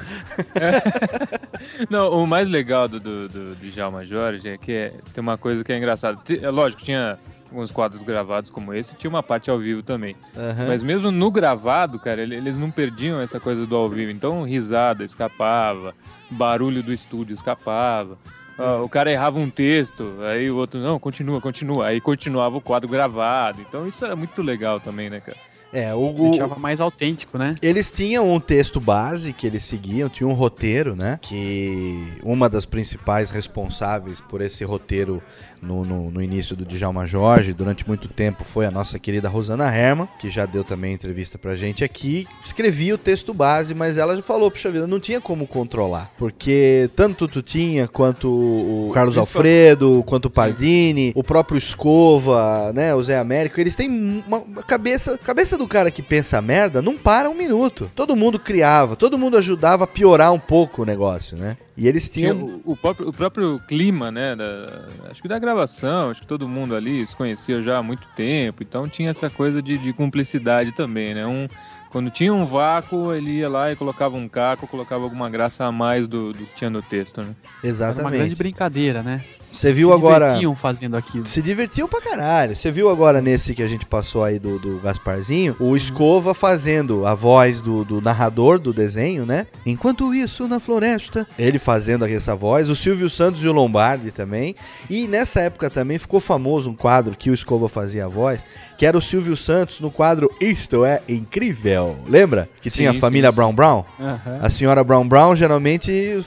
Não, 1.91 2.22
o 2.22 2.26
mais 2.26 2.49
legal 2.49 2.89
do, 2.89 2.99
do, 3.01 3.28
do, 3.28 3.55
do 3.55 3.70
Djalma 3.70 4.05
Jorge 4.05 4.49
é 4.49 4.59
que 4.59 4.72
é- 4.72 4.93
tem 5.12 5.22
uma 5.22 5.39
coisa 5.39 5.64
que 5.64 5.72
é 5.72 5.78
engraçada. 5.78 6.18
É 6.41 6.51
lógico, 6.51 6.82
tinha 6.82 7.18
alguns 7.51 7.70
quadros 7.70 8.03
gravados 8.03 8.51
como 8.51 8.74
esse, 8.74 8.97
tinha 8.97 9.09
uma 9.09 9.22
parte 9.22 9.51
ao 9.51 9.59
vivo 9.59 9.82
também. 9.82 10.14
Aham. 10.36 10.66
Mas 10.68 10.82
mesmo 10.82 11.11
no 11.11 11.30
gravado, 11.30 11.99
cara, 11.99 12.22
ele- 12.22 12.36
eles 12.36 12.59
não 12.59 12.70
perdiam 12.70 13.20
essa 13.20 13.41
coisa 13.41 13.66
do 13.66 13.74
ao 13.76 13.89
vivo. 13.89 14.11
Então, 14.11 14.43
risada 14.43 15.05
escapava, 15.05 15.95
barulho 16.30 16.82
do 16.82 16.93
estúdio 16.93 17.32
escapava. 17.34 18.18
Ah, 18.59 18.78
o 18.82 18.89
cara 18.89 19.11
errava 19.11 19.39
um 19.39 19.49
texto, 19.49 20.14
aí 20.28 20.51
o 20.51 20.57
outro, 20.57 20.80
não, 20.80 20.99
continua, 20.99 21.41
continua. 21.41 21.86
Aí 21.86 22.01
continuava 22.01 22.57
o 22.57 22.61
quadro 22.61 22.89
gravado. 22.89 23.61
Então 23.66 23.86
isso 23.86 24.05
era 24.05 24.16
muito 24.16 24.43
legal 24.43 24.80
também, 24.80 25.09
né, 25.09 25.20
cara? 25.20 25.39
É, 25.72 25.94
o, 25.94 26.14
o- 26.14 26.30
Deixava 26.30 26.56
mais 26.56 26.80
autêntico, 26.80 27.36
né? 27.36 27.54
Eles 27.60 27.92
tinham 27.92 28.32
um 28.32 28.40
texto 28.40 28.80
base 28.80 29.32
que 29.34 29.46
eles 29.46 29.64
seguiam, 29.64 30.08
tinha 30.08 30.26
um 30.26 30.32
roteiro, 30.32 30.96
né? 30.96 31.18
Que 31.20 32.14
uma 32.22 32.48
das 32.48 32.64
principais 32.64 33.30
responsáveis 33.30 34.20
por 34.20 34.40
esse 34.40 34.64
roteiro 34.64 35.22
no, 35.62 35.84
no, 35.84 36.11
no 36.11 36.22
início 36.22 36.54
do 36.56 36.64
Djalma 36.64 37.04
Jorge, 37.06 37.52
durante 37.52 37.86
muito 37.86 38.09
tempo, 38.09 38.44
foi 38.44 38.66
a 38.66 38.70
nossa 38.70 38.98
querida 38.98 39.28
Rosana 39.28 39.74
Herman, 39.74 40.09
que 40.18 40.30
já 40.30 40.46
deu 40.46 40.64
também 40.64 40.92
entrevista 40.92 41.38
pra 41.38 41.56
gente 41.56 41.84
aqui. 41.84 42.26
Escrevia 42.44 42.94
o 42.94 42.98
texto 42.98 43.32
base, 43.34 43.74
mas 43.74 43.96
ela 43.98 44.16
já 44.16 44.22
falou, 44.22 44.50
puxa 44.50 44.70
vida, 44.70 44.86
não 44.86 45.00
tinha 45.00 45.20
como 45.20 45.46
controlar. 45.46 46.11
Porque 46.18 46.90
tanto 46.96 47.26
tu 47.28 47.42
tinha 47.42 47.86
quanto 47.88 48.28
o 48.28 48.90
Carlos 48.92 49.14
Principal- 49.14 49.36
Alfredo, 49.40 50.04
quanto 50.06 50.26
o 50.26 50.30
Pardini, 50.30 51.12
o 51.14 51.22
próprio 51.24 51.59
Escova, 51.59 52.72
né? 52.72 52.94
O 52.94 53.02
Zé 53.02 53.18
Américo, 53.18 53.61
eles 53.61 53.76
têm 53.76 53.88
uma 54.26 54.38
uma 54.38 54.62
cabeça. 54.62 55.18
Cabeça 55.18 55.56
do 55.59 55.66
cara 55.66 55.90
que 55.90 56.02
pensa 56.02 56.40
merda 56.40 56.80
não 56.80 56.96
para 56.96 57.28
um 57.28 57.34
minuto. 57.34 57.90
Todo 57.94 58.16
mundo 58.16 58.38
criava, 58.38 58.96
todo 58.96 59.18
mundo 59.18 59.36
ajudava 59.36 59.84
a 59.84 59.86
piorar 59.86 60.32
um 60.32 60.38
pouco 60.38 60.82
o 60.82 60.84
negócio, 60.84 61.36
né? 61.36 61.56
E 61.78 61.86
eles 61.86 62.08
Tinha 62.08 62.34
tinham. 62.34 62.60
o, 62.64 62.72
o 62.72 62.76
próprio, 62.76 63.08
o 63.08 63.12
próprio 63.12 63.60
clima, 63.68 64.10
né? 64.10 64.34
da- 64.34 64.88
acho 65.08 65.22
que 65.22 65.28
da 65.28 65.38
gravação, 65.38 66.10
acho 66.10 66.22
que 66.22 66.26
todo 66.26 66.48
mundo 66.48 66.74
ali 66.74 67.06
se 67.06 67.14
conhecia 67.14 67.62
já 67.62 67.78
há 67.78 67.82
muito 67.84 68.04
tempo, 68.16 68.64
então 68.64 68.88
tinha 68.88 69.10
essa 69.10 69.30
coisa 69.30 69.62
de, 69.62 69.78
de 69.78 69.92
cumplicidade 69.92 70.72
também, 70.72 71.14
né? 71.14 71.24
Um, 71.24 71.46
quando 71.88 72.10
tinha 72.10 72.34
um 72.34 72.44
vácuo, 72.44 73.14
ele 73.14 73.30
ia 73.38 73.48
lá 73.48 73.70
e 73.70 73.76
colocava 73.76 74.16
um 74.16 74.28
caco, 74.28 74.66
colocava 74.66 75.04
alguma 75.04 75.30
graça 75.30 75.64
a 75.64 75.70
mais 75.72 76.08
do, 76.08 76.32
do 76.32 76.44
que 76.46 76.54
tinha 76.56 76.68
no 76.68 76.82
texto, 76.82 77.22
né? 77.22 77.28
Era 77.28 77.30
uma 77.30 77.36
grande 77.62 77.68
Exatamente. 77.68 78.34
brincadeira, 78.34 79.02
né? 79.02 79.24
Você 79.53 79.72
viu 79.72 79.88
Se 79.88 79.94
agora. 79.94 80.26
divertiam 80.26 80.55
fazendo 80.55 80.96
aquilo. 80.96 81.26
Se 81.26 81.42
divertiu 81.42 81.88
pra 81.88 82.01
caralho. 82.01 82.55
Você 82.57 82.70
viu 82.70 82.88
agora 82.88 83.20
nesse 83.20 83.55
que 83.55 83.62
a 83.62 83.66
gente 83.66 83.84
passou 83.84 84.22
aí 84.22 84.38
do, 84.38 84.59
do 84.59 84.78
Gasparzinho, 84.80 85.57
o 85.59 85.76
Escova 85.76 86.32
fazendo 86.34 87.07
a 87.07 87.14
voz 87.14 87.61
do, 87.61 87.84
do 87.84 88.01
narrador 88.01 88.59
do 88.59 88.72
desenho, 88.72 89.26
né? 89.26 89.46
Enquanto 89.66 90.14
isso, 90.14 90.46
na 90.46 90.61
floresta, 90.61 91.26
ele 91.38 91.59
fazendo 91.59 92.05
essa 92.05 92.34
voz, 92.36 92.70
o 92.70 92.76
Silvio 92.76 93.11
Santos 93.11 93.42
e 93.42 93.49
o 93.49 93.53
Lombardi 93.53 94.11
também. 94.11 94.55
E 94.88 95.09
nessa 95.09 95.40
época 95.40 95.68
também 95.68 95.99
ficou 95.99 96.20
famoso 96.20 96.70
um 96.70 96.74
quadro 96.74 97.16
que 97.16 97.30
o 97.30 97.34
Escova 97.34 97.68
fazia 97.68 98.05
a 98.05 98.09
voz, 98.09 98.40
que 98.76 98.86
era 98.86 98.96
o 98.96 99.03
Silvio 99.03 99.36
Santos 99.36 99.80
no 99.80 99.90
quadro 99.90 100.30
Isto 100.40 100.84
é 100.84 101.03
Incrível. 101.09 101.96
Lembra? 102.07 102.49
Que 102.62 102.70
tinha 102.70 102.92
Sim, 102.92 102.96
a 102.99 103.01
família 103.01 103.28
sim, 103.30 103.32
sim. 103.32 103.36
Brown 103.36 103.55
Brown? 103.55 103.84
Aham. 104.01 104.38
A 104.40 104.51
senhora 104.51 104.84
Brown 104.84 105.07
Brown 105.09 105.34
geralmente 105.34 106.20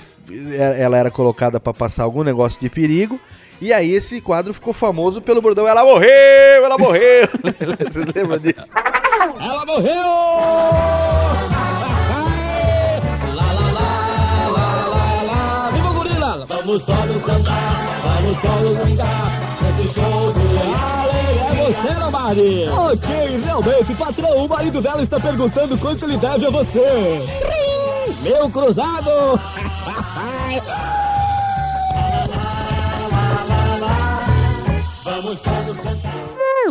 ela 0.57 0.97
era 0.97 1.11
colocada 1.11 1.59
pra 1.59 1.73
passar 1.73 2.03
algum 2.03 2.23
negócio 2.23 2.59
de 2.59 2.69
perigo. 2.69 3.19
E 3.61 3.71
aí 3.71 3.91
esse 3.91 4.19
quadro 4.19 4.53
ficou 4.55 4.73
famoso 4.73 5.21
pelo 5.21 5.39
bordão 5.39 5.67
Ela 5.67 5.83
morreu, 5.83 6.65
ela 6.65 6.77
morreu. 6.77 7.27
Vocês 7.91 8.05
lembram 8.15 8.39
disso? 8.39 8.65
Ela 9.39 9.65
morreu! 9.65 10.03
Viva 15.73 15.89
o 15.89 15.93
gorila! 15.93 16.45
Vamos 16.47 16.83
todos 16.83 17.23
cantar, 17.23 17.99
vamos 18.03 18.39
todos 18.39 18.77
brincar. 18.79 19.51
Esse 19.79 19.93
show 19.93 20.33
de 20.33 21.01
é 21.51 21.55
você, 21.55 21.99
Lombardi! 21.99 22.69
Ok, 22.69 23.41
realmente, 23.45 23.95
patrão, 23.95 24.45
o 24.45 24.49
marido 24.49 24.81
dela 24.81 25.03
está 25.03 25.19
perguntando 25.19 25.77
quanto 25.77 26.05
ele 26.05 26.17
deve 26.17 26.47
a 26.47 26.49
você. 26.49 27.21
Meu 28.23 28.49
cruzado! 28.49 29.39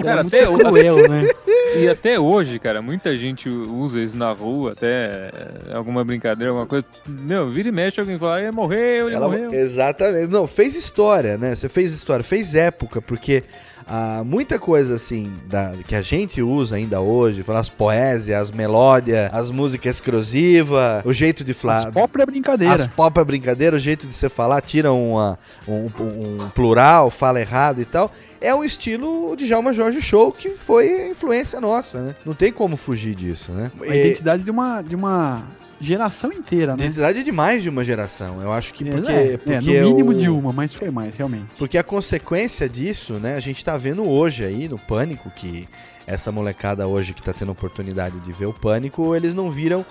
Era 0.05 0.23
muito 0.23 0.59
cruel, 0.59 0.97
né? 1.09 1.23
E 1.73 1.87
até 1.89 2.19
hoje, 2.19 2.59
cara, 2.59 2.83
muita 2.83 3.17
gente 3.17 3.49
usa 3.49 4.01
isso 4.01 4.17
na 4.17 4.33
rua, 4.33 4.73
até 4.73 5.31
é, 5.69 5.73
alguma 5.73 6.05
brincadeira, 6.05 6.51
alguma 6.51 6.67
coisa. 6.67 6.85
Meu, 7.07 7.49
vira 7.49 7.69
e 7.69 7.73
mexe, 7.73 8.01
alguém 8.01 8.19
fala, 8.19 8.41
ele 8.43 8.51
morreu, 8.51 9.07
ele 9.07 9.15
Ela- 9.15 9.29
morreu. 9.29 9.55
Exatamente. 9.55 10.33
Não, 10.33 10.49
fez 10.49 10.75
história, 10.75 11.39
né? 11.39 11.55
Você 11.55 11.69
fez 11.69 11.93
história, 11.95 12.25
fez 12.25 12.57
época, 12.57 13.01
porque 13.01 13.45
ah, 13.93 14.23
muita 14.25 14.57
coisa 14.57 14.95
assim 14.95 15.33
da, 15.47 15.75
que 15.85 15.97
a 15.97 16.01
gente 16.01 16.41
usa 16.41 16.77
ainda 16.77 17.01
hoje, 17.01 17.45
as 17.49 17.69
poesias, 17.69 18.41
as 18.41 18.51
melódias, 18.53 19.29
as 19.33 19.51
músicas 19.51 19.97
exclusivas, 19.97 21.05
o 21.05 21.13
jeito 21.13 21.43
de 21.43 21.53
falar. 21.53 21.79
As 21.79 21.85
próprias 21.87 22.27
brincadeiras. 22.27 22.83
As 22.83 22.87
próprias 22.87 23.27
brincadeiras, 23.27 23.81
o 23.81 23.85
jeito 23.85 24.07
de 24.07 24.15
você 24.15 24.29
falar, 24.29 24.61
tira 24.61 24.93
uma, 24.93 25.37
um, 25.67 25.87
um 25.99 26.49
plural, 26.51 27.11
fala 27.11 27.41
errado 27.41 27.81
e 27.81 27.85
tal. 27.85 28.13
É 28.41 28.55
um 28.55 28.63
estilo 28.63 29.35
de 29.35 29.49
Djalma 29.49 29.73
Jorge 29.73 30.01
Show 30.01 30.31
que 30.31 30.51
foi 30.51 31.11
influência 31.11 31.61
nossa, 31.61 32.01
né? 32.01 32.15
Não 32.25 32.33
tem 32.33 32.53
como 32.53 32.77
fugir 32.77 33.17
disso, 33.17 33.51
né? 33.51 33.73
A 33.83 33.97
identidade 33.97 34.45
de 34.45 34.53
uma, 34.53 34.83
de 34.83 34.95
uma 34.95 35.43
geração 35.81 36.33
inteira, 36.33 36.77
né? 36.77 36.85
Identidade 36.85 37.23
de 37.23 37.33
mais 37.33 37.63
de 37.63 37.69
uma 37.69 37.83
geração. 37.83 38.41
Eu 38.43 38.53
acho 38.53 38.73
que 38.75 38.85
porque, 38.85 39.11
é, 39.11 39.33
é, 39.33 39.37
porque 39.39 39.81
no 39.81 39.89
mínimo 39.89 40.11
o- 40.11 40.15
de 40.15 40.29
uma, 40.29 40.53
mas 40.53 40.75
foi 40.75 40.91
mais, 40.91 41.17
realmente. 41.17 41.47
Porque 41.59 41.79
a 41.79 41.83
consequência 41.83 42.69
disso, 42.69 43.15
né, 43.15 43.35
a 43.37 43.41
gente 43.41 43.65
tá 43.65 43.77
vendo 43.77 44.09
hoje 44.09 44.45
aí 44.45 44.69
no 44.69 44.79
Pânico, 44.79 45.31
que 45.31 45.67
essa 46.07 46.31
molecada 46.33 46.87
hoje 46.87 47.15
que 47.15 47.23
tá 47.23 47.33
tendo 47.33 47.53
oportunidade 47.53 48.19
de 48.21 48.33
ver 48.33 48.47
o 48.47 48.53
Pânico, 48.53 49.15
eles 49.15 49.35
não 49.35 49.51
viram 49.51 49.85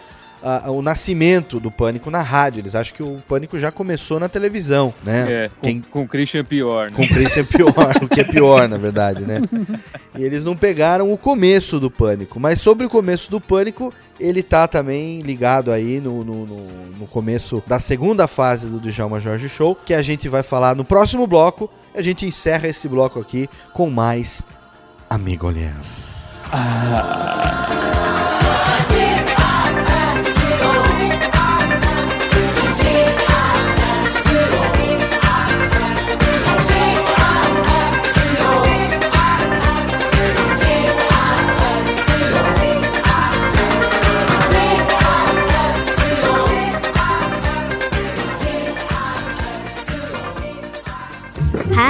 ah, 0.43 0.71
o 0.71 0.81
nascimento 0.81 1.59
do 1.59 1.69
Pânico 1.71 2.09
na 2.11 2.21
rádio. 2.21 2.59
Eles 2.61 2.75
acham 2.75 2.95
que 2.95 3.03
o 3.03 3.21
Pânico 3.27 3.57
já 3.57 3.71
começou 3.71 4.19
na 4.19 4.29
televisão, 4.29 4.93
né? 5.03 5.25
É, 5.29 5.49
com, 5.49 5.61
Quem- 5.61 5.81
com 5.81 6.01
o 6.03 6.07
Christian 6.07 6.43
pior, 6.43 6.89
né? 6.91 6.95
com 6.95 7.03
o 7.03 7.07
Christian 7.07 7.45
pior, 7.45 7.95
o 8.01 8.07
que 8.07 8.21
é 8.21 8.23
pior, 8.23 8.67
na 8.67 8.77
verdade, 8.77 9.21
né? 9.23 9.39
E 10.17 10.23
eles 10.23 10.43
não 10.43 10.55
pegaram 10.55 11.11
o 11.11 11.17
começo 11.17 11.79
do 11.79 11.89
Pânico. 11.91 12.39
Mas 12.39 12.61
sobre 12.61 12.85
o 12.85 12.89
começo 12.89 13.29
do 13.31 13.39
Pânico, 13.41 13.93
ele 14.19 14.41
tá 14.43 14.67
também 14.67 15.21
ligado 15.21 15.71
aí 15.71 15.99
no, 15.99 16.23
no, 16.23 16.45
no- 16.45 16.69
no 16.99 17.07
começo 17.07 17.63
da 17.67 17.79
segunda 17.79 18.27
fase 18.27 18.67
do 18.67 18.79
Djalma 18.79 19.19
Jorge 19.19 19.47
Show, 19.49 19.75
que 19.75 19.93
a 19.93 20.01
gente 20.01 20.27
vai 20.29 20.43
falar 20.43 20.75
no 20.75 20.83
próximo 20.85 21.25
bloco. 21.27 21.69
A 21.95 22.01
gente 22.01 22.25
encerra 22.25 22.67
esse 22.67 22.87
bloco 22.87 23.19
aqui 23.19 23.49
com 23.73 23.89
mais 23.89 24.41
Amigolhãs. 25.09 26.37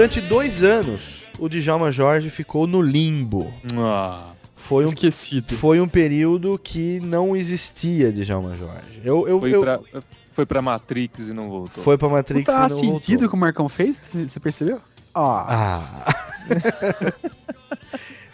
Durante 0.00 0.18
dois 0.22 0.62
anos, 0.62 1.24
o 1.38 1.46
Djalma 1.46 1.92
Jorge 1.92 2.30
ficou 2.30 2.66
no 2.66 2.80
limbo. 2.80 3.52
Ah, 3.76 4.32
Foi 4.56 4.84
um, 4.84 4.88
esquecido. 4.88 5.54
Foi 5.54 5.78
um 5.78 5.86
período 5.86 6.58
que 6.58 6.98
não 7.00 7.36
existia 7.36 8.10
Djalma 8.10 8.56
Jorge. 8.56 9.02
Eu, 9.04 9.28
eu, 9.28 9.38
foi, 9.38 9.54
eu- 9.54 9.60
pra, 9.60 9.80
foi 10.32 10.46
pra 10.46 10.62
Matrix 10.62 11.28
e 11.28 11.34
não 11.34 11.50
voltou. 11.50 11.84
foi 11.84 11.98
pra 11.98 12.08
Matrix 12.08 12.46
Puta 12.46 12.56
e 12.56 12.60
não 12.60 12.68
voltou. 12.70 12.92
sentido 12.94 13.28
que 13.28 13.34
o 13.34 13.38
Marcão 13.38 13.68
fez? 13.68 14.10
Você 14.26 14.40
percebeu? 14.40 14.80
Ah. 15.14 16.06
Ah. 16.08 16.14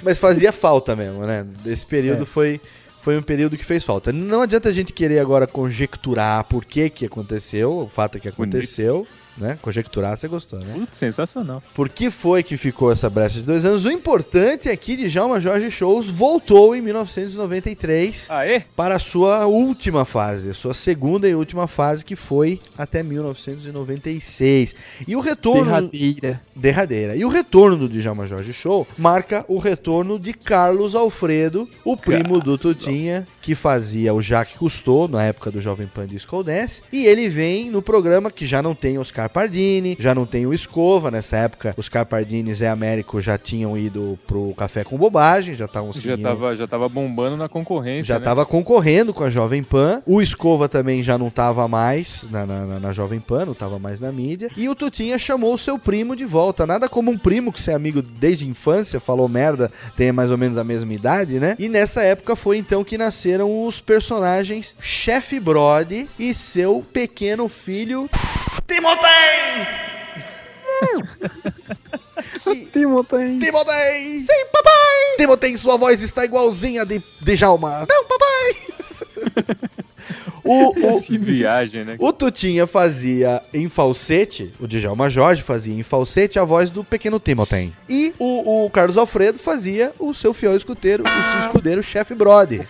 Mas 0.05 0.19
fazia 0.19 0.53
falta 0.53 0.95
mesmo, 0.95 1.27
né? 1.27 1.45
Esse 1.67 1.85
período 1.85 2.23
É. 2.23 2.27
foi, 2.27 2.61
foi 3.03 3.19
um 3.19 3.23
período 3.23 3.57
que 3.57 3.65
fez 3.65 3.83
falta. 3.83 4.13
Não 4.13 4.41
adianta 4.43 4.69
a 4.69 4.73
gente 4.73 4.93
querer 4.93 5.19
agora 5.19 5.49
conjecturar 5.49 6.45
por 6.45 6.65
que 6.65 6.89
que 6.89 7.07
aconteceu, 7.07 7.77
o 7.77 7.89
fato 7.89 8.19
é 8.19 8.21
que 8.21 8.29
aconteceu, 8.29 9.05
né? 9.37 9.59
Conjecturar, 9.61 10.17
você 10.17 10.29
gostou, 10.29 10.59
né? 10.59 10.75
Putz, 10.75 10.97
sensacional. 10.97 11.63
Por 11.75 11.89
que 11.89 12.11
foi 12.11 12.43
que 12.43 12.57
ficou 12.57 12.91
essa 12.91 13.09
brecha 13.11 13.41
de 13.41 13.47
dois 13.47 13.65
anos? 13.65 13.85
O 13.85 13.91
importante 13.91 14.69
é 14.69 14.77
que 14.77 14.97
Djalma 14.97 15.41
Jorge 15.41 15.71
Shows 15.71 16.09
voltou 16.09 16.75
em 16.75 16.81
1993 16.81 18.27
Aê? 18.29 18.63
para 18.75 18.97
a 18.97 18.99
sua 18.99 19.47
última 19.47 20.05
fase, 20.05 20.51
a 20.51 20.55
sua 20.55 20.75
segunda 20.75 21.29
e 21.29 21.35
última 21.35 21.67
fase, 21.67 22.05
que 22.05 22.17
foi 22.17 22.61
até 22.77 23.03
1996. 23.03 24.75
E 25.07 25.15
o 25.17 25.21
retorno... 25.21 25.65
Derradeira. 25.65 26.41
Derradeira. 26.55 27.17
E 27.17 27.25
o 27.25 27.29
retorno 27.29 27.77
do 27.77 27.89
Djalma 27.89 28.27
Jorge 28.27 28.53
Show 28.53 28.87
marca 28.97 29.45
o 29.49 29.59
retorno 29.59 30.19
de 30.19 30.33
Carlos 30.33 30.95
Alfredo, 30.95 31.69
o 31.85 31.97
primo 31.97 32.41
do 32.41 32.57
Tutinha, 32.57 33.27
que 33.43 33.55
fazia 33.55 34.15
o 34.15 34.21
Jacques 34.21 34.57
Cousteau 34.57 35.09
na 35.09 35.23
época 35.25 35.51
do 35.51 35.61
Jovem 35.61 35.87
Pan 35.87 36.07
Disco 36.07 36.43
Dance. 36.43 36.83
E 36.93 37.07
ele 37.07 37.29
vem 37.29 37.71
no 37.71 37.83
programa 37.83 38.31
que 38.31 38.47
já 38.47 38.63
não 38.63 38.75
tem 38.75 38.99
Oscar 39.27 39.31
Pardini, 39.31 39.97
já 39.99 40.15
não 40.15 40.25
tem 40.25 40.47
o 40.47 40.55
Escova. 40.55 41.11
Nessa 41.11 41.37
época, 41.39 41.75
Oscar 41.77 42.07
Pardini 42.07 42.51
e 42.51 42.55
Zé 42.55 42.69
Américo 42.69 43.21
já 43.21 43.37
tinham 43.37 43.77
ido 43.77 44.19
pro 44.27 44.55
Café 44.57 44.85
com 44.85 44.97
Bobagem, 44.97 45.55
já 45.55 45.65
estavam 45.65 45.93
Já 45.93 46.01
seguindo 46.01 46.23
tava, 46.23 46.55
já 46.57 46.67
tava 46.67 46.89
bombando 46.89 47.37
na 47.37 47.49
concorrência. 47.49 48.05
já 48.05 48.15
né? 48.15 48.21
estava 48.21 48.47
concorrendo 48.47 49.13
com 49.13 49.25
a 49.25 49.31
Jovem 49.31 49.63
Pan. 49.65 50.01
O 50.07 50.23
Escova 50.23 50.69
também 50.69 51.03
já 51.03 51.19
não 51.19 51.29
estava 51.29 51.67
mais 51.67 52.25
na, 52.31 52.47
na, 52.47 52.81
na- 52.81 52.93
Jovem 52.93 53.19
Pan, 53.21 53.45
não 53.47 53.53
estava 53.53 53.79
mais 53.79 54.01
na 54.01 54.13
mídia. 54.13 54.49
E 54.57 54.69
o 54.69 54.75
Tutinha 54.75 55.19
chamou 55.19 55.53
o 55.55 55.59
seu 55.59 55.79
primo 55.79 56.15
de 56.15 56.25
volta. 56.25 56.65
Nada 56.67 56.89
como 56.89 57.11
um 57.11 57.19
primo 57.19 57.53
que 57.53 57.61
você 57.61 57.73
é 57.73 57.75
amigo 57.75 58.01
desde 58.01 58.45
a 58.45 58.49
infância, 58.49 59.01
falou 59.01 59.29
merda, 59.29 59.71
tem 59.97 60.13
mais 60.13 60.31
ou 60.31 60.39
menos 60.39 60.57
a 60.57 60.65
mesma 60.65 60.93
idade, 60.95 61.39
né? 61.41 61.57
E 61.59 61.69
nessa 61.69 62.03
época 62.03 62.37
foi 62.37 62.57
então 62.59 62.85
que 62.85 62.97
nasceram 62.97 63.67
os 63.67 63.81
personagens 63.81 64.75
Chef 64.81 65.39
Brody 65.41 66.09
e 66.19 66.33
seu 66.33 66.85
pequeno 66.93 67.49
filho 67.49 68.09
Timotei! 68.67 69.67
Timotei! 72.73 73.39
Timotei! 73.39 74.21
Sim, 74.21 74.47
papai! 74.53 75.17
Timotei, 75.17 75.57
sua 75.57 75.77
voz 75.77 76.03
está 76.03 76.25
igualzinha 76.25 76.85
de, 76.85 77.03
de 77.21 77.37
Jalma. 77.37 77.87
Não, 77.89 78.05
papai! 78.05 78.57
o, 80.45 80.97
o, 80.97 81.03
Que 81.03 81.19
viagem, 81.19 81.85
né? 81.85 81.97
o 81.99 82.13
Tutinha 82.13 82.67
fazia 82.67 83.43
em 83.53 83.69
falsete, 83.69 84.53
o 84.61 84.67
Djalma 84.67 85.09
Jorge 85.11 85.43
fazia 85.43 85.75
em 85.75 85.83
falsete 85.83 86.39
a 86.39 86.45
voz 86.45 86.71
do 86.71 86.85
pequeno 86.85 87.19
Timotei. 87.19 87.73
E 87.89 88.15
o, 88.19 88.67
o 88.67 88.71
Carlos 88.71 88.97
Alfredo 88.97 89.39
fazia 89.39 89.93
o 89.99 90.15
seu 90.15 90.33
fiel 90.33 90.57
escudeiro, 90.57 91.05
o 91.05 91.31
seu 91.33 91.41
escudeiro 91.41 91.83
Chef 91.83 92.15
Brody. 92.15 92.63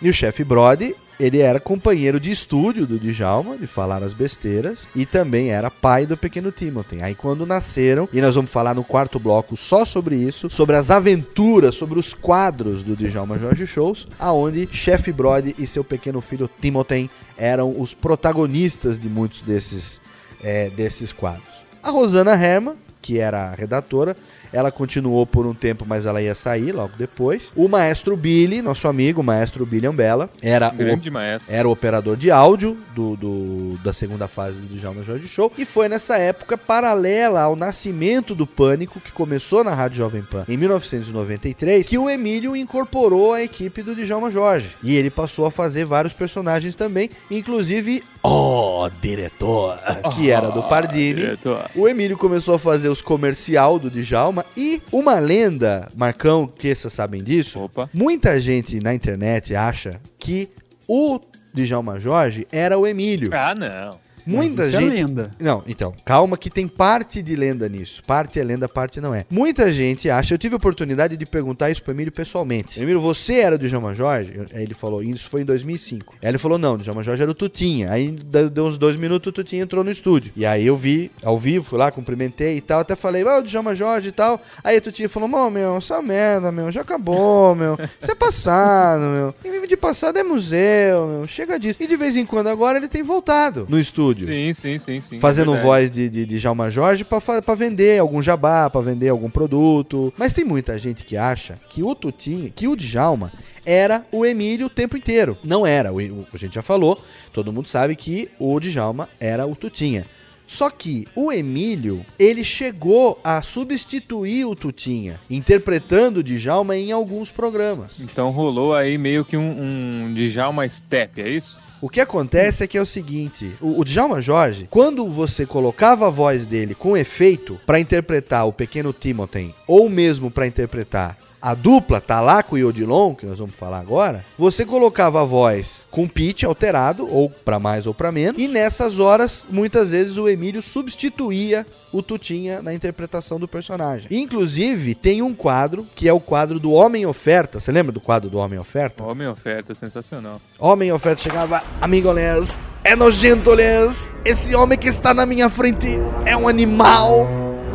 E 0.00 0.08
o 0.08 0.12
Chef 0.12 0.44
Brody, 0.44 0.94
ele 1.18 1.38
era 1.38 1.60
companheiro 1.60 2.18
de 2.18 2.30
estúdio 2.30 2.86
do 2.86 2.98
Djalma, 2.98 3.56
de 3.56 3.66
falar 3.66 4.02
as 4.02 4.12
besteiras, 4.12 4.88
e 4.94 5.06
também 5.06 5.50
era 5.50 5.70
pai 5.70 6.06
do 6.06 6.16
pequeno 6.16 6.50
Timothy. 6.50 7.00
Aí 7.00 7.14
quando 7.14 7.46
nasceram, 7.46 8.08
e 8.12 8.20
nós 8.20 8.34
vamos 8.34 8.50
falar 8.50 8.74
no 8.74 8.84
quarto 8.84 9.18
bloco 9.18 9.56
só 9.56 9.84
sobre 9.84 10.16
isso, 10.16 10.50
sobre 10.50 10.76
as 10.76 10.90
aventuras, 10.90 11.74
sobre 11.74 11.98
os 11.98 12.14
quadros 12.14 12.82
do 12.82 12.96
Djalma 12.96 13.38
Jorge 13.38 13.66
Shows, 13.66 14.08
aonde 14.18 14.68
Chef 14.72 15.10
Brody 15.12 15.54
e 15.58 15.66
seu 15.66 15.84
pequeno 15.84 16.20
filho 16.20 16.50
Timothy 16.60 17.10
eram 17.36 17.80
os 17.80 17.94
protagonistas 17.94 18.98
de 18.98 19.08
muitos 19.08 19.42
desses, 19.42 20.00
é, 20.42 20.70
desses 20.70 21.12
quadros. 21.12 21.54
A 21.82 21.90
Rosana 21.90 22.32
Herman 22.32 22.76
que 23.04 23.18
era 23.18 23.50
a 23.50 23.54
redatora. 23.54 24.16
Ela 24.54 24.70
continuou 24.70 25.26
por 25.26 25.46
um 25.46 25.52
tempo, 25.52 25.84
mas 25.86 26.06
ela 26.06 26.22
ia 26.22 26.34
sair 26.34 26.72
logo 26.72 26.92
depois. 26.96 27.52
O 27.56 27.68
maestro 27.68 28.16
Billy, 28.16 28.62
nosso 28.62 28.86
amigo, 28.88 29.20
o 29.20 29.24
maestro 29.24 29.66
Billy 29.66 29.86
Ambella, 29.86 30.30
era 30.40 30.70
Grande 30.70 31.10
o, 31.10 31.12
maestro. 31.12 31.52
era 31.52 31.68
o 31.68 31.72
operador 31.72 32.16
de 32.16 32.30
áudio 32.30 32.76
do, 32.94 33.16
do- 33.16 33.78
da 33.82 33.92
segunda 33.92 34.28
fase 34.28 34.58
do 34.60 34.74
Djalma 34.76 35.02
Jorge 35.02 35.26
Show. 35.28 35.52
E 35.58 35.64
foi 35.64 35.88
nessa 35.88 36.16
época 36.16 36.56
paralela 36.56 37.40
ao 37.42 37.56
nascimento 37.56 38.34
do 38.34 38.46
Pânico, 38.46 39.00
que 39.00 39.10
começou 39.12 39.64
na 39.64 39.74
Rádio 39.74 39.98
Jovem 39.98 40.22
Pan 40.22 40.44
em 40.48 40.56
1993, 40.56 41.86
que 41.86 41.98
o 41.98 42.08
Emílio 42.08 42.54
incorporou 42.56 43.32
a 43.32 43.42
equipe 43.42 43.82
do 43.82 43.94
Djalma 43.94 44.30
Jorge. 44.30 44.70
E 44.82 44.94
ele 44.94 45.10
passou 45.10 45.46
a 45.46 45.50
fazer 45.50 45.84
vários 45.84 46.14
personagens 46.14 46.76
também, 46.76 47.10
inclusive 47.30 48.02
o 48.22 48.88
diretor, 49.02 49.78
que 50.14 50.30
era 50.30 50.48
do 50.50 50.62
Pardini. 50.62 51.14
diretor. 51.20 51.68
O 51.74 51.86
Emílio 51.88 52.16
começou 52.16 52.54
a 52.54 52.58
fazer 52.58 52.88
os 52.88 53.02
comercial 53.02 53.78
do 53.78 53.90
Djalma 53.90 54.43
e 54.56 54.80
uma 54.92 55.18
lenda, 55.18 55.88
Marcão, 55.96 56.46
que 56.46 56.74
vocês 56.74 56.92
sabem 56.92 57.22
disso, 57.22 57.70
muita 57.92 58.38
gente 58.38 58.78
na 58.80 58.94
internet 58.94 59.54
acha 59.54 60.00
que 60.18 60.48
o 60.86 61.20
Djalma 61.52 61.98
Jorge 61.98 62.46
era 62.52 62.78
o 62.78 62.86
Emílio. 62.86 63.30
Ah, 63.32 63.54
não. 63.54 64.03
Muita 64.26 64.62
é 64.64 64.68
gente. 64.68 64.90
lenda. 64.90 65.30
Não, 65.38 65.62
então, 65.66 65.92
calma 66.04 66.36
que 66.36 66.48
tem 66.50 66.66
parte 66.68 67.22
de 67.22 67.34
lenda 67.36 67.68
nisso. 67.68 68.02
Parte 68.06 68.38
é 68.40 68.44
lenda, 68.44 68.68
parte 68.68 69.00
não 69.00 69.14
é. 69.14 69.24
Muita 69.30 69.72
gente 69.72 70.08
acha. 70.10 70.34
Eu 70.34 70.38
tive 70.38 70.54
a 70.54 70.56
oportunidade 70.56 71.16
de 71.16 71.26
perguntar 71.26 71.70
isso 71.70 71.82
pro 71.82 71.92
Emílio 71.92 72.12
pessoalmente. 72.12 72.80
Emílio, 72.80 73.00
você 73.00 73.34
era 73.40 73.58
do 73.58 73.66
Djalma 73.68 73.94
Jorge? 73.94 74.32
Eu- 74.34 74.46
Aí 74.54 74.62
ele 74.62 74.74
falou, 74.74 75.02
isso 75.02 75.28
foi 75.28 75.42
em 75.42 75.44
2005. 75.44 76.14
Aí 76.22 76.28
ele 76.28 76.38
falou, 76.38 76.58
não, 76.58 76.74
o 76.74 76.78
Djalma 76.78 77.02
Jorge 77.02 77.22
era 77.22 77.30
o 77.30 77.34
Tutinha. 77.34 77.90
Aí 77.90 78.10
deu 78.10 78.64
uns 78.66 78.78
dois 78.78 78.96
minutos, 78.96 79.28
o 79.28 79.32
Tutinha 79.32 79.62
entrou 79.62 79.82
no 79.84 79.90
estúdio. 79.90 80.32
E 80.36 80.46
aí 80.46 80.66
eu 80.66 80.76
vi, 80.76 81.10
ao 81.22 81.38
vivo, 81.38 81.64
fui 81.64 81.78
lá, 81.78 81.90
cumprimentei 81.90 82.56
e 82.56 82.60
tal. 82.60 82.80
Até 82.80 82.94
falei, 82.96 83.22
ah, 83.26 83.38
o 83.38 83.42
Djalma 83.42 83.74
Jorge 83.74 84.08
e 84.08 84.12
tal. 84.12 84.40
Aí 84.62 84.78
o 84.78 84.80
Tutinha 84.80 85.08
falou, 85.08 85.28
mano, 85.28 85.50
meu, 85.50 85.76
essa 85.76 86.00
merda, 86.00 86.50
meu, 86.52 86.70
já 86.70 86.80
acabou, 86.82 87.54
meu. 87.56 87.74
Isso 88.00 88.10
é 88.10 88.14
passado, 88.14 89.00
meu. 89.02 89.34
E 89.44 89.50
vive 89.50 89.66
de 89.66 89.76
passado 89.76 90.18
é 90.18 90.22
museu, 90.22 91.06
meu. 91.06 91.28
Chega 91.28 91.58
disso. 91.58 91.82
E 91.82 91.86
de 91.86 91.96
vez 91.96 92.16
em 92.16 92.24
quando 92.24 92.48
agora 92.48 92.78
ele 92.78 92.88
tem 92.88 93.02
voltado 93.02 93.66
no 93.68 93.78
estúdio 93.78 94.13
Sim, 94.22 94.52
sim, 94.52 94.78
sim, 94.78 95.00
sim. 95.00 95.18
fazendo 95.18 95.54
é 95.56 95.60
voz 95.62 95.90
de, 95.90 96.08
de, 96.08 96.26
de 96.26 96.38
Djalma 96.38 96.68
Jorge 96.70 97.04
pra 97.04 97.54
vender 97.54 97.98
algum 97.98 98.22
jabá, 98.22 98.68
pra 98.68 98.80
vender 98.80 99.08
algum 99.08 99.30
produto. 99.30 100.12
Mas 100.16 100.34
tem 100.34 100.44
muita 100.44 100.78
gente 100.78 101.04
que 101.04 101.16
acha 101.16 101.54
que 101.70 101.82
o 101.82 101.94
Tutinha, 101.94 102.50
que 102.54 102.68
o 102.68 102.76
Djalma 102.76 103.32
era 103.64 104.04
o 104.12 104.24
Emílio 104.26 104.66
o 104.66 104.70
tempo 104.70 104.96
inteiro. 104.96 105.36
Não 105.42 105.66
era, 105.66 105.92
o, 105.92 105.96
o- 105.96 106.26
a 106.32 106.36
gente 106.36 106.54
já 106.54 106.62
falou, 106.62 107.02
todo 107.32 107.52
mundo 107.52 107.66
sabe 107.68 107.96
que 107.96 108.28
o 108.38 108.60
Djalma 108.60 109.08
era 109.18 109.46
o 109.46 109.56
Tutinha. 109.56 110.04
Só 110.46 110.68
que 110.68 111.08
o 111.16 111.32
Emílio, 111.32 112.04
ele 112.18 112.44
chegou 112.44 113.18
a 113.24 113.40
substituir 113.40 114.44
o 114.44 114.54
Tutinha, 114.54 115.18
interpretando 115.30 116.18
o 116.18 116.22
Djalma 116.22 116.76
em 116.76 116.92
alguns 116.92 117.30
programas. 117.30 117.98
Então 118.00 118.30
rolou 118.30 118.74
aí 118.74 118.98
meio 118.98 119.24
que 119.24 119.38
um, 119.38 120.04
um 120.08 120.12
Djalma 120.14 120.68
Step, 120.68 121.22
é 121.22 121.28
isso? 121.30 121.58
O 121.80 121.88
que 121.88 122.00
acontece 122.00 122.64
é 122.64 122.66
que 122.66 122.78
é 122.78 122.82
o 122.82 122.86
seguinte, 122.86 123.52
o, 123.60 123.80
o 123.80 123.84
Djalma 123.84 124.20
Jorge, 124.20 124.66
quando 124.70 125.06
você 125.08 125.44
colocava 125.44 126.06
a 126.06 126.10
voz 126.10 126.46
dele 126.46 126.74
com 126.74 126.96
efeito 126.96 127.60
pra 127.66 127.80
interpretar 127.80 128.46
o 128.46 128.52
pequeno 128.52 128.92
Timothy, 128.92 129.54
ou 129.66 129.90
mesmo 129.90 130.30
pra 130.30 130.46
interpretar 130.46 131.18
a 131.44 131.52
dupla 131.52 132.00
Talaco 132.00 132.56
e 132.56 132.64
Odilon, 132.64 133.14
que 133.14 133.26
nós 133.26 133.38
vamos 133.38 133.54
falar 133.54 133.78
agora, 133.78 134.24
você 134.38 134.64
colocava 134.64 135.20
a 135.20 135.24
voz 135.26 135.84
com 135.90 136.08
pitch 136.08 136.42
alterado, 136.42 137.06
ou 137.06 137.28
pra 137.28 137.60
mais 137.60 137.86
ou 137.86 137.92
pra 137.92 138.10
menos, 138.10 138.40
e 138.40 138.48
nessas 138.48 138.98
horas, 138.98 139.44
muitas 139.50 139.90
vezes 139.90 140.16
o 140.16 140.26
Emílio 140.26 140.62
substituía 140.62 141.66
o 141.92 142.02
Tutinha 142.02 142.62
na 142.62 142.72
interpretação 142.72 143.38
do 143.38 143.46
personagem. 143.46 144.08
Inclusive, 144.10 144.94
tem 144.94 145.20
um 145.20 145.34
quadro, 145.34 145.86
que 145.94 146.08
é 146.08 146.12
o 146.14 146.18
quadro 146.18 146.58
do 146.58 146.72
Homem 146.72 147.04
Oferta, 147.04 147.60
você 147.60 147.70
lembra 147.70 147.92
do 147.92 148.00
quadro 148.00 148.30
do 148.30 148.38
Homem 148.38 148.58
Oferta? 148.58 149.04
Homem 149.04 149.28
oferta, 149.28 149.74
sensacional. 149.74 150.40
Homem 150.58 150.92
oferta 150.92 151.24
chegava, 151.24 151.62
amigo 151.78 152.10
Lens, 152.10 152.58
é 152.82 152.96
nojento 152.96 153.50
Lens, 153.50 154.14
esse 154.24 154.54
homem 154.54 154.78
que 154.78 154.88
está 154.88 155.12
na 155.12 155.26
minha 155.26 155.50
frente 155.50 155.88
é 156.24 156.34
um 156.34 156.48
animal, 156.48 157.28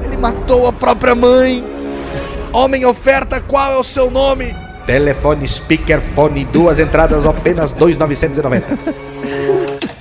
ele 0.03 0.17
matou 0.17 0.65
a 0.65 0.73
própria 0.73 1.13
mãe. 1.13 1.78
Homem 2.51 2.83
oferta, 2.85 3.39
qual 3.39 3.73
é 3.73 3.77
o 3.77 3.83
seu 3.83 4.09
nome? 4.09 4.55
Telefone, 4.85 5.47
speakerphone, 5.47 6.45
duas 6.45 6.79
entradas, 6.79 7.25
apenas 7.25 7.71
2,990. 7.71 8.77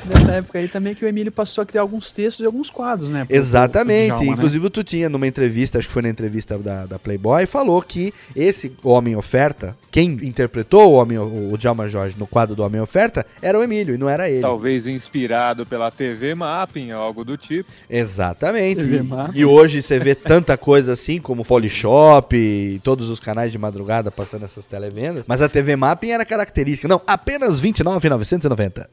Nessa 0.28 0.38
época 0.38 0.58
aí 0.58 0.68
também 0.68 0.94
que 0.94 1.04
o 1.04 1.08
Emílio 1.08 1.32
passou 1.32 1.62
a 1.62 1.66
criar 1.66 1.80
alguns 1.82 2.10
textos 2.10 2.42
e 2.42 2.46
alguns 2.46 2.70
quadros, 2.70 3.08
né? 3.08 3.20
pro- 3.20 3.28
pro 3.28 3.36
Exatamente. 3.36 4.08
Djalma, 4.08 4.24
né? 4.26 4.32
Inclusive 4.32 4.66
o 4.66 4.70
Tutinha, 4.70 5.08
numa 5.08 5.26
entrevista, 5.26 5.78
acho 5.78 5.88
que 5.88 5.92
foi 5.92 6.02
na 6.02 6.08
entrevista 6.08 6.58
da, 6.58 6.86
da 6.86 6.98
Playboy, 6.98 7.46
falou 7.46 7.80
que 7.82 8.12
esse 8.36 8.72
Homem 8.82 9.16
Oferta, 9.16 9.76
quem 9.90 10.10
interpretou 10.22 10.92
o, 10.92 10.94
Homem, 10.94 11.18
o 11.18 11.56
Djalma 11.56 11.88
Jorge 11.88 12.14
no 12.18 12.26
quadro 12.26 12.54
do 12.54 12.62
Homem 12.62 12.80
Oferta, 12.80 13.24
era 13.40 13.58
o 13.58 13.62
Emílio 13.62 13.94
e 13.94 13.98
não 13.98 14.08
era 14.08 14.28
ele. 14.28 14.40
Talvez 14.42 14.86
inspirado 14.86 15.64
pela 15.64 15.90
TV 15.90 16.34
Mapping, 16.34 16.90
algo 16.90 17.24
do 17.24 17.36
tipo. 17.36 17.70
Exatamente. 17.88 18.82
TV 18.82 19.00
E, 19.34 19.40
e 19.40 19.44
hoje 19.44 19.82
você 19.82 19.98
vê 19.98 20.14
tanta 20.14 20.56
coisa 20.56 20.92
assim, 20.92 21.18
como 21.20 21.44
Polishop 21.44 22.36
e 22.36 22.80
todos 22.84 23.08
os 23.08 23.18
canais 23.20 23.50
de 23.52 23.58
madrugada 23.58 24.10
passando 24.10 24.44
essas 24.44 24.66
televendas. 24.66 25.24
Mas 25.26 25.40
a 25.42 25.48
TV 25.48 25.74
Mapping 25.76 26.10
era 26.10 26.24
característica. 26.24 26.86
Não, 26.88 27.00
apenas 27.06 27.56
R$ 27.60 27.68
29,990. 27.72 28.88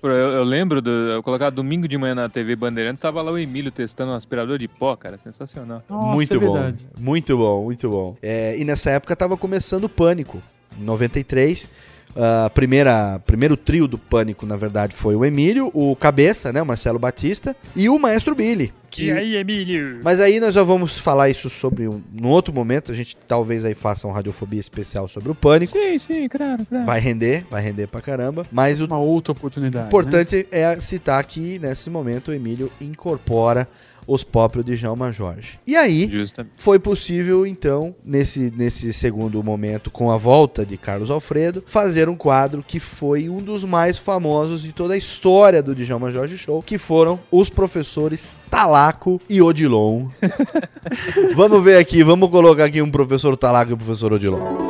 Pô, 0.00 0.08
Eu, 0.08 0.14
eu 0.32 0.44
lembro, 0.44 0.75
do, 0.80 0.90
eu 0.90 1.22
colocava 1.22 1.50
domingo 1.50 1.86
de 1.88 1.96
manhã 1.96 2.14
na 2.14 2.28
TV 2.28 2.56
Bandeirantes, 2.56 3.00
tava 3.00 3.22
lá 3.22 3.30
o 3.30 3.38
Emílio 3.38 3.70
testando 3.70 4.12
um 4.12 4.14
aspirador 4.14 4.58
de 4.58 4.68
pó, 4.68 4.96
cara, 4.96 5.18
sensacional. 5.18 5.82
muito 5.88 6.38
bom. 6.40 6.72
Muito 6.98 7.36
bom, 7.36 7.64
muito 7.64 7.90
bom. 7.90 8.16
É, 8.22 8.56
e 8.58 8.64
nessa 8.64 8.90
época 8.90 9.14
tava 9.14 9.36
começando 9.36 9.84
o 9.84 9.88
Pânico. 9.88 10.42
Em 10.78 10.84
93. 10.84 11.68
A 12.16 12.48
primeira, 12.50 13.20
primeiro 13.26 13.56
trio 13.56 13.86
do 13.86 13.98
Pânico, 13.98 14.46
na 14.46 14.56
verdade, 14.56 14.94
foi 14.94 15.14
o 15.14 15.24
Emílio, 15.24 15.70
o 15.74 15.94
Cabeça, 15.94 16.52
né? 16.52 16.62
O 16.62 16.66
Marcelo 16.66 16.98
Batista, 16.98 17.54
e 17.74 17.88
o 17.88 17.98
Maestro 17.98 18.34
Billy. 18.34 18.72
E 18.98 19.10
aí, 19.10 19.36
Emílio? 19.36 20.00
Mas 20.02 20.20
aí 20.20 20.40
nós 20.40 20.54
já 20.54 20.62
vamos 20.62 20.98
falar 20.98 21.28
isso 21.28 21.50
sobre 21.50 21.86
um, 21.86 22.00
num 22.10 22.28
outro 22.30 22.54
momento. 22.54 22.90
A 22.90 22.94
gente 22.94 23.14
talvez 23.28 23.62
aí 23.64 23.74
faça 23.74 24.08
um 24.08 24.12
radiofobia 24.12 24.60
especial 24.60 25.06
sobre 25.06 25.30
o 25.30 25.34
pânico. 25.34 25.72
Sim, 25.72 25.98
sim, 25.98 26.26
claro, 26.26 26.64
claro. 26.66 26.86
Vai 26.86 26.98
render, 26.98 27.44
vai 27.50 27.60
render 27.62 27.88
pra 27.88 28.00
caramba. 28.00 28.46
Mas 28.50 28.80
o 28.80 28.86
Uma 28.86 28.98
outra 28.98 29.32
oportunidade. 29.32 29.84
né? 29.84 29.88
importante 29.88 30.46
é 30.50 30.80
citar 30.80 31.22
que 31.24 31.58
nesse 31.58 31.90
momento 31.90 32.28
o 32.28 32.34
Emílio 32.34 32.72
incorpora 32.80 33.68
os 34.06 34.22
próprios 34.22 34.64
de 34.64 34.76
Djalma 34.76 35.10
Jorge. 35.12 35.58
E 35.66 35.76
aí 35.76 36.08
foi 36.56 36.78
possível 36.78 37.46
então 37.46 37.94
nesse 38.04 38.52
nesse 38.56 38.92
segundo 38.92 39.42
momento 39.42 39.90
com 39.90 40.10
a 40.10 40.16
volta 40.16 40.64
de 40.64 40.76
Carlos 40.76 41.10
Alfredo 41.10 41.62
fazer 41.66 42.08
um 42.08 42.16
quadro 42.16 42.64
que 42.66 42.78
foi 42.78 43.28
um 43.28 43.38
dos 43.38 43.64
mais 43.64 43.98
famosos 43.98 44.62
de 44.62 44.72
toda 44.72 44.94
a 44.94 44.96
história 44.96 45.62
do 45.62 45.74
Djalma 45.74 46.10
Jorge 46.10 46.38
Show, 46.38 46.62
que 46.62 46.78
foram 46.78 47.18
os 47.30 47.50
professores 47.50 48.36
Talaco 48.50 49.20
e 49.28 49.42
Odilon. 49.42 50.06
vamos 51.34 51.62
ver 51.62 51.78
aqui, 51.78 52.02
vamos 52.02 52.30
colocar 52.30 52.64
aqui 52.64 52.80
um 52.80 52.90
professor 52.90 53.36
Talaco 53.36 53.70
e 53.70 53.74
um 53.74 53.78
professor 53.78 54.12
Odilon. 54.12 54.66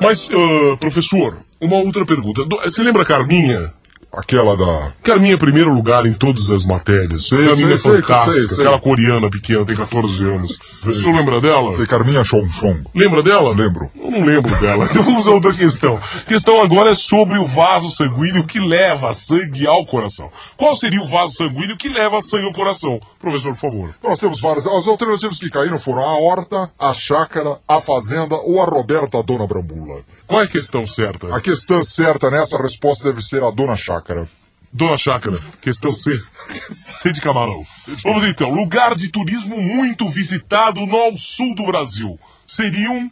Mas, 0.00 0.30
ah, 0.30 0.76
professor, 0.78 1.36
uma 1.60 1.76
outra 1.76 2.06
pergunta. 2.06 2.42
Você 2.64 2.82
lembra 2.82 3.02
a 3.02 3.06
Carminha? 3.06 3.74
Aquela 4.12 4.56
da. 4.56 4.92
Carminha, 5.02 5.38
primeiro 5.38 5.72
lugar 5.72 6.04
em 6.04 6.12
todas 6.12 6.50
as 6.50 6.66
matérias. 6.66 7.28
Sei, 7.28 7.46
Carminha 7.46 7.76
sei, 7.76 7.78
sei, 7.78 8.02
fantástica, 8.02 8.32
sei, 8.32 8.48
sei. 8.48 8.64
aquela 8.64 8.80
coreana 8.80 9.30
pequena, 9.30 9.64
tem 9.64 9.76
14 9.76 10.24
anos. 10.24 10.58
O 10.84 10.94
senhor 10.94 11.16
lembra 11.16 11.40
dela? 11.40 11.72
Sei, 11.74 11.86
Carminha 11.86 12.24
Chong 12.24 12.48
Chong. 12.50 12.82
Lembra 12.92 13.22
dela? 13.22 13.54
Lembro. 13.54 13.90
Eu 13.94 14.10
não 14.10 14.24
lembro 14.24 14.50
dela. 14.60 14.86
Então 14.90 15.02
vamos 15.04 15.26
a 15.28 15.30
outra 15.30 15.54
questão. 15.54 15.96
A 15.96 16.20
questão 16.24 16.60
agora 16.60 16.90
é 16.90 16.94
sobre 16.94 17.38
o 17.38 17.44
vaso 17.44 17.88
sanguíneo 17.88 18.46
que 18.46 18.58
leva 18.58 19.14
sangue 19.14 19.66
ao 19.66 19.86
coração. 19.86 20.28
Qual 20.56 20.74
seria 20.74 21.00
o 21.00 21.06
vaso 21.06 21.34
sanguíneo 21.34 21.76
que 21.76 21.88
leva 21.88 22.20
sangue 22.20 22.46
ao 22.46 22.52
coração? 22.52 22.98
Professor, 23.20 23.52
por 23.52 23.60
favor. 23.60 23.94
Nós 24.02 24.18
temos 24.18 24.40
várias. 24.40 24.66
As 24.66 24.88
alternativas 24.88 25.38
que 25.38 25.50
caíram 25.50 25.78
foram 25.78 26.00
a 26.02 26.18
horta, 26.18 26.70
a 26.78 26.92
chácara, 26.92 27.58
a 27.68 27.80
fazenda 27.80 28.34
ou 28.36 28.60
a 28.60 28.64
Roberta 28.64 29.22
Dona 29.22 29.46
Brambula. 29.46 30.00
Qual 30.30 30.42
é 30.42 30.44
a 30.44 30.48
questão 30.48 30.86
certa? 30.86 31.34
A 31.34 31.40
questão 31.40 31.82
certa 31.82 32.30
nessa 32.30 32.56
resposta 32.56 33.02
deve 33.02 33.20
ser 33.20 33.42
a 33.42 33.50
Dona 33.50 33.74
Chácara. 33.74 34.28
Dona 34.72 34.96
Chácara, 34.96 35.40
questão 35.60 35.92
C. 35.92 36.22
C 36.70 37.10
de 37.10 37.20
camarão. 37.20 37.66
Vamos 38.04 38.22
então. 38.28 38.48
Lugar 38.48 38.94
de 38.94 39.08
turismo 39.08 39.60
muito 39.60 40.08
visitado 40.08 40.86
no 40.86 41.16
sul 41.16 41.52
do 41.56 41.66
Brasil. 41.66 42.16
Seriam. 42.46 43.10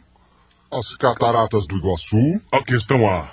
As 0.71 0.95
cataratas 0.95 1.67
do 1.67 1.75
Iguaçu. 1.75 2.39
A 2.53 2.63
questão 2.63 3.05
A. 3.05 3.29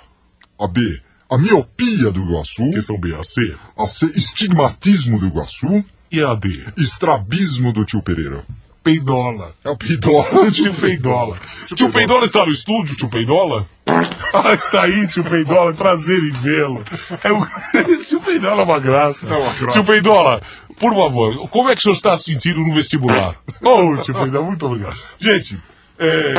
A 0.59 0.67
B. 0.67 0.81
A 1.29 1.37
miopia 1.37 2.11
do 2.11 2.21
Iguaçu. 2.21 2.69
Questão 2.71 2.99
B. 2.99 3.15
A 3.15 3.23
C. 3.23 3.39
A 3.77 3.85
C. 3.85 4.05
Estigmatismo 4.07 5.17
do 5.17 5.27
Iguaçu. 5.27 5.85
E 6.11 6.21
a 6.21 6.35
D. 6.35 6.49
Estrabismo 6.75 7.71
do 7.71 7.85
tio 7.85 8.03
Pereira. 8.03 8.43
Peidola. 8.87 9.53
É 9.65 9.69
o 9.69 9.75
Peidola. 9.75 10.23
Tio 10.51 10.73
Peidola. 10.73 11.37
Tio 11.75 11.91
Peidola 11.91 12.23
está 12.23 12.45
no 12.45 12.51
estúdio, 12.53 12.95
tio 12.95 13.09
Peidola? 13.09 13.65
Ah, 14.33 14.53
está 14.53 14.83
aí, 14.83 15.07
tio 15.07 15.23
Peidola. 15.23 15.73
Prazer 15.73 16.21
em 16.21 16.31
vê-lo. 16.31 16.83
É 17.23 17.31
o... 17.31 17.45
tio 18.05 18.19
Peidola 18.21 18.61
é 18.61 18.65
uma 18.65 18.79
graça. 18.79 19.25
É 19.25 19.35
uma 19.35 19.53
graça. 19.53 19.71
Tio 19.71 19.83
Peidola, 19.83 20.41
Por 20.79 20.93
favor, 20.93 21.49
como 21.49 21.69
é 21.69 21.73
que 21.73 21.79
o 21.79 21.83
senhor 21.83 21.95
está 21.95 22.15
se 22.15 22.25
sentindo 22.25 22.59
no 22.59 22.73
vestibular? 22.73 23.35
Ô, 23.61 23.97
tio 23.97 24.13
Peidola, 24.13 24.45
muito 24.45 24.65
obrigado. 24.65 24.97
Gente, 25.17 25.57
é... 25.97 26.33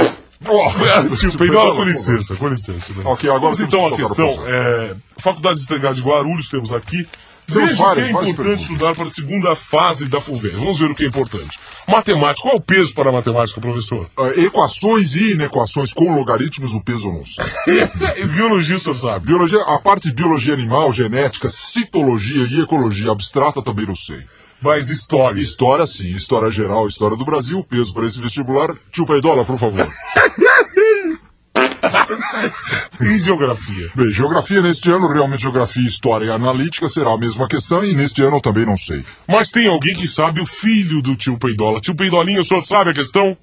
tio 1.17 1.37
Peidola, 1.37 1.75
com 1.75 1.83
licença, 1.83 2.37
com 2.37 2.49
licença. 2.49 2.93
Ok, 3.05 3.29
agora 3.29 3.53
Vamos 3.53 3.57
temos 3.59 3.75
então 3.75 3.87
a 3.87 3.97
questão. 3.97 4.47
É... 4.47 4.95
Faculdade 5.19 5.61
Estadual 5.61 5.95
de 5.95 6.03
Guarulhos 6.03 6.49
temos 6.49 6.73
aqui. 6.73 7.07
Veja 7.49 7.83
o 7.83 7.95
que 7.95 8.01
é 8.01 8.11
importante 8.11 8.63
estudar 8.63 8.95
para 8.95 9.07
a 9.07 9.11
segunda 9.11 9.57
fase 9.57 10.07
da 10.07 10.21
FUVEST. 10.21 10.57
Vamos 10.59 10.79
ver 10.79 10.91
o 10.91 10.95
que 10.95 11.05
é 11.05 11.07
importante. 11.07 11.59
Matemática, 11.87 12.43
qual 12.43 12.55
é 12.55 12.59
o 12.59 12.61
peso 12.61 12.93
para 12.93 13.09
a 13.09 13.13
matemática, 13.13 13.59
professor? 13.59 14.07
Ah, 14.19 14.29
equações 14.37 15.15
e 15.17 15.33
inequações 15.33 15.95
com 15.95 16.15
logaritmos, 16.15 16.75
o 16.75 16.83
peso 16.83 17.09
eu 17.09 17.15
não 17.15 17.25
sei. 17.25 17.47
Biologia, 18.29 18.77
o 18.77 18.81
senhor 18.81 18.95
sabe? 18.95 19.27
Biologia, 19.27 19.63
a 19.63 19.79
parte 19.79 20.09
de 20.09 20.15
biologia 20.15 20.53
animal, 20.53 20.93
genética, 20.93 21.49
citologia 21.49 22.47
e 22.51 22.61
ecologia 22.61 23.11
abstrata 23.11 23.63
também 23.63 23.87
não 23.87 23.97
sei. 23.97 24.21
Mas 24.61 24.91
história? 24.91 25.41
História 25.41 25.87
sim, 25.87 26.11
história 26.11 26.51
geral, 26.51 26.87
história 26.87 27.17
do 27.17 27.25
Brasil, 27.25 27.65
peso 27.65 27.95
para 27.95 28.05
esse 28.05 28.21
vestibular. 28.21 28.75
Tio 28.93 29.07
Peidola, 29.07 29.45
por 29.45 29.57
favor. 29.57 29.89
e 33.01 33.19
geografia? 33.19 33.91
Bem, 33.95 34.11
geografia 34.11 34.61
neste 34.61 34.91
ano, 34.91 35.09
realmente 35.09 35.43
geografia, 35.43 35.87
história 35.87 36.27
e 36.27 36.31
analítica 36.31 36.89
será 36.89 37.13
a 37.13 37.19
mesma 37.19 37.49
questão 37.49 37.85
e 37.85 37.95
neste 37.95 38.23
ano 38.23 38.37
eu 38.37 38.41
também 38.41 38.67
não 38.67 38.77
sei. 38.77 39.05
Mas 39.27 39.51
tem 39.51 39.67
alguém 39.67 39.95
que 39.95 40.07
sabe 40.09 40.41
o 40.41 40.47
filho 40.47 41.01
do 41.03 41.17
tio 41.17 41.39
Peidola. 41.39 41.81
Tio 41.81 41.95
Peidolinho, 41.95 42.41
o 42.41 42.45
senhor 42.45 42.63
sabe 42.63 42.91
a 42.91 42.95
questão? 42.95 43.37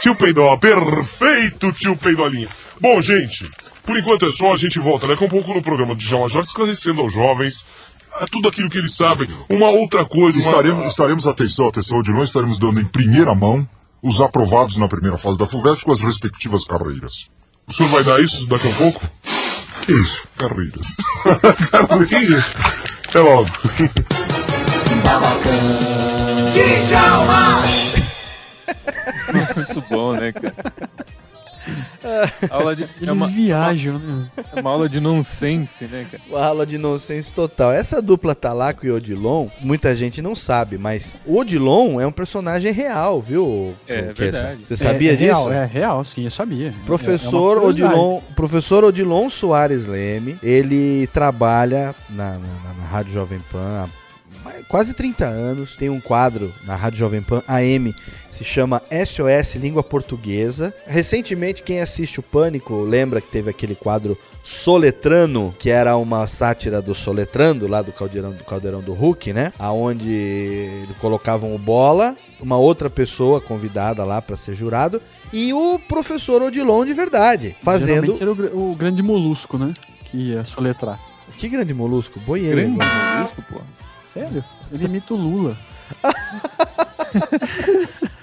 tio 0.00 0.14
Peidola, 0.16 0.58
perfeito, 0.58 1.72
tio 1.72 1.96
Peidolinha. 1.96 2.48
Bom, 2.80 3.00
gente, 3.00 3.48
por 3.84 3.96
enquanto 3.96 4.26
é 4.26 4.30
só, 4.30 4.52
a 4.52 4.56
gente 4.56 4.78
volta 4.78 5.06
daqui 5.06 5.22
a 5.22 5.26
um 5.26 5.30
pouco 5.30 5.52
no 5.54 5.62
programa 5.62 5.94
de 5.94 6.04
João 6.04 6.22
Major, 6.22 6.42
esclarecendo 6.42 7.00
aos 7.00 7.12
jovens 7.12 7.64
ah, 8.14 8.26
tudo 8.30 8.48
aquilo 8.48 8.68
que 8.68 8.78
eles 8.78 8.94
sabem. 8.94 9.26
Uma 9.48 9.70
outra 9.70 10.04
coisa... 10.04 10.38
uma- 10.38 10.48
Estaremos, 10.50 10.88
estaremos, 10.90 11.26
atenção, 11.26 11.68
atenção, 11.68 11.98
Odilon, 11.98 12.22
estaremos 12.22 12.58
dando 12.58 12.80
em 12.80 12.84
primeira 12.84 13.34
mão 13.34 13.66
os 14.02 14.20
aprovados 14.20 14.76
na 14.76 14.88
primeira 14.88 15.16
fase 15.16 15.38
da 15.38 15.46
FUVEST 15.46 15.84
com 15.84 15.92
as 15.92 16.00
respectivas 16.00 16.64
carreiras. 16.64 17.30
O 17.68 17.72
senhor 17.72 17.88
vai 17.88 18.02
dar 18.02 18.20
isso 18.20 18.46
daqui 18.46 18.68
a 18.68 18.74
pouco? 18.74 19.00
Que 19.82 19.92
isso? 19.92 20.26
Carreiras. 20.36 20.96
Carreiras? 21.70 22.44
Até 23.08 23.20
logo. 23.20 23.46
Muito 29.56 29.84
bom, 29.88 30.12
né, 30.14 30.32
cara? 30.32 30.54
Aula 32.50 32.74
de, 32.76 32.84
é, 32.84 32.88
Eles 33.00 33.14
uma, 33.14 33.26
viajam, 33.28 33.98
né? 33.98 34.26
é 34.56 34.60
uma 34.60 34.70
aula 34.70 34.88
de 34.88 35.00
nonsense, 35.00 35.84
né, 35.84 36.06
cara? 36.10 36.22
Uma 36.28 36.44
aula 36.46 36.66
de 36.66 36.76
nonsense 36.78 37.32
total. 37.32 37.72
Essa 37.72 38.02
dupla 38.02 38.34
Talaco 38.34 38.86
e 38.86 38.90
Odilon, 38.90 39.48
muita 39.60 39.94
gente 39.94 40.20
não 40.20 40.34
sabe, 40.34 40.78
mas 40.78 41.14
o 41.24 41.38
Odilon 41.38 42.00
é 42.00 42.06
um 42.06 42.12
personagem 42.12 42.72
real, 42.72 43.20
viu? 43.20 43.74
É, 43.86 44.02
Kessa? 44.02 44.14
verdade. 44.14 44.64
Você 44.64 44.76
sabia 44.76 45.10
é, 45.10 45.14
é 45.14 45.16
disso? 45.16 45.26
Real, 45.48 45.52
é 45.52 45.64
real, 45.66 46.04
sim, 46.04 46.24
eu 46.24 46.30
sabia. 46.30 46.72
Professor 46.84 47.56
É 47.56 47.60
uma 47.60 47.60
curiosidade. 47.72 47.94
Odilon, 47.94 48.20
professor 48.34 48.84
Odilon 48.84 49.30
Soares 49.30 49.86
Leme, 49.86 50.36
ele 50.42 51.06
trabalha 51.08 51.94
na, 52.10 52.32
na- 52.32 52.74
na 52.78 52.84
Rádio 52.90 53.12
Jovem 53.12 53.38
Pan 53.50 53.84
há 53.84 53.88
quase 54.68 54.94
30 54.94 55.24
anos. 55.24 55.76
Tem 55.76 55.88
um 55.88 56.00
quadro 56.00 56.52
na 56.64 56.76
Rádio 56.76 56.98
Jovem 56.98 57.22
Pan 57.22 57.42
AM, 57.46 57.94
se 58.30 58.44
chama 58.44 58.82
SOS 58.90 59.56
Língua 59.56 59.82
Portuguesa. 59.82 60.74
Recentemente, 60.86 61.62
quem 61.62 61.80
assiste 61.80 62.20
o 62.20 62.22
Pânico 62.22 62.82
lembra 62.82 63.20
que 63.20 63.28
teve 63.28 63.50
aquele 63.50 63.74
quadro 63.74 64.16
Soletrano, 64.42 65.54
que 65.58 65.70
era 65.70 65.96
uma 65.96 66.26
sátira 66.26 66.82
do 66.82 66.94
Soletrando, 66.94 67.68
lá 67.68 67.80
do 67.80 67.92
Caldeirão 67.92 68.32
do, 68.32 68.42
Caldeirão 68.42 68.80
do 68.80 68.92
Hulk, 68.92 69.32
né? 69.32 69.52
Aonde 69.58 70.84
colocavam 71.00 71.54
o 71.54 71.58
Bola, 71.58 72.16
uma 72.40 72.56
outra 72.56 72.90
pessoa 72.90 73.40
convidada 73.40 74.04
lá 74.04 74.20
para 74.20 74.36
ser 74.36 74.54
jurado, 74.54 75.00
e 75.32 75.52
o 75.52 75.78
professor 75.78 76.42
Odilon 76.42 76.84
de 76.84 76.92
verdade, 76.92 77.56
fazendo... 77.62 78.16
Geralmente 78.16 78.22
era 78.22 78.56
o, 78.56 78.72
o 78.72 78.74
grande 78.74 79.02
molusco, 79.02 79.56
né? 79.56 79.72
Que 80.06 80.16
ia 80.16 80.44
soletrar. 80.44 80.98
Que 81.38 81.48
grande 81.48 81.72
molusco? 81.72 82.18
Boieiro. 82.20 82.56
Grande 82.56 82.78
molusco, 82.78 83.42
pô. 83.42 83.60
Sério? 84.12 84.44
Ele 84.70 84.84
imita 84.84 85.14
o 85.14 85.16
Lula. 85.16 85.56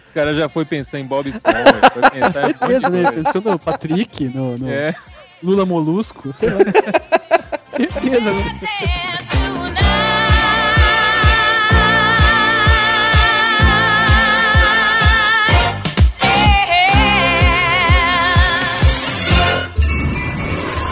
O 0.10 0.14
cara 0.14 0.36
já 0.36 0.48
foi 0.50 0.66
pensar 0.66 1.00
em 1.00 1.06
Bob 1.06 1.30
Esponja, 1.30 1.64
foi 1.94 2.10
pensar 2.10 2.50
em 2.50 2.58
Certeza, 2.58 2.90
né? 2.90 3.12
Pensou 3.12 3.42
no 3.42 3.60
Patrick, 3.60 4.26
no, 4.26 4.58
no 4.58 4.70
É. 4.70 4.94
Lula 5.42 5.66
Molusco, 5.66 6.32
sei 6.34 6.50
lá. 6.50 6.60
Certeza, 7.72 8.32
né? 8.32 8.44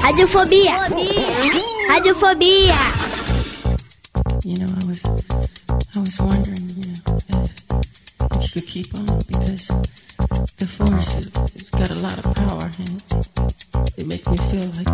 Radiofobia. 0.01 0.71
Radiofobia. 1.89 2.96
You 4.47 4.55
know, 4.59 4.73
I 4.81 4.85
was, 4.85 5.03
I 5.93 5.99
was 5.99 6.17
wondering, 6.21 6.69
you 6.69 6.87
know, 6.87 7.19
if, 7.27 8.43
you 8.43 8.49
could 8.53 8.65
keep 8.65 8.95
on 8.95 9.05
because 9.27 9.67
the 10.55 10.65
force 10.65 11.15
it's 11.53 11.69
got 11.69 11.91
a 11.91 11.95
lot 11.95 12.17
of 12.17 12.33
power 12.33 12.71
and 12.79 12.89
it, 12.89 13.99
it 13.99 14.07
makes 14.07 14.25
me 14.25 14.37
feel 14.37 14.69
like 14.77 14.86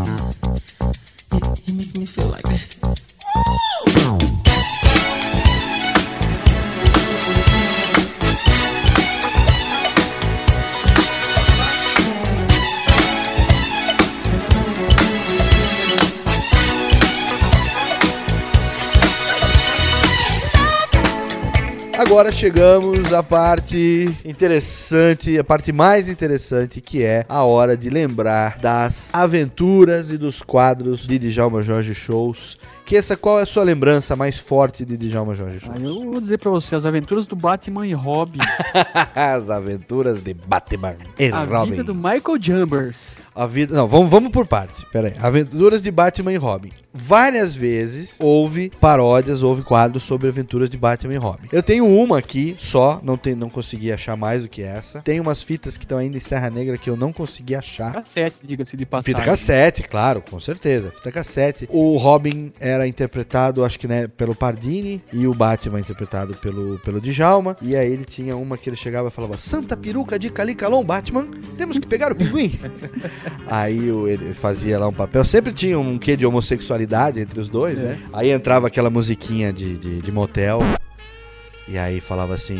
chegamos 22.44 23.14
à 23.14 23.24
parte 23.24 24.10
interessante, 24.26 25.40
a 25.40 25.46
parte 25.46 25.72
mais 25.72 26.10
interessante, 26.10 26.82
que 26.82 27.02
é 27.02 27.26
a 27.30 27.44
hora 27.44 27.78
de 27.78 27.90
lembrar 27.90 28.58
das 28.58 29.10
aventuras 29.14 30.10
e 30.10 30.18
dos 30.18 30.42
quadros 30.42 31.08
de 31.08 31.18
Djalma 31.18 31.62
Jorge 31.62 31.96
Shows. 31.96 32.58
Que 32.86 32.98
essa 32.98 33.16
qual 33.16 33.40
é 33.40 33.44
a 33.44 33.46
sua 33.46 33.64
lembrança 33.64 34.14
mais 34.14 34.38
forte 34.38 34.84
de 34.84 34.98
Djalma 34.98 35.34
Jorge 35.34 35.62
Shows? 35.62 35.78
Aí 35.78 35.86
eu 35.86 36.02
vou 36.12 36.20
dizer 36.20 36.38
pra 36.38 36.52
você, 36.52 36.76
as 36.76 36.86
aventuras 36.86 37.26
do 37.26 37.34
Batman 37.34 37.88
e 37.88 37.94
Robin. 37.94 38.40
As 39.16 39.50
aventuras 39.50 40.22
de 40.22 40.34
Batman 40.34 40.96
e 41.18 41.32
a 41.32 41.46
Robin. 41.46 41.72
vida 41.72 41.84
do 41.86 41.96
Michael 41.96 42.42
Chambers. 42.42 43.16
A 43.36 43.48
vida. 43.48 43.76
Não, 43.76 43.88
vamos, 43.88 44.10
vamos 44.10 44.32
por 44.32 44.48
parte. 44.48 44.86
Pera 44.88 45.08
aí. 45.08 45.16
Aventuras 45.20 45.82
de 45.82 45.92
Batman 45.92 46.34
e 46.34 46.38
Robin. 46.38 46.70
Várias 46.94 47.56
vezes 47.56 48.18
houve 48.20 48.72
paródias, 48.80 49.42
houve 49.42 49.64
quadros 49.64 50.04
sobre 50.04 50.28
aventuras 50.28 50.70
de 50.70 50.78
Batman 50.78 51.16
e 51.16 51.18
Robin. 51.18 51.48
Eu 51.52 51.64
tenho 51.64 51.88
uma 51.88 52.20
aqui 52.20 52.56
só, 52.60 53.00
não, 53.02 53.18
tem, 53.18 53.34
não 53.34 53.50
consegui 53.50 53.92
achar 53.92 54.16
mais 54.16 54.44
do 54.44 54.50
que 54.50 54.62
essa. 54.62 55.02
Tem 55.02 55.20
umas 55.20 55.42
fitas 55.42 55.76
que 55.76 55.86
estão 55.86 55.98
ainda 55.98 56.18
em 56.18 56.20
Serra 56.20 56.52
Negra 56.52 56.78
que 56.78 56.88
eu 56.88 56.96
não 56.96 57.12
consegui 57.12 57.56
achar. 57.56 57.94
Cassete, 57.94 58.38
diga-se 58.44 58.78
de 58.78 58.86
passagem. 58.86 59.16
Fita 59.16 59.26
cassete, 59.26 59.84
claro, 59.84 60.22
com 60.22 60.40
certeza. 60.40 60.92
Fita 60.92 61.12
cassete. 61.12 61.68
O 61.72 61.98
Robin 61.98 62.52
era 62.60 62.88
interpretado, 62.88 63.64
acho 63.64 63.80
que 63.80 63.88
né, 63.88 64.08
pelo 64.08 64.36
Pardini, 64.36 65.02
e 65.12 65.26
o 65.26 65.34
Batman 65.34 65.80
interpretado 65.80 66.36
pelo, 66.36 66.78
pelo 66.80 67.02
Djalma. 67.02 67.56
E 67.60 67.76
aí 67.76 67.92
ele 67.92 68.06
tinha 68.06 68.38
uma 68.38 68.56
que 68.56 68.70
ele 68.70 68.78
chegava 68.78 69.08
e 69.08 69.12
falava: 69.12 69.36
Santa 69.36 69.76
peruca 69.76 70.20
de 70.20 70.30
Calicalon, 70.30 70.84
Batman, 70.84 71.28
temos 71.58 71.80
que 71.80 71.88
pegar 71.88 72.12
o 72.12 72.16
pinguim. 72.16 72.52
aí 73.48 73.90
ele 74.08 74.34
fazia 74.34 74.80
lá 74.80 74.88
um 74.88 74.94
papel. 74.94 75.24
Sempre 75.26 75.54
tinha 75.54 75.80
um 75.80 75.98
quê 75.98 76.16
de 76.16 76.26
homossexualidade 76.26 77.20
entre 77.20 77.40
os 77.40 77.50
dois, 77.50 77.80
né? 77.80 78.00
Aí 78.12 78.32
entrava 78.32 78.68
aquela 78.68 78.90
musiquinha 78.90 79.52
de, 79.52 79.78
de, 79.78 80.02
de 80.02 80.12
motel. 80.12 80.60
E 81.68 81.78
aí 81.78 82.02
falava 82.02 82.34
assim: 82.34 82.60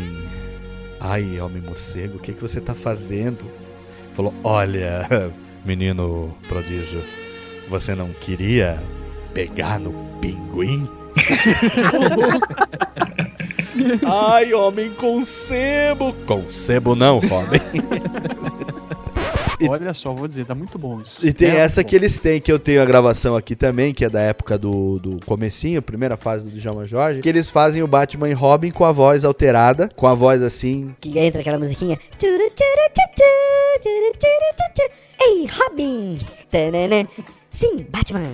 Ai, 1.00 1.40
homem 1.40 1.62
morcego, 1.62 2.16
o 2.16 2.20
que, 2.20 2.32
que 2.32 2.40
você 2.40 2.60
tá 2.60 2.74
fazendo? 2.74 3.44
Falou: 4.14 4.34
Olha, 4.42 5.30
menino 5.64 6.34
prodígio, 6.48 7.02
você 7.68 7.94
não 7.94 8.10
queria 8.12 8.82
pegar 9.32 9.78
no 9.78 9.92
pinguim? 10.20 10.88
Ai, 14.06 14.54
homem 14.54 14.90
com 14.90 15.24
sebo! 15.24 16.12
Com 16.26 16.50
sebo 16.50 16.94
não, 16.94 17.20
Robin. 19.66 19.84
Olha 19.84 19.94
só, 19.94 20.12
vou 20.12 20.28
dizer, 20.28 20.44
tá 20.44 20.54
muito 20.54 20.78
bom 20.78 21.00
isso. 21.00 21.26
E 21.26 21.32
tem 21.32 21.50
É 21.50 21.56
essa 21.56 21.82
que 21.82 21.94
eles 21.94 22.18
têm, 22.18 22.40
que 22.40 22.50
eu 22.52 22.58
tenho 22.58 22.82
a 22.82 22.84
gravação 22.84 23.36
aqui 23.36 23.54
também, 23.54 23.92
que 23.92 24.04
é 24.04 24.10
da 24.10 24.20
época 24.20 24.58
do, 24.58 24.98
do 24.98 25.20
comecinho, 25.24 25.80
primeira 25.82 26.16
fase 26.16 26.44
do 26.44 26.52
Djalma 26.52 26.84
Jorge, 26.84 27.20
que 27.20 27.28
eles 27.28 27.50
fazem 27.50 27.82
o 27.82 27.86
Batman 27.86 28.28
e 28.28 28.32
Robin 28.32 28.70
com 28.70 28.84
a 28.84 28.92
voz 28.92 29.24
alterada, 29.24 29.88
com 29.94 30.06
a 30.06 30.14
voz 30.14 30.42
assim... 30.42 30.94
Que 31.00 31.18
entra 31.18 31.40
aquela 31.40 31.58
musiquinha. 31.58 31.98
Ei, 35.20 35.48
Robin! 35.50 36.18
Sim, 37.50 37.86
Batman. 37.88 38.24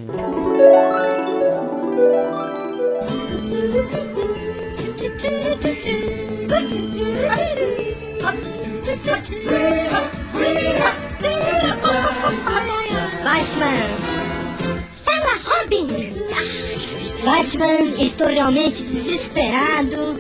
Batman! 13.23 13.91
Fala, 15.05 15.39
Robin! 15.45 15.87
Batman, 17.25 18.03
estou 18.03 18.29
realmente 18.29 18.83
desesperado. 18.83 20.17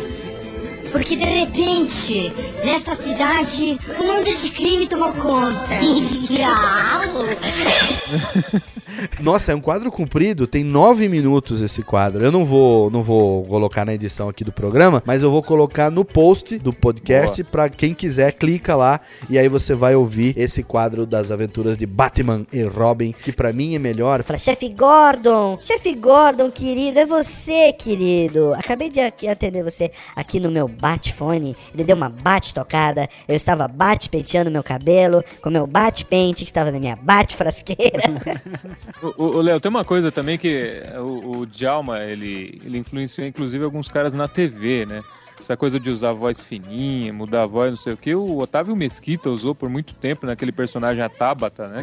Porque 0.92 1.16
de 1.16 1.24
repente, 1.24 2.32
nesta 2.64 2.94
cidade, 2.94 3.78
um 4.00 4.06
mundo 4.06 4.24
de 4.24 4.50
crime 4.50 4.86
tomou 4.86 5.12
conta. 5.12 5.80
Nossa, 9.20 9.52
é 9.52 9.54
um 9.54 9.60
quadro 9.60 9.90
comprido, 9.90 10.46
tem 10.46 10.64
nove 10.64 11.08
minutos 11.08 11.62
esse 11.62 11.82
quadro. 11.82 12.24
Eu 12.24 12.32
não 12.32 12.44
vou, 12.44 12.90
não 12.90 13.02
vou 13.02 13.42
colocar 13.44 13.84
na 13.84 13.94
edição 13.94 14.28
aqui 14.28 14.44
do 14.44 14.52
programa, 14.52 15.02
mas 15.06 15.22
eu 15.22 15.30
vou 15.30 15.42
colocar 15.42 15.90
no 15.90 16.04
post 16.04 16.58
do 16.58 16.72
podcast 16.72 17.42
pra 17.44 17.68
quem 17.68 17.94
quiser, 17.94 18.32
clica 18.32 18.74
lá 18.76 19.00
e 19.28 19.38
aí 19.38 19.48
você 19.48 19.74
vai 19.74 19.94
ouvir 19.94 20.34
esse 20.36 20.62
quadro 20.62 21.06
das 21.06 21.30
aventuras 21.30 21.76
de 21.76 21.86
Batman 21.86 22.46
e 22.52 22.62
Robin, 22.62 23.12
que 23.12 23.32
pra 23.32 23.52
mim 23.52 23.74
é 23.74 23.78
melhor. 23.78 24.22
Fala, 24.22 24.38
chefe 24.38 24.68
Gordon, 24.68 25.58
chefe 25.60 25.94
Gordon, 25.94 26.50
querido, 26.50 26.98
é 26.98 27.06
você, 27.06 27.72
querido. 27.72 28.52
Acabei 28.54 28.90
de 28.90 29.00
aqui 29.00 29.28
atender 29.28 29.62
você 29.62 29.90
aqui 30.14 30.40
no 30.40 30.50
meu 30.50 30.68
bate-fone. 30.68 31.56
Ele 31.74 31.84
deu 31.84 31.96
uma 31.96 32.08
bate-tocada. 32.08 33.08
Eu 33.26 33.36
estava 33.36 33.66
bate-penteando 33.68 34.50
meu 34.50 34.62
cabelo 34.62 35.22
com 35.42 35.50
meu 35.50 35.66
bate-pente 35.66 36.44
que 36.44 36.50
estava 36.50 36.70
na 36.70 36.78
minha 36.78 36.96
bate-frasqueira. 36.96 38.02
O, 38.08 38.89
o- 39.16 39.40
Léo, 39.40 39.60
tem 39.60 39.68
uma 39.70 39.84
coisa 39.84 40.10
também 40.12 40.36
que 40.38 40.82
o, 40.98 41.38
o 41.38 41.46
Djalma, 41.46 42.00
ele, 42.04 42.60
ele 42.64 42.78
influenciou 42.78 43.26
inclusive 43.26 43.64
alguns 43.64 43.88
caras 43.88 44.14
na 44.14 44.28
TV, 44.28 44.86
né? 44.86 45.02
Essa 45.40 45.56
coisa 45.56 45.80
de 45.80 45.90
usar 45.90 46.10
a 46.10 46.12
voz 46.12 46.40
fininha, 46.40 47.12
mudar 47.12 47.42
a 47.42 47.46
voz, 47.46 47.70
não 47.70 47.76
sei 47.76 47.92
o 47.94 47.96
que. 47.96 48.14
O 48.14 48.38
Otávio 48.38 48.76
Mesquita 48.76 49.30
usou 49.30 49.54
por 49.54 49.68
muito 49.70 49.94
tempo 49.94 50.26
naquele 50.26 50.52
personagem 50.52 51.02
a 51.02 51.08
Tabata, 51.08 51.66
né? 51.66 51.82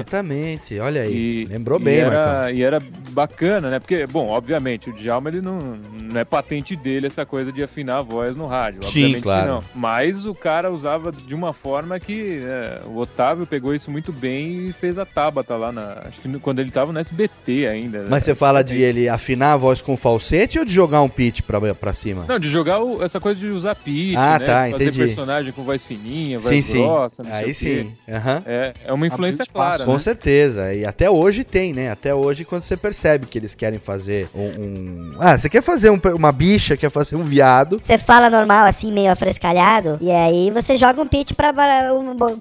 Exatamente, 0.00 0.78
olha 0.78 1.02
aí. 1.02 1.42
E, 1.42 1.44
Lembrou 1.46 1.80
e 1.80 1.84
bem, 1.84 1.98
era, 1.98 2.10
Marcão. 2.10 2.50
E 2.50 2.62
era 2.62 2.82
bacana, 3.10 3.70
né? 3.70 3.78
Porque, 3.78 4.06
bom, 4.06 4.28
obviamente, 4.28 4.90
o 4.90 4.92
Djalma, 4.92 5.28
ele 5.30 5.40
não, 5.40 5.58
não 6.02 6.20
é 6.20 6.24
patente 6.24 6.76
dele 6.76 7.06
essa 7.06 7.24
coisa 7.24 7.50
de 7.52 7.62
afinar 7.62 7.98
a 7.98 8.02
voz 8.02 8.36
no 8.36 8.46
rádio. 8.46 8.82
Sim, 8.84 8.88
obviamente 9.04 9.22
claro. 9.22 9.42
que 9.42 9.48
não. 9.48 9.64
Mas 9.74 10.26
o 10.26 10.34
cara 10.34 10.70
usava 10.70 11.10
de 11.12 11.34
uma 11.34 11.52
forma 11.52 11.98
que 12.00 12.40
né, 12.40 12.80
o 12.86 12.96
Otávio 12.98 13.46
pegou 13.46 13.74
isso 13.74 13.90
muito 13.90 14.12
bem 14.12 14.66
e 14.66 14.72
fez 14.72 14.98
a 14.98 15.06
Tabata 15.06 15.56
lá 15.56 15.72
na... 15.72 16.02
Acho 16.06 16.20
que 16.20 16.38
quando 16.40 16.58
ele 16.60 16.70
tava 16.70 16.92
no 16.92 16.98
SBT 16.98 17.66
ainda. 17.66 18.00
né? 18.02 18.06
Mas 18.10 18.24
você 18.24 18.34
fala 18.34 18.62
de 18.62 18.80
ele 18.80 19.08
afinar 19.08 19.52
a 19.52 19.56
voz 19.56 19.80
com 19.80 19.96
falsete 19.96 20.58
ou 20.58 20.64
de 20.64 20.72
jogar 20.72 21.02
um 21.02 21.08
pitch 21.08 21.40
pra, 21.42 21.60
pra 21.74 21.92
cima? 21.92 22.24
Não, 22.28 22.38
de 22.38 22.48
jogar 22.48 22.80
o- 22.80 22.95
essa 23.02 23.18
coisa 23.20 23.40
de 23.40 23.48
usar 23.48 23.74
pitch, 23.74 24.14
Ah, 24.16 24.38
né? 24.38 24.46
tá, 24.46 24.68
Fazer 24.70 24.84
entendi. 24.84 24.98
personagem 24.98 25.52
com 25.52 25.62
voz 25.62 25.82
fininha, 25.84 26.38
Sim, 26.38 26.44
voz 26.44 26.64
sim. 26.66 26.82
grossa, 26.82 27.22
não 27.22 27.32
Aí 27.32 27.54
sei 27.54 27.80
o 27.80 27.84
quê. 27.84 27.90
sim. 28.06 28.12
aham. 28.14 28.42
É, 28.46 28.72
é 28.84 28.92
uma 28.92 29.06
influência 29.06 29.42
Abriu 29.42 29.54
clara. 29.54 29.84
Com 29.84 29.92
né? 29.94 29.98
certeza. 29.98 30.74
E 30.74 30.84
até 30.84 31.08
hoje 31.10 31.44
tem, 31.44 31.72
né? 31.72 31.90
Até 31.90 32.14
hoje, 32.14 32.44
quando 32.44 32.62
você 32.62 32.76
percebe 32.76 33.26
que 33.26 33.38
eles 33.38 33.54
querem 33.54 33.78
fazer 33.78 34.28
um. 34.34 34.46
um- 34.46 35.12
Ah, 35.18 35.36
você 35.38 35.48
quer 35.48 35.62
fazer 35.62 35.90
um- 35.90 36.00
uma 36.14 36.32
bicha, 36.32 36.76
quer 36.76 36.90
fazer 36.90 37.16
um 37.16 37.24
viado. 37.24 37.78
Você 37.82 37.98
fala 37.98 38.28
normal, 38.30 38.66
assim, 38.66 38.92
meio 38.92 39.10
afrescalhado, 39.10 39.98
e 40.00 40.10
aí 40.10 40.50
você 40.50 40.76
joga 40.76 41.00
um 41.00 41.06
pitch 41.06 41.32
pra, 41.32 41.52
pra, 41.52 41.90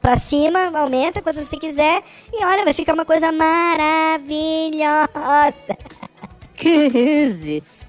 pra 0.02 0.20
cima, 0.20 0.72
aumenta 0.78 1.22
quando 1.22 1.38
você 1.40 1.58
quiser, 1.58 2.02
e 2.34 2.44
olha, 2.46 2.64
vai 2.64 2.74
ficar 2.74 2.94
uma 2.94 3.06
coisa 3.06 3.32
maravilhosa. 3.32 4.96
Cruzes. 6.58 7.82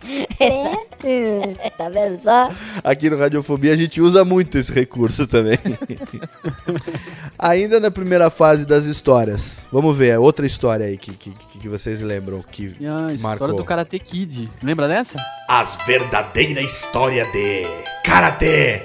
tá 1.76 1.88
vendo 1.88 2.18
só? 2.18 2.50
Aqui 2.82 3.10
no 3.10 3.16
Radiofobia 3.16 3.72
a 3.72 3.76
gente 3.76 4.00
usa 4.00 4.24
muito 4.24 4.58
esse 4.58 4.72
recurso 4.72 5.26
também. 5.26 5.58
Ainda 7.38 7.80
na 7.80 7.90
primeira 7.90 8.30
fase 8.30 8.64
das 8.64 8.84
histórias. 8.86 9.66
Vamos 9.72 9.96
ver, 9.96 10.18
outra 10.18 10.46
história 10.46 10.86
aí 10.86 10.96
que, 10.96 11.12
que, 11.12 11.30
que 11.30 11.68
vocês 11.68 12.00
lembram 12.00 12.42
que 12.42 12.66
a 12.80 13.12
história 13.12 13.18
marcou. 13.22 13.54
do 13.54 13.64
Karate 13.64 13.98
Kid. 13.98 14.50
Lembra 14.62 14.88
dessa? 14.88 15.18
As 15.48 15.76
verdadeira 15.86 16.60
história 16.60 17.24
de 17.32 17.62
Karate 18.04 18.82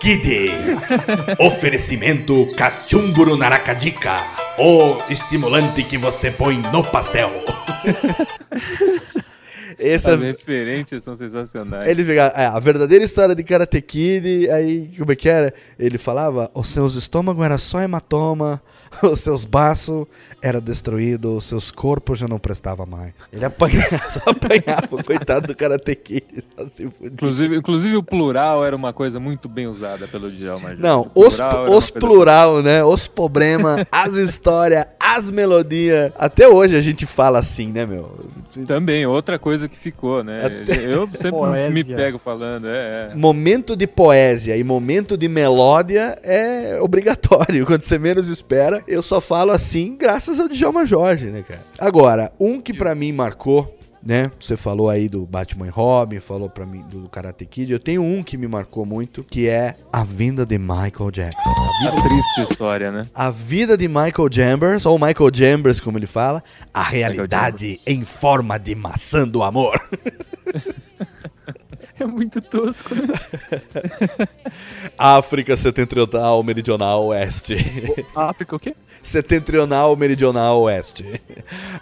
Kid. 0.00 0.50
Oferecimento 1.38 2.50
Kachumburu 2.56 3.36
Narakadika. 3.36 4.16
O 4.58 4.96
estimulante 5.10 5.82
que 5.84 5.98
você 5.98 6.30
põe 6.30 6.58
no 6.58 6.82
pastel. 6.84 7.30
Essa- 9.78 10.14
As 10.14 10.20
referências 10.20 11.04
são 11.04 11.16
sensacionais. 11.16 11.88
Ele 11.88 12.04
fica, 12.04 12.32
é, 12.34 12.46
a 12.46 12.58
verdadeira 12.58 13.04
história 13.04 13.32
de 13.34 13.44
Karate 13.44 13.80
Kid, 13.80 14.50
aí 14.50 14.90
como 14.98 15.12
é 15.12 15.16
que 15.16 15.28
era? 15.28 15.54
Ele 15.78 15.96
falava, 15.98 16.50
os 16.52 16.68
seus 16.68 16.96
estômagos 16.96 17.44
era 17.44 17.58
só 17.58 17.80
hematoma, 17.80 18.60
os 19.02 19.20
seus 19.20 19.44
baços 19.44 20.06
era 20.40 20.60
destruído, 20.60 21.36
os 21.36 21.44
seus 21.44 21.70
corpos 21.70 22.18
já 22.18 22.28
não 22.28 22.38
prestava 22.38 22.86
mais. 22.86 23.12
Ele 23.32 23.44
apanhava, 23.44 23.98
só 23.98 24.30
apanhava, 24.30 25.02
coitado 25.04 25.46
do 25.48 25.56
Karate 25.56 25.94
Kid, 25.94 26.24
só 26.56 26.66
se 26.68 26.84
fudia. 26.84 27.08
Inclusive, 27.12 27.56
inclusive 27.56 27.96
o 27.96 28.02
plural 28.02 28.64
era 28.64 28.74
uma 28.74 28.92
coisa 28.92 29.18
muito 29.18 29.48
bem 29.48 29.66
usada 29.66 30.06
pelo 30.08 30.30
Djalma. 30.30 30.74
Não, 30.74 31.10
O 31.14 31.26
os, 31.28 31.38
os 31.70 31.90
plural, 31.90 32.62
né? 32.62 32.82
Os 32.84 33.06
problemas, 33.06 33.84
as 33.92 34.14
histórias, 34.14 34.86
as 34.98 35.30
melodias. 35.30 36.12
Até 36.18 36.48
hoje 36.48 36.76
a 36.76 36.80
gente 36.80 37.04
fala 37.06 37.38
assim, 37.38 37.68
né, 37.68 37.84
meu? 37.84 38.28
Também, 38.66 39.06
outra 39.06 39.38
coisa 39.38 39.68
que 39.68 39.76
ficou, 39.76 40.22
né? 40.24 40.44
Até- 40.44 40.84
Eu 40.84 41.06
sempre 41.06 41.30
Poésia. 41.30 41.70
me 41.70 41.84
pego 41.84 42.18
falando, 42.18 42.68
é, 42.68 43.10
é. 43.10 43.14
Momento 43.14 43.76
de 43.76 43.86
poesia 43.86 44.56
e 44.56 44.64
momento 44.64 45.16
de 45.16 45.28
melódia 45.28 46.18
é 46.22 46.78
obrigatório. 46.80 47.66
Quando 47.66 47.82
você 47.82 47.98
menos 47.98 48.28
espera, 48.28 48.77
eu 48.86 49.02
só 49.02 49.20
falo 49.20 49.52
assim 49.52 49.96
graças 49.96 50.38
ao 50.38 50.48
Djalma 50.48 50.84
Jorge, 50.86 51.26
né, 51.28 51.42
cara? 51.42 51.64
Agora, 51.78 52.32
um 52.38 52.60
que 52.60 52.72
pra 52.74 52.94
mim 52.94 53.12
marcou, 53.12 53.74
né? 54.02 54.30
Você 54.40 54.56
falou 54.56 54.88
aí 54.88 55.08
do 55.08 55.26
Batman 55.26 55.66
e 55.66 55.70
Robin, 55.70 56.20
falou 56.20 56.48
pra 56.48 56.64
mim 56.64 56.82
do 56.88 57.08
Karate 57.08 57.44
Kid. 57.44 57.72
Eu 57.72 57.80
tenho 57.80 58.00
um 58.02 58.22
que 58.22 58.36
me 58.36 58.46
marcou 58.46 58.86
muito, 58.86 59.24
que 59.24 59.48
é 59.48 59.72
a 59.92 60.04
vinda 60.04 60.46
de 60.46 60.56
Michael 60.58 61.10
Jackson. 61.10 61.50
A 61.50 61.88
A 61.88 61.90
vida, 61.90 62.02
triste 62.08 62.42
história, 62.42 62.90
né? 62.92 63.02
a 63.14 63.30
vida 63.30 63.76
de 63.76 63.88
Michael 63.88 64.28
Chambers, 64.30 64.86
ou 64.86 64.98
Michael 64.98 65.30
Chambers, 65.34 65.80
como 65.80 65.98
ele 65.98 66.06
fala, 66.06 66.42
a 66.72 66.82
realidade 66.82 67.80
em 67.86 68.02
forma 68.04 68.58
de 68.58 68.74
maçã 68.74 69.26
do 69.26 69.42
amor. 69.42 69.80
É 72.00 72.04
muito 72.06 72.40
tosco, 72.40 72.94
né? 72.94 73.02
África 74.96 75.56
Setentrional, 75.56 76.42
Meridional, 76.42 77.06
Oeste. 77.06 77.56
África 78.14 78.56
o 78.56 78.58
quê? 78.58 78.74
Setentrional, 79.02 79.94
Meridional, 79.96 80.62
Oeste. 80.62 81.20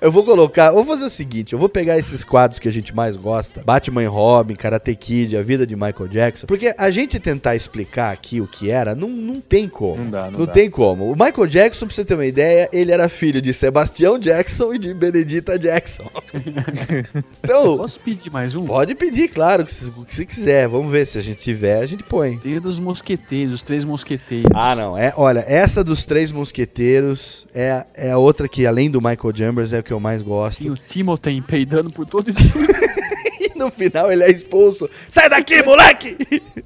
Eu 0.01 0.13
vou 0.13 0.23
colocar, 0.23 0.71
vou 0.71 0.85
fazer 0.85 1.05
o 1.05 1.09
seguinte, 1.11 1.53
eu 1.55 1.59
vou 1.59 1.69
pegar 1.69 1.99
esses 1.99 2.23
quadros 2.23 2.59
que 2.59 2.69
a 2.69 2.73
gente 2.73 2.95
mais 2.95 3.17
gosta, 3.17 3.63
Batman 3.65 4.03
e 4.03 4.07
Robin, 4.07 4.55
Karate 4.55 4.95
Kid, 4.95 5.37
a 5.37 5.43
vida 5.43 5.67
de 5.67 5.75
Michael 5.75 6.09
Jackson, 6.09 6.47
porque 6.47 6.75
a 6.77 6.91
gente 6.91 7.19
tentar 7.19 7.57
explicar 7.57 8.13
aqui 8.13 8.41
o 8.41 8.47
que 8.47 8.71
era, 8.71 8.95
não, 8.95 9.09
não 9.09 9.41
tem 9.41 9.67
como. 9.69 9.97
Não 10.05 10.11
dá, 10.11 10.31
não 10.31 10.41
Não 10.41 10.47
dá. 10.47 10.53
tem 10.53 10.71
como. 10.71 11.11
O 11.11 11.17
Michael 11.17 11.47
Jackson, 11.47 11.87
pra 11.87 11.95
você 11.95 12.05
ter 12.05 12.15
uma 12.15 12.27
ideia, 12.27 12.69
ele 12.73 12.93
era 12.93 13.09
filho 13.09 13.41
de 13.41 13.53
Sebastião 13.53 14.19
Jackson 14.19 14.75
e 14.75 14.79
de 14.79 14.93
Benedita 14.93 15.59
Jackson. 15.59 16.09
então, 17.43 17.79
Posso 17.79 17.99
pedir 18.01 18.31
mais 18.31 18.55
um? 18.55 18.67
pode 18.67 18.95
pedir, 18.95 19.29
claro, 19.29 19.63
o 19.63 19.67
que 19.67 19.73
se- 19.75 19.91
o 19.97 20.05
que 20.07 20.15
você 20.15 20.25
quiser. 20.25 20.69
Vamos 20.69 20.91
ver, 20.91 21.07
se 21.07 21.19
a 21.19 21.23
gente 21.23 21.43
tiver, 21.43 21.81
a 21.81 21.87
gente 21.87 22.03
põe. 22.03 22.39
Tem 22.39 22.57
a 22.57 22.61
dos 22.61 22.79
mosqueteiros, 22.79 23.55
os 23.55 23.63
três 23.63 23.85
mosqueteiros. 23.85 24.51
Ah, 24.55 24.75
não. 24.75 24.97
É, 24.97 25.13
olha, 25.17 25.45
essa 25.47 25.83
dos 25.83 26.05
três 26.05 26.33
mosqueteiros 26.33 27.47
é, 27.55 27.85
é 27.95 28.11
a 28.13 28.19
outra 28.19 28.49
que, 28.49 28.67
além 28.67 28.91
do 28.91 29.01
Michael 29.01 29.37
Chambers, 29.37 29.73
é 29.73 29.81
o 29.81 29.83
que 29.83 29.93
eu 29.93 30.01
mais 30.01 30.23
gosto. 30.23 30.63
Tem 30.63 30.71
o 30.71 30.77
Timothy 30.77 31.41
peidando 31.41 31.91
por 31.91 32.07
todo 32.07 32.29
esse... 32.29 32.39
E 33.39 33.59
no 33.59 33.71
final 33.71 34.11
ele 34.11 34.25
é 34.25 34.31
expulso. 34.31 34.89
Sai 35.11 35.29
daqui, 35.29 35.63
moleque! 35.63 36.17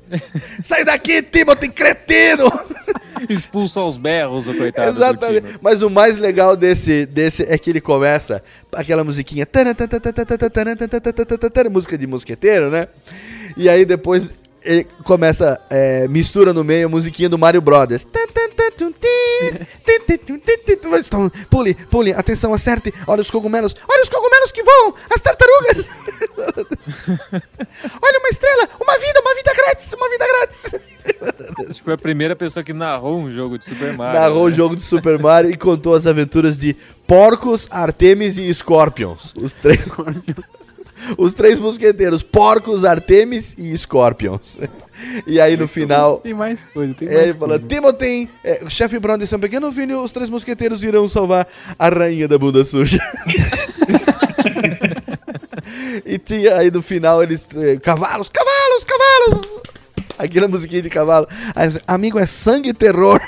Sai 0.62 0.84
daqui, 0.84 1.20
Timothy 1.22 1.68
cretino! 1.68 2.48
Expulso 3.30 3.78
aos 3.78 3.96
berros, 3.96 4.48
o 4.48 4.54
coitado 4.54 4.92
do 4.92 4.98
Exatamente. 4.98 5.58
Mas 5.62 5.82
o 5.82 5.88
mais 5.88 6.18
legal 6.18 6.56
desse, 6.56 7.06
desse 7.06 7.44
é 7.44 7.56
que 7.56 7.70
ele 7.70 7.80
começa 7.80 8.42
aquela 8.72 9.04
musiquinha. 9.04 9.46
Música 11.70 11.96
de 11.96 12.06
mosqueteiro, 12.06 12.70
né? 12.70 12.88
E 13.56 13.68
aí 13.68 13.84
depois 13.84 14.28
ele 14.62 14.86
começa, 15.04 15.60
é, 15.70 16.06
mistura 16.08 16.52
no 16.52 16.62
meio 16.62 16.86
a 16.86 16.88
musiquinha 16.88 17.28
do 17.28 17.38
Mario 17.38 17.60
Brothers. 17.60 18.06
Pule, 21.48 21.74
pule, 21.74 22.12
atenção, 22.12 22.52
acerte. 22.52 22.92
Olha 23.06 23.22
os 23.22 23.30
cogumelos, 23.30 23.74
olha 23.88 24.02
os 24.02 24.08
cogumelos 24.08 24.52
que 24.52 24.62
voam, 24.62 24.94
as 25.10 25.20
tartarugas. 25.20 25.90
olha 28.02 28.18
uma 28.18 28.28
estrela, 28.28 28.68
uma 28.80 28.98
vida, 28.98 29.20
uma 29.20 29.34
vida 29.34 29.54
grátis, 29.54 29.92
uma 29.92 30.10
vida 30.10 30.26
grátis. 30.26 30.64
Acho 31.68 31.78
que 31.78 31.82
foi 31.82 31.94
a 31.94 31.98
primeira 31.98 32.36
pessoa 32.36 32.62
que 32.62 32.72
narrou 32.72 33.18
um 33.18 33.30
jogo 33.30 33.58
de 33.58 33.64
Super 33.64 33.96
Mario. 33.96 34.20
Narrou 34.20 34.44
o 34.44 34.50
né? 34.50 34.54
jogo 34.54 34.76
do 34.76 34.82
Super 34.82 35.18
Mario 35.18 35.50
e 35.50 35.56
contou 35.56 35.94
as 35.94 36.06
aventuras 36.06 36.56
de 36.56 36.76
porcos, 37.06 37.66
Artemis 37.70 38.36
e 38.38 38.52
Scorpions. 38.52 39.34
Os 39.36 39.54
três. 39.54 39.86
Os 41.16 41.34
três 41.34 41.58
mosqueteiros, 41.58 42.22
porcos, 42.22 42.84
Artemis 42.84 43.54
e 43.58 43.76
Scorpions. 43.76 44.58
E 45.26 45.40
aí 45.40 45.56
no 45.56 45.66
final. 45.66 46.18
Tem 46.18 46.34
mais 46.34 46.62
coisa, 46.62 46.94
tem 46.94 47.08
É, 47.08 47.14
mais 47.14 47.26
ele 47.28 47.38
fala. 47.38 47.58
Timothy, 47.58 48.28
é, 48.44 48.60
o 48.62 48.70
chefe 48.70 48.98
Brown 48.98 49.18
disse 49.18 49.34
um 49.34 49.40
pequeno 49.40 49.72
filho, 49.72 50.02
os 50.02 50.12
três 50.12 50.28
mosqueteiros 50.28 50.84
irão 50.84 51.08
salvar 51.08 51.48
a 51.78 51.88
rainha 51.88 52.28
da 52.28 52.38
bunda 52.38 52.64
suja. 52.64 52.98
e 56.04 56.18
tinha 56.18 56.58
aí 56.58 56.70
no 56.70 56.82
final 56.82 57.22
eles. 57.22 57.46
eh, 57.56 57.78
cavalos, 57.82 58.28
cavalos, 58.28 58.84
cavalos! 58.84 59.48
Aquela 60.18 60.48
musiquinha 60.48 60.82
de 60.82 60.90
cavalo. 60.90 61.26
Aí, 61.54 61.68
amigo, 61.86 62.18
é 62.18 62.26
sangue 62.26 62.70
e 62.70 62.74
terror. 62.74 63.20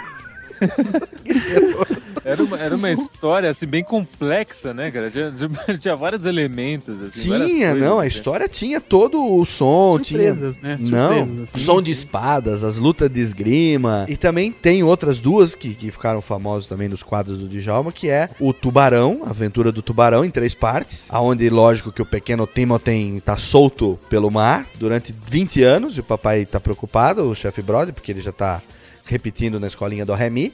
Era 2.25 2.43
uma, 2.45 2.57
era 2.57 2.77
uma 2.77 2.91
história 2.91 3.51
assim, 3.51 3.67
bem 3.67 3.83
complexa, 3.83 4.73
né, 4.73 4.93
cara? 4.93 5.11
Tinha, 5.11 5.33
tinha 5.77 5.97
vários 5.97 6.25
elementos. 6.25 6.95
Assim, 7.03 7.23
Tinha, 7.23 7.39
coisas, 7.39 7.77
não, 7.81 7.99
a 7.99 8.03
né? 8.03 8.09
história 8.09 8.49
tinha 8.49 8.81
todo 8.81 9.21
o 9.35 9.45
som, 9.45 9.99
Surpresas, 9.99 10.59
tinha. 10.59 10.77
né? 10.77 10.79
Não, 10.81 11.15
Surpresas, 11.17 11.55
assim. 11.55 11.59
som 11.59 11.83
de 11.83 11.91
espadas, 11.91 12.63
as 12.63 12.77
lutas 12.79 13.11
de 13.11 13.21
esgrima. 13.21 14.07
E 14.09 14.17
também 14.17 14.53
tem 14.53 14.85
outras 14.85 15.21
duas 15.21 15.57
que, 15.57 15.75
que 15.75 15.91
ficaram 15.91 16.23
famosas 16.23 16.69
também 16.69 16.89
nos 16.89 17.03
quadros 17.03 17.39
do 17.39 17.49
Djalma, 17.49 17.91
que 17.91 18.09
é 18.09 18.31
o 18.39 18.53
Tubarão, 18.53 19.23
a 19.27 19.31
aventura 19.31 19.73
do 19.73 19.83
Tubarão 19.83 20.25
em 20.25 20.31
três 20.31 20.55
partes, 20.55 21.07
aonde 21.09 21.51
lógico 21.51 21.91
que 21.91 22.03
o 22.03 22.07
pequeno 22.07 22.47
Timothy 22.47 23.21
tá 23.25 23.37
solto 23.37 23.99
pelo 24.09 24.31
mar 24.31 24.65
durante 24.79 25.13
20 25.29 25.61
anos 25.65 25.97
e 25.97 26.01
o 26.01 26.05
papai 26.05 26.47
tá 26.47 26.61
preocupado, 26.61 27.29
o 27.29 27.35
chefe 27.35 27.63
Brody, 27.63 27.91
porque 27.91 28.13
ele 28.13 28.21
já 28.21 28.31
tá 28.33 28.63
repetindo 29.05 29.61
na 29.61 29.67
escolinha 29.67 30.07
do 30.07 30.15
Remy. 30.15 30.53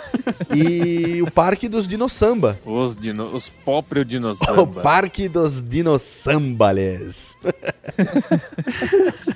e 0.54 1.22
o 1.22 1.30
Parque 1.30 1.68
dos 1.68 1.88
Dinossamba. 1.88 2.58
Os, 2.64 2.96
dino, 2.96 3.24
os 3.24 3.48
próprios 3.48 4.04
O 4.06 4.08
dinossauros. 4.08 4.82
Parque 4.82 5.28
dos 5.28 5.62
Dinossambales. 5.62 7.36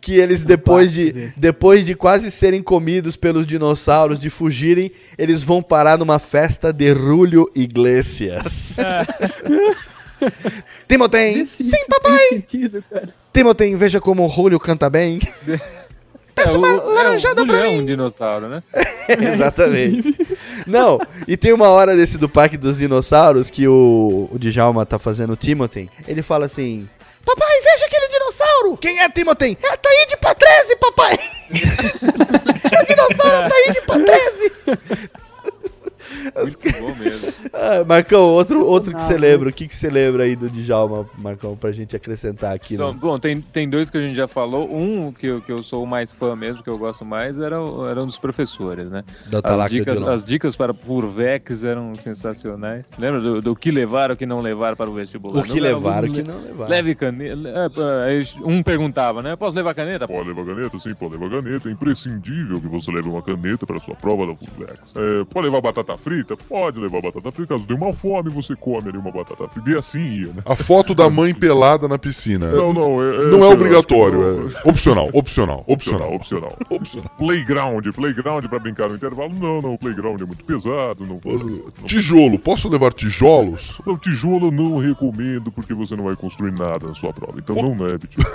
que 0.00 0.18
eles, 0.18 0.44
depois 0.44 0.92
de, 0.92 1.32
depois 1.36 1.84
de 1.84 1.94
quase 1.94 2.30
serem 2.30 2.62
comidos 2.62 3.16
pelos 3.16 3.46
dinossauros, 3.46 4.18
de 4.18 4.30
fugirem, 4.30 4.90
eles 5.16 5.42
vão 5.42 5.62
parar 5.62 5.98
numa 5.98 6.18
festa 6.18 6.72
de 6.72 6.92
Rúlio 6.92 7.50
Iglesias. 7.54 8.76
Timothy! 10.86 11.46
Sim, 11.46 11.86
papai! 11.88 12.44
Timothy, 13.32 13.76
veja 13.76 14.00
como 14.00 14.24
o 14.24 14.26
Rúlio 14.26 14.58
canta 14.58 14.90
bem. 14.90 15.20
É, 16.40 16.50
o, 16.50 16.94
laranjada 16.94 17.40
é, 17.40 17.44
o 17.44 17.46
Julio 17.46 17.62
é 17.62 17.68
um 17.68 17.84
dinossauro, 17.84 18.48
né? 18.48 18.62
Exatamente. 19.08 20.14
Não, 20.66 20.98
e 21.26 21.36
tem 21.36 21.52
uma 21.52 21.68
hora 21.68 21.96
desse 21.96 22.18
do 22.18 22.28
Parque 22.28 22.56
dos 22.56 22.78
Dinossauros 22.78 23.50
que 23.50 23.66
o, 23.66 24.28
o 24.32 24.38
Djalma 24.38 24.84
tá 24.84 24.98
fazendo 24.98 25.32
o 25.32 25.36
Timothy. 25.36 25.88
Ele 26.06 26.22
fala 26.22 26.46
assim: 26.46 26.88
Papai, 27.24 27.60
veja 27.60 27.86
aquele 27.86 28.08
dinossauro! 28.08 28.76
Quem 28.78 29.00
é 29.00 29.08
Timothy? 29.08 29.58
É 29.62 29.68
a 29.68 29.76
Taíde 29.76 30.16
Patrese, 30.16 30.76
papai! 30.76 31.18
é 32.72 32.80
o 32.82 32.86
dinossauro 32.86 33.48
Taíde 33.48 33.80
Patrese! 33.82 34.52
Muito 36.36 36.80
bom 36.80 36.94
mesmo. 36.94 37.32
Ah, 37.60 37.82
Marcão, 37.84 38.20
outro, 38.28 38.64
outro 38.64 38.94
que 38.94 39.02
você 39.02 39.16
lembra. 39.16 39.48
O 39.48 39.52
que, 39.52 39.66
que 39.66 39.74
você 39.74 39.88
lembra 39.90 40.24
aí 40.24 40.36
do 40.36 40.48
Djalma, 40.48 41.04
Marcão, 41.16 41.56
pra 41.56 41.72
gente 41.72 41.96
acrescentar 41.96 42.54
aqui? 42.54 42.74
Então, 42.74 42.92
no- 42.92 42.98
bom, 42.98 43.18
tem, 43.18 43.40
tem 43.40 43.68
dois 43.68 43.90
que 43.90 43.98
a 43.98 44.00
gente 44.00 44.14
já 44.14 44.28
falou. 44.28 44.72
Um 44.72 45.12
que 45.12 45.26
eu, 45.26 45.40
que 45.40 45.50
eu 45.50 45.62
sou 45.62 45.82
o 45.82 45.86
mais 45.86 46.12
fã 46.12 46.36
mesmo, 46.36 46.62
que 46.62 46.70
eu 46.70 46.78
gosto 46.78 47.04
mais, 47.04 47.38
era, 47.38 47.60
o- 47.60 47.86
era 47.88 48.00
um 48.02 48.06
dos 48.06 48.18
professores, 48.18 48.88
né? 48.90 49.02
Da 49.26 49.40
As 49.42 49.70
dicas, 49.70 50.00
as 50.02 50.24
dicas 50.24 50.54
para 50.56 50.72
Purvex 50.72 51.64
eram 51.64 51.94
sensacionais. 51.96 52.84
Lembra 52.98 53.20
do, 53.20 53.40
do 53.40 53.56
que 53.56 53.70
levar 53.70 54.10
ou 54.10 54.16
que 54.16 54.26
não 54.26 54.40
levar 54.40 54.76
para 54.76 54.88
o 54.90 54.94
vestibular? 54.94 55.40
O 55.40 55.44
que 55.44 55.54
Não, 55.60 55.62
levar, 55.62 56.04
o 56.04 56.12
que 56.12 56.22
não 56.22 56.40
levar. 56.40 56.68
Leve 56.68 56.94
caneta. 56.94 57.34
é, 58.06 58.20
um 58.44 58.62
perguntava, 58.62 59.22
né? 59.22 59.34
Posso 59.36 59.56
levar 59.56 59.74
caneta? 59.74 60.06
Pode 60.06 60.28
levar 60.28 60.44
caneta? 60.44 60.78
Sim, 60.78 60.94
pode 60.94 61.16
levar 61.16 61.30
caneta. 61.42 61.68
É 61.68 61.72
imprescindível 61.72 62.60
que 62.60 62.68
você 62.68 62.90
leve 62.92 63.08
uma 63.08 63.22
caneta 63.22 63.66
para 63.66 63.80
sua 63.80 63.94
prova 63.96 64.26
da 64.26 64.34
Fulvex. 64.36 64.94
É, 64.96 65.24
pode 65.24 65.46
levar 65.46 65.60
batata 65.60 65.96
frita? 65.98 66.17
Pode 66.48 66.80
levar 66.80 67.00
batata 67.02 67.30
frita. 67.32 67.54
Caso 67.54 67.66
dê 67.66 67.74
uma 67.74 67.92
fome, 67.92 68.30
você 68.30 68.54
come 68.56 68.88
ali 68.88 68.98
uma 68.98 69.10
batata 69.10 69.48
frita. 69.48 69.70
E 69.70 69.76
assim 69.78 70.00
ia, 70.00 70.26
né? 70.28 70.42
A 70.44 70.56
foto 70.56 70.94
da 70.94 71.08
mãe 71.10 71.34
pelada 71.34 71.88
na 71.88 71.98
piscina. 71.98 72.50
Não, 72.50 72.72
não, 72.72 73.02
é, 73.02 73.16
Não 73.16 73.26
é 73.26 73.30
sei 73.30 73.38
lá, 73.40 73.48
obrigatório, 73.48 74.52
é 74.64 74.68
opcional, 74.68 75.08
opcional, 75.12 75.64
Opcional, 75.66 76.14
opcional. 76.14 76.56
opcional. 76.70 77.10
Playground, 77.18 77.86
playground 77.94 78.44
pra 78.46 78.58
brincar 78.58 78.88
no 78.88 78.96
intervalo. 78.96 79.32
Não, 79.38 79.60
não, 79.62 79.74
o 79.74 79.78
playground 79.78 80.20
é 80.20 80.24
muito 80.24 80.44
pesado. 80.44 81.06
Não 81.06 81.18
pode. 81.18 81.44
Não, 81.44 81.70
Tijolo, 81.84 82.38
posso 82.38 82.68
levar 82.68 82.92
tijolos? 82.92 83.80
não, 83.86 83.96
tijolo 83.96 84.48
eu 84.48 84.50
não 84.50 84.78
recomendo 84.78 85.50
porque 85.52 85.74
você 85.74 85.96
não 85.96 86.04
vai 86.04 86.16
construir 86.16 86.52
nada 86.52 86.86
na 86.88 86.94
sua 86.94 87.12
prova. 87.12 87.38
Então 87.38 87.56
não 87.56 87.76
leve 87.76 88.06
tijolo. 88.06 88.28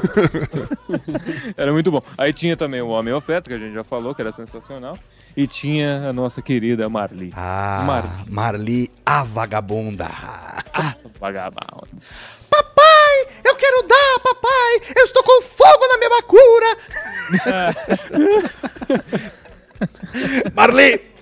Era 1.58 1.72
muito 1.72 1.92
bom. 1.92 2.02
Aí 2.18 2.34
tinha 2.34 2.56
também 2.56 2.82
o 2.82 2.88
Homem 2.90 3.14
Oferta, 3.14 3.50
que 3.50 3.56
a 3.56 3.60
gente 3.60 3.74
já 3.74 3.84
falou, 3.84 4.14
que 4.14 4.22
era 4.22 4.32
sensacional. 4.32 4.98
E 5.36 5.48
tinha 5.48 6.10
a 6.10 6.14
nossa 6.14 6.42
querida 6.42 6.88
Marli. 6.90 7.32
Ah, 7.36 7.73
Marli. 7.82 8.30
Marli, 8.30 8.92
a 9.06 9.24
vagabunda. 9.24 10.10
Vagabundos. 11.20 12.48
Papai, 12.50 13.28
eu 13.44 13.56
quero 13.56 13.84
dar, 13.88 14.20
papai! 14.20 14.82
Eu 14.96 15.06
estou 15.06 15.24
com 15.24 15.42
fogo 15.42 15.88
na 15.88 15.98
minha 15.98 16.10
bacura! 16.10 16.78
Marli! 20.54 21.13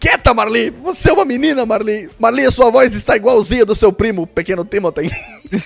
Quieta, 0.00 0.32
Marli! 0.34 0.70
Você 0.70 1.10
é 1.10 1.12
uma 1.12 1.24
menina, 1.24 1.64
Marli! 1.66 2.08
Marli, 2.18 2.44
a 2.44 2.50
sua 2.50 2.70
voz 2.70 2.94
está 2.94 3.16
igualzinha 3.16 3.64
do 3.64 3.74
seu 3.74 3.92
primo, 3.92 4.26
pequeno 4.26 4.64
Timothy. 4.64 5.10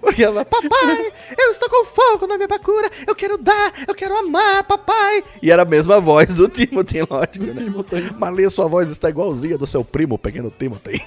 Porque 0.00 0.24
ela, 0.24 0.44
papai, 0.44 1.12
eu 1.38 1.50
estou 1.50 1.68
com 1.68 1.84
fogo 1.84 2.26
na 2.26 2.36
minha 2.36 2.48
bacura, 2.48 2.90
eu 3.06 3.14
quero 3.14 3.36
dar, 3.36 3.72
eu 3.86 3.94
quero 3.94 4.16
amar, 4.16 4.64
papai. 4.64 5.22
E 5.42 5.50
era 5.50 5.62
a 5.62 5.66
mesma 5.66 6.00
voz 6.00 6.32
do 6.34 6.48
Timothy, 6.48 7.00
lógico, 7.08 7.44
né? 7.44 8.10
Marli, 8.18 8.44
a 8.44 8.50
sua 8.50 8.66
voz 8.68 8.90
está 8.90 9.10
igualzinha 9.10 9.58
do 9.58 9.66
seu 9.66 9.84
primo, 9.84 10.16
pequeno 10.16 10.50
Timothy. 10.56 11.02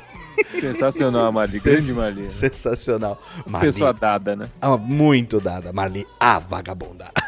Sensacional 0.59 1.31
Marli, 1.31 1.59
grande 1.59 1.93
Marli. 1.93 2.21
né? 2.23 2.31
Sensacional. 2.31 3.21
Marli, 3.45 3.67
Pessoa 3.67 3.93
dada, 3.93 4.35
né? 4.35 4.49
ah, 4.61 4.77
muito 4.77 5.39
dada, 5.39 5.73
Marli, 5.73 6.05
a 6.19 6.39
vagabunda. 6.39 7.09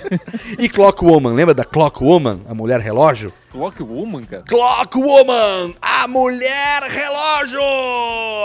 e 0.58 0.68
Clock 0.68 1.04
Woman, 1.04 1.34
lembra 1.34 1.54
da 1.54 1.64
Clock 1.64 2.02
Woman, 2.02 2.40
a 2.48 2.54
mulher 2.54 2.80
relógio? 2.80 3.32
Clock 3.50 3.82
Woman, 3.82 4.22
cara. 4.22 4.42
Clock 4.44 4.98
Woman, 4.98 5.74
a 5.80 6.08
mulher 6.08 6.82
relógio! 6.84 7.60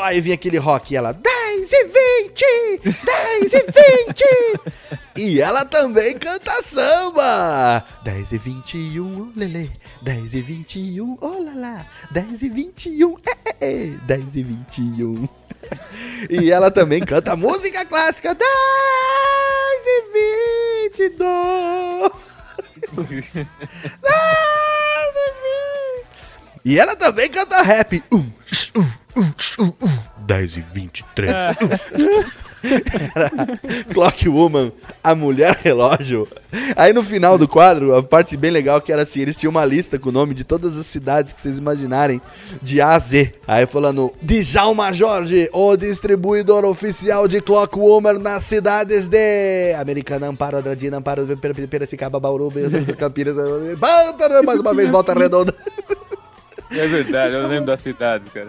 Aí 0.03 0.19
vinha 0.21 0.35
aquele 0.35 0.57
rock 0.57 0.93
e 0.93 0.97
ela, 0.97 1.13
10 1.13 1.71
e 1.71 1.83
20, 1.85 2.81
10 2.83 3.53
e 3.53 3.65
20. 4.05 5.05
e 5.15 5.41
ela 5.41 5.65
também 5.65 6.17
canta 6.17 6.61
samba. 6.63 7.83
10 8.03 8.31
e 8.33 8.37
21, 8.37 9.21
oh, 9.21 9.39
lelê, 9.39 9.69
10 10.01 10.33
e 10.33 10.41
21, 10.41 11.17
oh 11.21 11.43
lá 11.43 11.53
lá, 11.55 11.85
10 12.11 12.43
e 12.43 12.49
21, 12.49 13.15
é, 13.25 13.55
é, 13.59 13.83
é, 13.85 13.85
10 14.05 14.35
e 14.35 14.43
21. 14.43 15.27
E 16.29 16.51
ela 16.51 16.71
também 16.71 16.99
canta 17.01 17.35
música 17.35 17.85
clássica, 17.85 18.35
10 18.35 18.49
e 19.85 20.89
22. 20.91 22.11
10 22.95 23.35
e 23.35 23.43
20. 23.43 23.57
E 26.65 26.79
ela 26.79 26.95
também 26.95 27.29
canta 27.29 27.61
rap. 27.61 28.03
Um, 28.11 28.29
um, 28.75 28.91
um, 29.15 29.33
um, 29.59 29.73
um. 29.81 30.25
10 30.25 30.57
e 30.57 30.61
23. 30.73 31.31
Era 33.15 33.31
Clock 33.93 34.27
Woman, 34.27 34.71
a 35.03 35.15
mulher 35.15 35.59
relógio. 35.61 36.27
Aí 36.75 36.93
no 36.93 37.03
final 37.03 37.37
do 37.37 37.47
quadro, 37.47 37.95
a 37.95 38.03
parte 38.03 38.35
bem 38.35 38.51
legal 38.51 38.81
que 38.81 38.91
era 38.91 39.03
assim, 39.03 39.21
eles 39.21 39.35
tinham 39.35 39.51
uma 39.51 39.65
lista 39.65 39.97
com 39.97 40.09
o 40.09 40.11
nome 40.11 40.33
de 40.33 40.43
todas 40.43 40.77
as 40.77 40.85
cidades 40.85 41.33
que 41.33 41.41
vocês 41.41 41.57
imaginarem, 41.57 42.21
de 42.61 42.81
A 42.81 42.91
a 42.91 42.99
Z. 42.99 43.33
Aí 43.47 43.65
falando, 43.65 44.13
Djalma 44.21 44.91
Jorge, 44.91 45.49
o 45.51 45.75
distribuidor 45.75 46.65
oficial 46.65 47.27
de 47.27 47.41
Clock 47.41 47.77
Woman 47.77 48.19
nas 48.19 48.43
cidades 48.43 49.07
de 49.07 49.73
Americana, 49.79 50.27
Amparo, 50.27 50.57
Andradina, 50.57 50.97
Amparo, 50.97 51.27
Piracicaba, 51.69 52.19
Bauru, 52.19 52.51
Campinas, 52.97 53.35
mais 54.45 54.59
uma 54.59 54.73
vez, 54.73 54.89
Volta 54.89 55.13
Redonda. 55.13 55.53
É 56.69 56.87
verdade, 56.87 57.33
eu 57.33 57.47
lembro 57.47 57.67
das 57.67 57.79
cidades, 57.79 58.27
cara. 58.29 58.47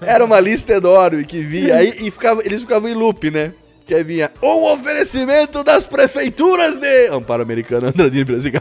Era 0.00 0.24
uma 0.24 0.40
lista 0.40 0.72
enorme 0.72 1.24
que 1.24 1.40
vinha 1.40 1.76
aí 1.76 1.94
e 2.00 2.10
ficava, 2.10 2.42
eles 2.44 2.62
ficavam 2.62 2.88
em 2.88 2.94
loop, 2.94 3.30
né? 3.30 3.52
Que 3.86 3.94
aí 3.94 4.02
vinha 4.02 4.30
um 4.42 4.64
oferecimento 4.64 5.62
das 5.62 5.86
prefeituras 5.86 6.76
de 6.76 7.08
Amparo 7.08 7.42
Americano, 7.42 7.88
Andradino 7.88 8.24
Brasil. 8.24 8.52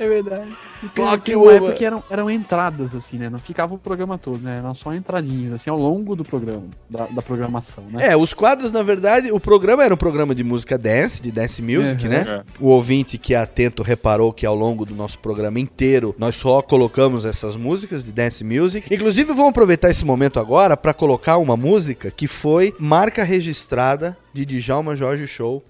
É 0.00 0.08
verdade. 0.08 0.50
Porque 0.80 0.94
Clock 1.02 1.36
uma 1.36 1.52
época 1.52 1.72
que 1.74 1.84
eram, 1.84 2.02
eram 2.08 2.30
entradas, 2.30 2.94
assim, 2.94 3.18
né? 3.18 3.28
Não 3.28 3.38
ficava 3.38 3.74
o 3.74 3.78
programa 3.78 4.16
todo, 4.16 4.38
né? 4.38 4.56
Eram 4.56 4.72
só 4.72 4.94
entradinhas, 4.94 5.52
assim, 5.52 5.68
ao 5.68 5.76
longo 5.76 6.16
do 6.16 6.24
programa, 6.24 6.64
da, 6.88 7.04
da 7.04 7.20
programação, 7.20 7.84
né? 7.92 8.08
É, 8.08 8.16
os 8.16 8.32
quadros, 8.32 8.72
na 8.72 8.82
verdade, 8.82 9.30
o 9.30 9.38
programa 9.38 9.84
era 9.84 9.92
um 9.92 9.98
programa 9.98 10.34
de 10.34 10.42
música 10.42 10.78
dance, 10.78 11.20
de 11.20 11.30
dance 11.30 11.60
music, 11.60 12.02
Uhum. 12.04 12.08
né? 12.10 12.24
É. 12.26 12.42
O 12.58 12.68
ouvinte 12.68 13.18
que 13.18 13.34
é 13.34 13.36
atento 13.36 13.82
reparou 13.82 14.32
que 14.32 14.46
ao 14.46 14.54
longo 14.54 14.86
do 14.86 14.94
nosso 14.94 15.18
programa 15.18 15.60
inteiro 15.60 16.14
nós 16.18 16.34
só 16.34 16.62
colocamos 16.62 17.26
essas 17.26 17.54
músicas 17.54 18.02
de 18.02 18.10
dance 18.10 18.42
music. 18.42 18.92
Inclusive, 18.94 19.34
vamos 19.34 19.50
aproveitar 19.50 19.90
esse 19.90 20.06
momento 20.06 20.40
agora 20.40 20.78
para 20.78 20.94
colocar 20.94 21.36
uma 21.36 21.58
música 21.58 22.10
que 22.10 22.26
foi 22.26 22.74
marca 22.78 23.22
registrada 23.22 24.16
de 24.32 24.46
Djalma 24.46 24.96
Jorge 24.96 25.26
Show. 25.26 25.62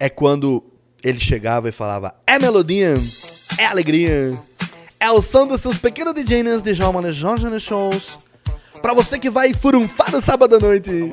É 0.00 0.08
quando 0.08 0.64
ele 1.02 1.18
chegava 1.18 1.68
e 1.68 1.72
falava: 1.72 2.14
É 2.26 2.38
melodia, 2.38 2.94
é 3.58 3.66
alegria, 3.66 4.38
é 5.00 5.10
o 5.10 5.20
som 5.20 5.46
dos 5.46 5.60
seus 5.60 5.76
pequenos 5.76 6.14
DJs 6.14 6.62
de 6.62 6.72
Djalma 6.74 7.10
Jorge 7.10 7.58
shows. 7.58 8.18
Pra 8.80 8.94
você 8.94 9.18
que 9.18 9.30
vai 9.30 9.54
furunfar 9.54 10.10
no 10.10 10.20
sábado 10.20 10.56
à 10.56 10.58
noite. 10.58 11.10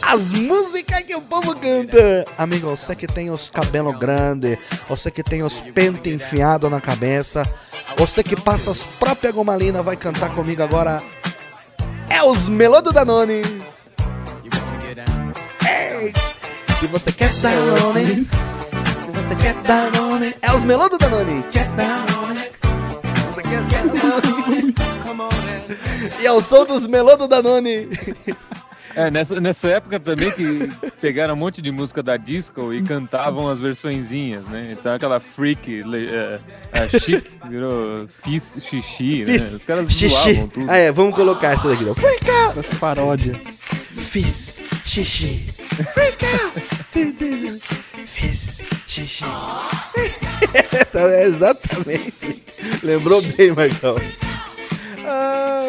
As 0.00 0.30
músicas 0.30 1.02
que 1.02 1.14
o 1.14 1.20
povo 1.20 1.54
canta. 1.54 2.24
Amigo, 2.38 2.68
você 2.68 2.94
que 2.94 3.06
tem 3.06 3.30
os 3.30 3.50
cabelos 3.50 3.98
grandes, 3.98 4.56
você 4.88 5.10
que 5.10 5.22
tem 5.22 5.42
os 5.42 5.60
pentes 5.60 6.12
enfiados 6.12 6.70
na 6.70 6.80
cabeça, 6.80 7.42
você 7.96 8.22
que 8.22 8.40
passa 8.40 8.70
as 8.70 8.82
próprias 8.82 9.34
gomalinas, 9.34 9.84
vai 9.84 9.96
cantar 9.96 10.34
comigo 10.34 10.62
agora. 10.62 11.02
É 12.08 12.22
os 12.22 12.48
Melô 12.48 12.80
do 12.80 12.92
Danone. 12.92 13.42
Ei, 15.66 16.12
se 16.78 16.86
você 16.86 17.12
quer 17.12 17.32
Danone, 17.40 18.26
você 19.28 19.34
quer 19.36 19.54
Danone, 19.62 20.34
é 20.42 20.52
os 20.52 20.64
Melô 20.64 20.88
do 20.88 20.98
Danone. 20.98 21.44
Danone, 21.76 22.40
se 22.40 23.34
você 23.34 23.42
quer 23.42 23.62
Danone. 23.88 24.74
E 26.20 26.26
é 26.26 26.32
o 26.32 26.40
som 26.40 26.64
dos 26.64 26.86
Melô 26.86 27.16
do 27.16 27.26
Danone. 27.28 27.88
É, 28.94 29.10
nessa, 29.10 29.38
nessa 29.40 29.68
época 29.68 30.00
também 30.00 30.30
que 30.30 30.70
pegaram 31.02 31.34
um 31.34 31.36
monte 31.36 31.60
de 31.60 31.70
música 31.70 32.02
da 32.02 32.16
disco 32.16 32.72
e 32.72 32.82
cantavam 32.82 33.46
as 33.48 33.58
versõezinhas, 33.58 34.46
né? 34.46 34.70
Então 34.72 34.94
aquela 34.94 35.20
freak, 35.20 35.82
le- 35.82 36.08
é, 36.08 36.40
é, 36.72 36.88
chic, 36.98 37.22
virou 37.46 38.08
fiz 38.08 38.56
xixi, 38.58 39.24
né? 39.26 39.32
Fiz 39.34 39.52
Os 39.52 39.64
caras 39.64 39.86
xixi. 39.92 40.08
zoavam 40.32 40.48
tudo. 40.48 40.70
Ah, 40.70 40.76
é, 40.78 40.90
vamos 40.90 41.14
colocar 41.14 41.52
essa 41.52 41.68
daqui. 41.68 41.84
Freak 41.94 42.30
out. 42.30 42.56
Das 42.56 42.78
paródias. 42.78 43.36
Fiz 43.98 44.56
xixi. 44.86 45.44
Freak 45.92 46.24
out. 46.24 46.62
Fiz 48.06 48.55
xixi. 48.96 49.24
Então, 50.80 51.08
é 51.08 51.24
exatamente. 51.24 52.42
Lembrou 52.82 53.20
bem, 53.22 53.52
Marcão. 53.52 53.96
Ah. 55.04 55.68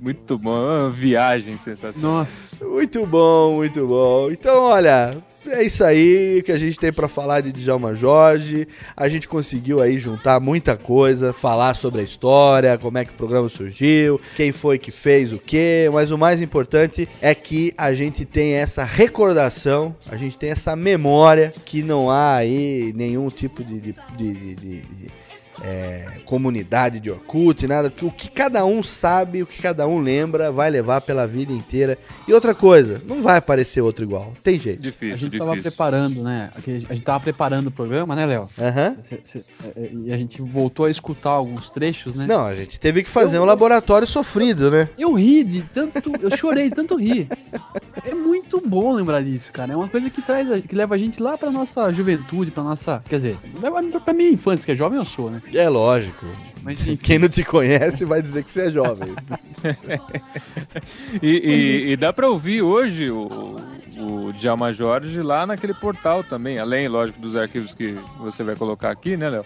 Muito 0.00 0.38
bom, 0.38 0.56
é 0.56 0.82
uma 0.82 0.90
viagem 0.90 1.56
sensacional. 1.58 2.12
Nossa. 2.18 2.64
Muito 2.64 3.06
bom, 3.06 3.54
muito 3.54 3.86
bom. 3.86 4.30
Então, 4.30 4.62
olha, 4.62 5.16
é 5.46 5.62
isso 5.62 5.82
aí 5.82 6.42
que 6.44 6.52
a 6.52 6.58
gente 6.58 6.78
tem 6.78 6.92
pra 6.92 7.08
falar 7.08 7.40
de 7.40 7.50
Djalma 7.52 7.94
Jorge. 7.94 8.68
A 8.96 9.08
gente 9.08 9.26
conseguiu 9.26 9.80
aí 9.80 9.96
juntar 9.98 10.38
muita 10.40 10.76
coisa, 10.76 11.32
falar 11.32 11.74
sobre 11.74 12.00
a 12.00 12.04
história, 12.04 12.76
como 12.78 12.98
é 12.98 13.04
que 13.04 13.10
o 13.12 13.14
programa 13.14 13.48
surgiu, 13.48 14.20
quem 14.36 14.52
foi 14.52 14.78
que 14.78 14.90
fez 14.90 15.32
o 15.32 15.38
quê, 15.38 15.88
mas 15.92 16.10
o 16.10 16.18
mais 16.18 16.42
importante 16.42 17.08
é 17.22 17.34
que 17.34 17.72
a 17.76 17.92
gente 17.94 18.24
tem 18.24 18.52
essa 18.54 18.84
recordação, 18.84 19.94
a 20.10 20.16
gente 20.16 20.36
tem 20.36 20.50
essa 20.50 20.76
memória 20.76 21.50
que 21.64 21.82
não 21.82 22.10
há 22.10 22.36
aí 22.36 22.92
nenhum 22.94 23.28
tipo 23.28 23.62
de- 23.64 23.80
de- 23.80 23.94
de- 24.16 24.54
de, 24.54 24.82
é, 25.62 26.06
comunidade 26.24 27.00
de 27.00 27.10
Orkut, 27.10 27.66
nada. 27.66 27.90
que 27.90 28.04
O 28.04 28.10
que 28.10 28.30
cada 28.30 28.64
um 28.64 28.82
sabe, 28.82 29.42
o 29.42 29.46
que 29.46 29.60
cada 29.60 29.86
um 29.86 30.00
lembra, 30.00 30.50
vai 30.50 30.70
levar 30.70 31.00
pela 31.00 31.26
vida 31.26 31.52
inteira. 31.52 31.98
E 32.26 32.32
outra 32.32 32.54
coisa, 32.54 33.00
não 33.06 33.22
vai 33.22 33.38
aparecer 33.38 33.80
outro 33.80 34.04
igual. 34.04 34.32
Tem 34.42 34.58
jeito. 34.58 34.80
Difícil, 34.80 35.14
A 35.14 35.16
gente 35.16 35.38
tava 35.38 35.56
preparando, 35.56 36.22
né? 36.22 36.50
A 36.56 36.60
gente 36.94 37.02
tava 37.02 37.20
preparando 37.20 37.66
o 37.68 37.70
programa, 37.70 38.14
né, 38.14 38.26
Léo? 38.26 38.48
É, 38.58 39.90
E 40.06 40.12
a 40.12 40.16
gente 40.16 40.40
voltou 40.40 40.86
a 40.86 40.90
escutar 40.90 41.30
alguns 41.30 41.70
trechos, 41.70 42.14
né? 42.14 42.26
Não, 42.26 42.46
a 42.46 42.54
gente 42.54 42.78
teve 42.78 43.02
que 43.02 43.10
fazer 43.10 43.38
um 43.38 43.44
laboratório 43.44 44.06
sofrido, 44.06 44.70
né? 44.70 44.88
Eu 44.98 45.14
ri 45.14 45.44
de 45.44 45.62
tanto. 45.62 46.12
Eu 46.20 46.36
chorei 46.36 46.68
de 46.68 46.74
tanto 46.76 46.96
rir. 46.96 47.28
É 48.04 48.14
muito 48.14 48.29
bom 48.66 48.92
lembrar 48.94 49.22
disso, 49.22 49.52
cara. 49.52 49.72
É 49.72 49.76
uma 49.76 49.88
coisa 49.88 50.08
que 50.08 50.22
traz, 50.22 50.50
a- 50.50 50.60
que 50.60 50.74
leva 50.74 50.94
a 50.94 50.98
gente 50.98 51.22
lá 51.22 51.36
pra 51.36 51.50
nossa 51.50 51.92
juventude, 51.92 52.50
pra 52.50 52.62
nossa. 52.62 53.02
Quer 53.08 53.16
dizer, 53.16 53.36
leva 53.60 53.82
pra 54.00 54.14
minha 54.14 54.30
infância, 54.30 54.64
que 54.64 54.72
é 54.72 54.74
jovem 54.74 54.98
eu 54.98 55.04
sou, 55.04 55.30
né? 55.30 55.42
É 55.52 55.68
lógico. 55.68 56.24
Mas, 56.62 56.80
enfim. 56.80 56.96
Quem 56.96 57.18
não 57.18 57.28
te 57.28 57.44
conhece 57.44 58.04
vai 58.04 58.20
dizer 58.22 58.42
que 58.44 58.50
você 58.50 58.62
é 58.68 58.70
jovem. 58.70 59.14
E, 61.22 61.28
e- 61.28 61.92
e 61.92 61.96
dá 61.96 62.12
pra 62.12 62.28
ouvir 62.28 62.62
hoje 62.62 63.10
o, 63.10 63.56
o 64.00 64.32
Djalma 64.32 64.72
Jorge 64.72 65.20
lá 65.20 65.46
naquele 65.46 65.74
portal 65.74 66.24
também, 66.24 66.58
além, 66.58 66.88
lógico, 66.88 67.20
dos 67.20 67.36
arquivos 67.36 67.74
que 67.74 67.96
você 68.18 68.42
vai 68.42 68.56
colocar 68.56 68.90
aqui, 68.90 69.16
né, 69.16 69.28
Léo? 69.28 69.44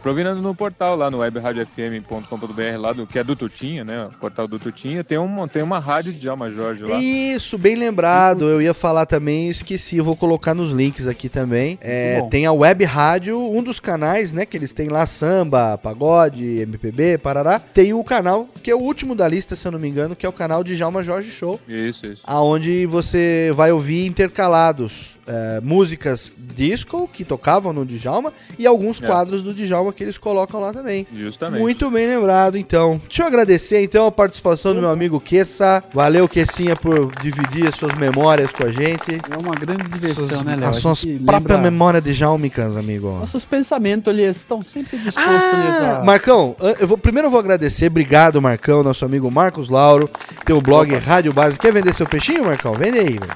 Pra 0.00 0.10
ouvir 0.10 0.24
no, 0.24 0.54
portal 0.54 0.96
lá 0.96 1.10
no 1.10 1.18
webradiofm.com.br, 1.18 2.78
lá 2.78 2.92
do, 2.92 3.06
que 3.06 3.18
é 3.18 3.24
do 3.24 3.34
Tutinha, 3.34 3.84
né? 3.84 4.04
O 4.04 4.18
portal 4.18 4.46
do 4.46 4.58
Tutinha, 4.58 5.02
tem 5.02 5.18
uma, 5.18 5.48
tem 5.48 5.62
uma 5.62 5.78
rádio 5.78 6.12
de 6.12 6.18
Djalma 6.20 6.50
Jorge 6.50 6.84
lá. 6.84 7.00
Isso, 7.00 7.56
bem 7.56 7.76
lembrado. 7.76 8.44
Eu 8.44 8.60
ia 8.60 8.74
falar 8.74 9.06
também, 9.06 9.48
esqueci. 9.48 10.00
Vou 10.00 10.16
colocar 10.16 10.54
nos 10.54 10.70
links 10.70 11.06
aqui 11.06 11.28
também. 11.28 11.78
É, 11.80 12.22
tem 12.30 12.46
a 12.46 12.52
Web 12.52 12.84
Rádio, 12.84 13.38
um 13.38 13.62
dos 13.62 13.80
canais, 13.80 14.32
né? 14.32 14.44
Que 14.44 14.56
eles 14.56 14.72
têm 14.72 14.88
lá 14.88 15.06
samba, 15.06 15.78
pagode, 15.78 16.44
MPB, 16.60 17.18
parará. 17.18 17.58
Tem 17.58 17.92
o 17.94 18.04
canal, 18.04 18.48
que 18.62 18.70
é 18.70 18.74
o 18.74 18.80
último 18.80 19.14
da 19.14 19.26
lista, 19.26 19.56
se 19.56 19.66
eu 19.66 19.72
não 19.72 19.78
me 19.78 19.88
engano, 19.88 20.14
que 20.14 20.26
é 20.26 20.28
o 20.28 20.32
canal 20.32 20.62
de 20.62 20.76
Jalma 20.76 21.02
Jorge 21.02 21.30
Show. 21.30 21.60
Isso, 21.68 22.06
isso. 22.06 22.22
Aonde 22.24 22.86
você 22.86 23.50
vai 23.54 23.72
ouvir 23.72 23.93
intercalados 24.06 25.14
é, 25.26 25.58
músicas 25.62 26.30
disco 26.54 27.08
que 27.10 27.24
tocavam 27.24 27.72
no 27.72 27.86
Djalma 27.86 28.30
e 28.58 28.66
alguns 28.66 29.00
É. 29.02 29.06
quadros 29.06 29.42
do 29.42 29.54
Djalma 29.54 29.90
que 29.92 30.02
eles 30.04 30.18
colocam 30.18 30.60
lá 30.60 30.70
também. 30.72 31.06
Justamente. 31.16 31.60
Muito 31.62 31.90
bem 31.90 32.06
lembrado, 32.06 32.58
então. 32.58 33.00
Deixa 33.08 33.22
eu 33.22 33.26
agradecer, 33.26 33.82
então, 33.82 34.06
a 34.06 34.12
participação 34.12 34.74
do 34.74 34.80
meu 34.82 34.90
amigo 34.90 35.18
Kessa. 35.18 35.82
Valeu, 35.94 36.28
Kessinha, 36.28 36.76
por 36.76 37.10
dividir 37.22 37.66
as 37.68 37.74
suas 37.74 37.94
memórias 37.94 38.52
com 38.52 38.64
a 38.64 38.70
gente. 38.70 39.12
É 39.30 39.36
uma 39.40 39.54
grande 39.54 39.84
diversão, 39.84 40.28
Suas- 40.28 40.44
né, 40.44 40.56
Léo? 40.56 40.68
As 40.68 40.76
suas 40.76 41.04
próprias 41.24 41.60
memórias 41.60 42.04
de 42.04 42.12
Jalmicas, 42.12 42.76
amigo. 42.76 43.08
Nossos 43.20 43.44
pensamentos 43.46 44.12
ali 44.12 44.24
estão 44.24 44.62
sempre 44.62 44.98
dispostos 44.98 45.24
Ah, 45.34 46.00
a... 46.00 46.04
Marcão, 46.04 46.54
eu 46.78 46.86
vou, 46.86 46.98
primeiro 46.98 47.28
eu 47.28 47.30
vou 47.30 47.40
agradecer, 47.40 47.86
obrigado, 47.86 48.42
Marcão, 48.42 48.82
nosso 48.82 49.04
amigo 49.06 49.30
Marcos 49.30 49.70
Lauro, 49.70 50.08
teu 50.44 50.60
blog 50.60 50.94
Rádio 50.96 51.32
Base. 51.32 51.58
Quer 51.58 51.72
vender 51.72 51.94
seu 51.94 52.06
peixinho, 52.06 52.44
Marcão? 52.44 52.74
Vende 52.74 52.98
aí, 52.98 53.18
velho. 53.18 53.32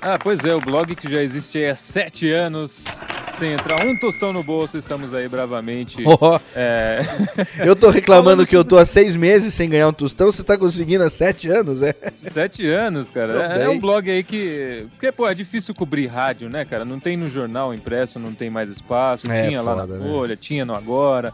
Ah, 0.00 0.18
pois 0.22 0.44
é, 0.44 0.54
o 0.54 0.60
blog 0.60 0.94
que 0.94 1.10
já 1.10 1.22
existe 1.22 1.64
há 1.64 1.74
sete 1.74 2.30
anos, 2.30 2.84
sem 3.32 3.52
entrar 3.52 3.84
um 3.84 3.98
tostão 3.98 4.32
no 4.32 4.42
bolso, 4.42 4.78
estamos 4.78 5.12
aí 5.12 5.28
bravamente. 5.28 6.02
Ó. 6.06 6.38
É... 6.54 7.00
Eu 7.58 7.76
tô 7.76 7.90
reclamando 7.90 8.46
que 8.46 8.56
eu 8.56 8.64
tô 8.64 8.78
há 8.78 8.86
seis 8.86 9.14
meses 9.14 9.52
sem 9.52 9.68
ganhar 9.68 9.88
um 9.88 9.92
tostão, 9.92 10.30
você 10.30 10.42
tá 10.42 10.56
conseguindo 10.56 11.04
há 11.04 11.10
sete 11.10 11.48
anos, 11.48 11.82
é? 11.82 11.94
Sete 12.20 12.66
anos, 12.66 13.10
cara. 13.10 13.58
É, 13.58 13.64
é 13.64 13.68
um 13.68 13.78
blog 13.78 14.10
aí 14.10 14.22
que. 14.22 14.86
Porque, 14.92 15.12
pô, 15.12 15.28
é 15.28 15.34
difícil 15.34 15.74
cobrir 15.74 16.06
rádio, 16.06 16.48
né, 16.48 16.64
cara? 16.64 16.84
Não 16.84 16.98
tem 16.98 17.16
no 17.16 17.28
jornal 17.28 17.74
impresso, 17.74 18.18
não 18.18 18.32
tem 18.32 18.48
mais 18.48 18.68
espaço. 18.68 19.30
É, 19.30 19.48
tinha 19.48 19.60
lá 19.60 19.74
foda, 19.76 19.86
na 19.86 20.04
né? 20.04 20.10
Folha, 20.10 20.36
tinha 20.36 20.64
no 20.64 20.74
Agora, 20.74 21.32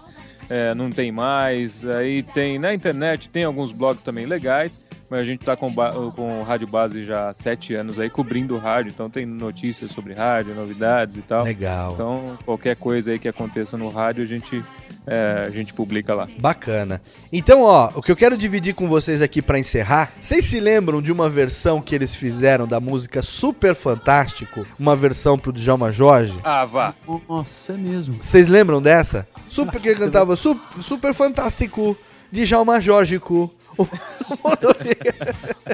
é, 0.50 0.74
não 0.74 0.90
tem 0.90 1.12
mais. 1.12 1.86
Aí 1.86 2.22
tem 2.22 2.58
na 2.58 2.74
internet, 2.74 3.28
tem 3.28 3.44
alguns 3.44 3.72
blogs 3.72 4.02
também 4.02 4.26
legais. 4.26 4.80
Mas 5.12 5.20
a 5.20 5.24
gente 5.24 5.44
tá 5.44 5.54
com, 5.54 5.70
com 6.16 6.40
o 6.40 6.42
Rádio 6.42 6.66
Base 6.66 7.04
já 7.04 7.28
há 7.28 7.34
sete 7.34 7.74
anos 7.74 8.00
aí 8.00 8.08
cobrindo 8.08 8.54
o 8.54 8.58
rádio, 8.58 8.92
então 8.94 9.10
tem 9.10 9.26
notícias 9.26 9.90
sobre 9.90 10.14
rádio, 10.14 10.54
novidades 10.54 11.18
e 11.18 11.20
tal. 11.20 11.44
Legal. 11.44 11.92
Então, 11.92 12.38
qualquer 12.46 12.76
coisa 12.76 13.10
aí 13.10 13.18
que 13.18 13.28
aconteça 13.28 13.76
no 13.76 13.90
rádio, 13.90 14.24
a 14.24 14.26
gente, 14.26 14.64
é, 15.06 15.44
a 15.46 15.50
gente 15.50 15.74
publica 15.74 16.14
lá. 16.14 16.26
Bacana. 16.40 17.02
Então, 17.30 17.60
ó, 17.60 17.90
o 17.94 18.00
que 18.00 18.10
eu 18.10 18.16
quero 18.16 18.38
dividir 18.38 18.74
com 18.74 18.88
vocês 18.88 19.20
aqui 19.20 19.42
pra 19.42 19.58
encerrar, 19.58 20.14
vocês 20.18 20.46
se 20.46 20.58
lembram 20.58 21.02
de 21.02 21.12
uma 21.12 21.28
versão 21.28 21.82
que 21.82 21.94
eles 21.94 22.14
fizeram 22.14 22.66
da 22.66 22.80
música 22.80 23.20
Super 23.20 23.74
Fantástico? 23.74 24.66
Uma 24.78 24.96
versão 24.96 25.38
pro 25.38 25.52
Djalma 25.52 25.92
Jorge? 25.92 26.38
Ah, 26.42 26.64
vá. 26.64 26.94
Nossa, 27.28 27.74
é 27.74 27.76
mesmo. 27.76 28.14
Vocês 28.14 28.48
lembram 28.48 28.80
dessa? 28.80 29.28
Super 29.46 29.78
que 29.78 29.94
cantava 29.94 30.36
super, 30.36 30.82
super 30.82 31.12
Fantástico, 31.12 31.98
Djalma 32.32 32.80
Jorgico. 32.80 33.54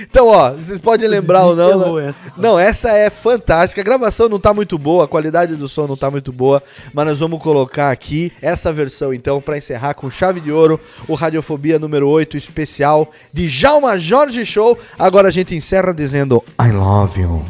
Então, 0.00 0.28
ó, 0.28 0.52
vocês 0.52 0.78
podem 0.78 1.08
lembrar 1.08 1.44
ou 1.46 1.56
não. 1.56 1.98
Essa, 1.98 2.24
cara. 2.24 2.34
Não, 2.36 2.58
essa 2.58 2.90
é 2.90 3.10
fantástica. 3.10 3.80
A 3.80 3.84
gravação 3.84 4.28
não 4.28 4.38
tá 4.38 4.54
muito 4.54 4.78
boa, 4.78 5.04
a 5.04 5.08
qualidade 5.08 5.56
do 5.56 5.66
som 5.66 5.86
não 5.86 5.96
tá 5.96 6.10
muito 6.10 6.32
boa, 6.32 6.62
mas 6.92 7.06
nós 7.06 7.20
vamos 7.20 7.42
colocar 7.42 7.90
aqui 7.90 8.32
essa 8.40 8.72
versão 8.72 9.12
então 9.12 9.40
pra 9.40 9.58
encerrar 9.58 9.94
com 9.94 10.10
chave 10.10 10.40
de 10.40 10.52
ouro 10.52 10.78
o 11.06 11.14
Radiofobia 11.14 11.78
número 11.78 12.08
8 12.08 12.36
especial 12.36 13.10
de 13.32 13.48
Jalma 13.48 13.98
Jorge 13.98 14.44
Show. 14.44 14.78
Agora 14.98 15.28
a 15.28 15.32
gente 15.32 15.54
encerra 15.54 15.92
dizendo 15.92 16.42
I 16.62 16.70
love 16.70 17.20
you 17.20 17.44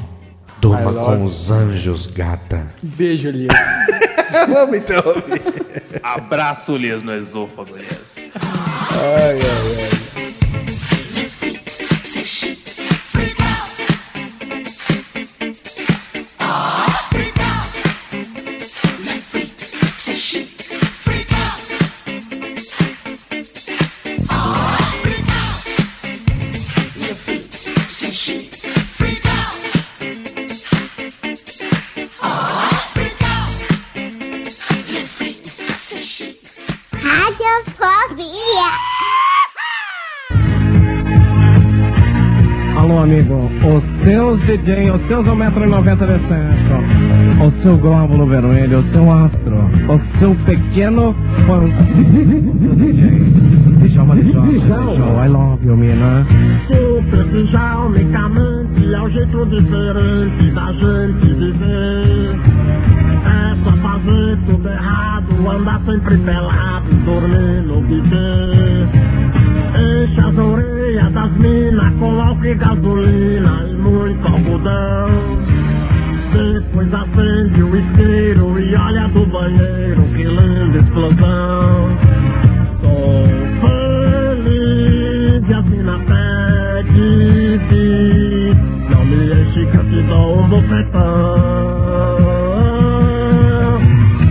Durma 0.60 0.90
love 0.90 1.06
com 1.06 1.18
you. 1.18 1.24
os 1.24 1.50
anjos, 1.50 2.06
gata. 2.06 2.66
Beijo, 2.82 3.28
Elias. 3.28 3.54
Vamos 4.48 4.76
interromper. 4.76 5.42
Abraço, 6.02 6.74
Elias, 6.74 7.02
no 7.02 7.14
esôfago, 7.14 7.76
Elias. 7.76 8.30
Ai, 8.90 9.40
ai, 9.40 9.40
ai. 9.40 10.07
Radiofobia. 37.78 38.66
Alô, 38.66 38.97
amigo. 43.08 43.50
Os 43.64 43.82
seus 44.06 44.38
DJ, 44.42 44.90
os 44.90 45.00
seus 45.08 45.26
1,90m 45.26 45.96
de 45.96 46.18
centro, 46.28 47.46
o 47.46 47.62
seu 47.62 47.78
glóbulo 47.78 48.26
vermelho, 48.26 48.80
o 48.80 48.84
seu 48.94 49.10
astro, 49.10 49.56
o 49.88 50.18
seu 50.18 50.34
pequeno 50.44 51.14
fã. 51.46 51.58
Djalma 53.88 54.16
de 54.16 54.22
Djalma, 54.24 55.24
I 55.24 55.28
love 55.28 55.66
you, 55.66 55.76
mina. 55.76 56.26
Superficial, 56.66 57.86
unicamente, 57.86 58.94
é 58.94 59.00
o 59.00 59.08
jeito 59.08 59.46
diferente 59.46 60.50
da 60.52 60.72
gente 60.72 61.34
viver. 61.34 62.36
É 63.24 63.56
só 63.64 63.70
fazer 63.76 64.38
tudo 64.46 64.68
errado, 64.68 65.50
andar 65.50 65.80
sempre 65.86 66.18
pelado, 66.18 66.94
dormir 67.04 67.62
no 67.66 67.80
bidê. 67.80 69.07
Enche 69.98 70.20
as 70.20 70.38
orelhas 70.38 71.12
das 71.12 71.32
minas 71.38 71.92
com 71.98 72.20
álcool 72.20 72.46
e 72.46 72.54
gasolina 72.54 73.66
e 73.68 73.74
muito 73.74 74.32
algodão. 74.32 75.08
Depois 76.32 76.94
acende 76.94 77.62
o 77.64 77.76
isqueiro 77.76 78.60
e 78.60 78.76
olha 78.76 79.08
do 79.08 79.26
banheiro, 79.26 80.02
que 80.14 80.22
linda 80.22 80.78
explosão. 80.78 81.98
Sou 82.80 83.26
feliz 83.60 85.42
e 85.48 85.52
a 85.52 85.62
mina 85.62 85.98
pede 86.06 87.60
Não 88.90 89.04
me 89.04 89.16
enche 89.32 89.66
que 89.66 89.76
eu 89.78 89.84
te 89.84 90.02
dou 90.02 90.38
um 90.38 90.48
bofetão 90.48 91.88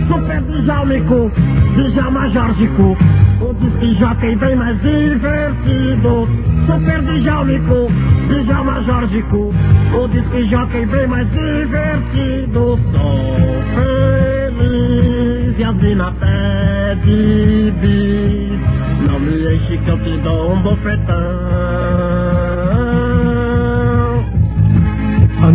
Super 0.08 0.40
Djalmico, 0.62 1.30
Djalma 1.78 2.28
Jorgico 2.30 2.96
O 3.40 3.54
disque 3.54 3.94
jockey 3.98 4.36
bem 4.36 4.56
mais 4.56 4.80
divertido 4.82 6.28
Super 6.66 7.02
Djalmico, 7.02 7.88
Djalma 8.28 8.82
Jorgico 8.82 9.54
O 9.94 10.08
disque 10.08 10.44
jockey 10.48 10.86
bem 10.86 11.06
mais 11.06 11.30
divertido 11.30 12.78
Sou 12.92 13.62
feliz 13.74 15.58
e 15.58 15.64
a 15.64 15.72
mina 15.72 16.12
pede 16.12 17.72
bis. 17.80 19.08
Não 19.10 19.18
me 19.18 19.56
enche 19.56 19.78
que 19.78 19.88
eu 19.88 19.98
te 19.98 20.16
dou 20.18 20.52
um 20.52 20.62
bofetão 20.62 21.16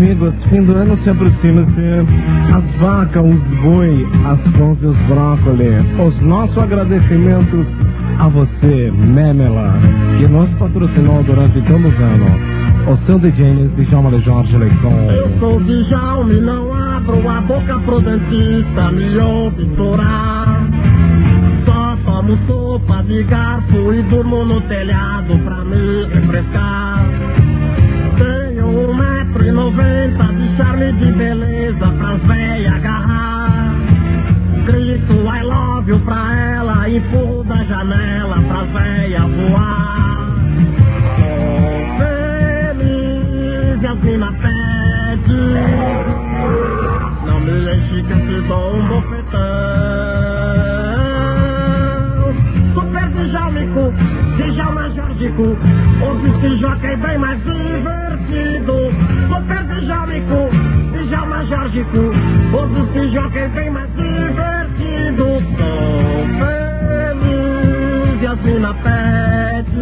Amigos, 0.04 0.34
fim 0.50 0.62
do 0.64 0.76
ano 0.76 1.00
se 1.02 1.10
aproxima-se. 1.12 1.82
As 2.54 2.86
vacas, 2.86 3.24
os 3.24 3.40
boi, 3.62 4.06
as 4.26 4.58
couves 4.58 4.84
e 4.84 4.88
os 4.88 4.98
brócolis. 5.08 5.86
Os 6.06 6.22
nossos 6.28 6.58
agradecimentos 6.58 7.66
a 8.20 8.28
você, 8.28 8.92
Memela, 8.92 9.80
que 10.18 10.28
nos 10.28 10.50
patrocinou 10.60 11.24
durante 11.24 11.62
todos 11.62 11.86
os 11.86 12.00
anos. 12.02 12.34
O 12.86 12.98
seu 13.08 13.18
DJ 13.18 13.70
Djalma 13.78 14.12
de 14.12 14.20
Jorge 14.26 14.54
Eu 14.54 14.60
Leicon. 14.60 15.40
sou 15.40 15.62
Djalma 15.62 16.34
e 16.34 16.42
não 16.42 16.74
abro 16.74 17.30
a 17.30 17.40
boca 17.40 17.80
pro 17.86 18.02
dentista 18.02 18.92
me 18.92 19.18
obturar. 19.18 20.68
Só 21.66 21.98
tomo 22.04 22.38
sopa 22.46 23.04
de 23.04 23.24
garfo 23.24 23.94
e 23.94 24.02
durmo 24.04 24.44
no 24.44 24.60
telhado 24.64 25.40
pra 25.46 25.64
me 25.64 26.04
refrescar. 26.14 27.23
Tenho 29.44 29.60
um 29.60 29.72
metro 29.72 29.84
e 29.84 29.84
noventa 29.84 30.24
de 30.34 30.56
charme 30.56 30.94
de 30.94 31.12
beleza 31.12 31.92
pras 31.98 32.22
véia 32.24 32.76
agarrar. 32.76 33.76
Grito 34.66 35.14
I 35.14 35.42
love 35.44 35.90
you 35.90 36.00
pra 36.00 36.34
ela, 36.34 36.90
empurro 36.90 37.44
da 37.44 37.64
janela 37.66 38.42
pras 38.48 38.70
véia 38.72 39.28
voar. 39.28 40.30
Feliz 42.78 43.84
as 43.84 44.00
mina 44.02 44.32
pede 44.32 45.42
Não 47.26 47.40
me 47.42 47.76
enche 47.76 48.04
que 48.04 48.14
eu 48.14 48.20
te 48.20 48.48
dou 48.48 48.76
um 48.78 48.88
bofetão 48.88 50.13
Djalma 55.24 55.32
Jorgico 55.32 55.58
O 56.02 56.16
disque 56.20 56.58
jockey 56.58 56.96
bem 56.98 57.18
mais 57.18 57.40
divertido. 57.44 58.74
Super 59.30 59.64
Djalmico, 59.64 60.50
Djalma 61.08 61.46
Jorgico 61.46 62.12
O 62.54 62.68
disque 62.68 63.10
jockey 63.14 63.48
bem 63.50 63.70
mais 63.70 63.90
divertido. 63.96 65.26
Sou 65.58 66.28
feliz 66.40 68.22
e 68.22 68.28
as 68.28 68.42
mina 68.42 68.74
pede 68.74 69.80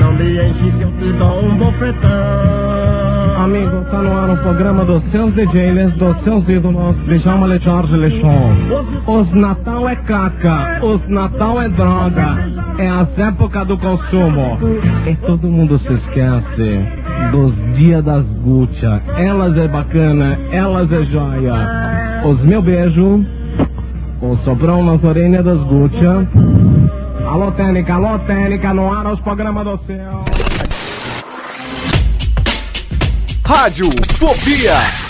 Não 0.00 0.12
me 0.12 0.40
enche 0.40 0.70
que 0.78 0.82
eu 0.82 0.92
te 0.92 1.12
dou 1.18 1.44
um 1.44 1.56
bofetão 1.56 3.19
Amigo, 3.50 3.84
tá 3.90 4.00
no 4.00 4.16
ar 4.16 4.30
o 4.30 4.36
programa 4.36 4.84
dos 4.84 5.02
seus 5.10 5.34
DJs, 5.34 5.94
dos 5.94 6.16
seus 6.22 6.48
ídolos, 6.48 6.94
de 7.04 7.18
Jorge 7.18 7.96
Lechon. 7.96 8.52
Os 9.08 9.28
Natal 9.32 9.88
é 9.88 9.96
caca, 9.96 10.78
os 10.80 11.00
Natal 11.08 11.60
é 11.60 11.68
droga, 11.70 12.38
é 12.78 12.88
as 12.88 13.18
épocas 13.18 13.66
do 13.66 13.76
consumo. 13.76 14.56
E 15.04 15.16
todo 15.26 15.48
mundo 15.48 15.80
se 15.80 15.92
esquece 15.94 16.80
dos 17.32 17.52
dias 17.76 18.04
das 18.04 18.22
Gucci. 18.44 18.86
Elas 19.16 19.58
é 19.58 19.66
bacana, 19.66 20.38
elas 20.52 20.92
é 20.92 21.02
joia. 21.06 22.22
Os 22.26 22.40
meu 22.44 22.62
beijo, 22.62 23.26
o 24.22 24.36
sobrão 24.44 24.84
nas 24.84 25.02
orelhas 25.02 25.44
das 25.44 25.58
Gucci. 25.64 26.06
Alô, 27.26 27.50
Técnica, 27.50 27.94
alô, 27.94 28.16
Técnica, 28.20 28.72
no 28.72 28.92
ar 28.92 29.08
os 29.08 29.18
programas 29.18 29.64
do 29.64 29.76
céu. 29.88 30.49
Rádio 33.50 33.90
Fobia. 34.16 35.09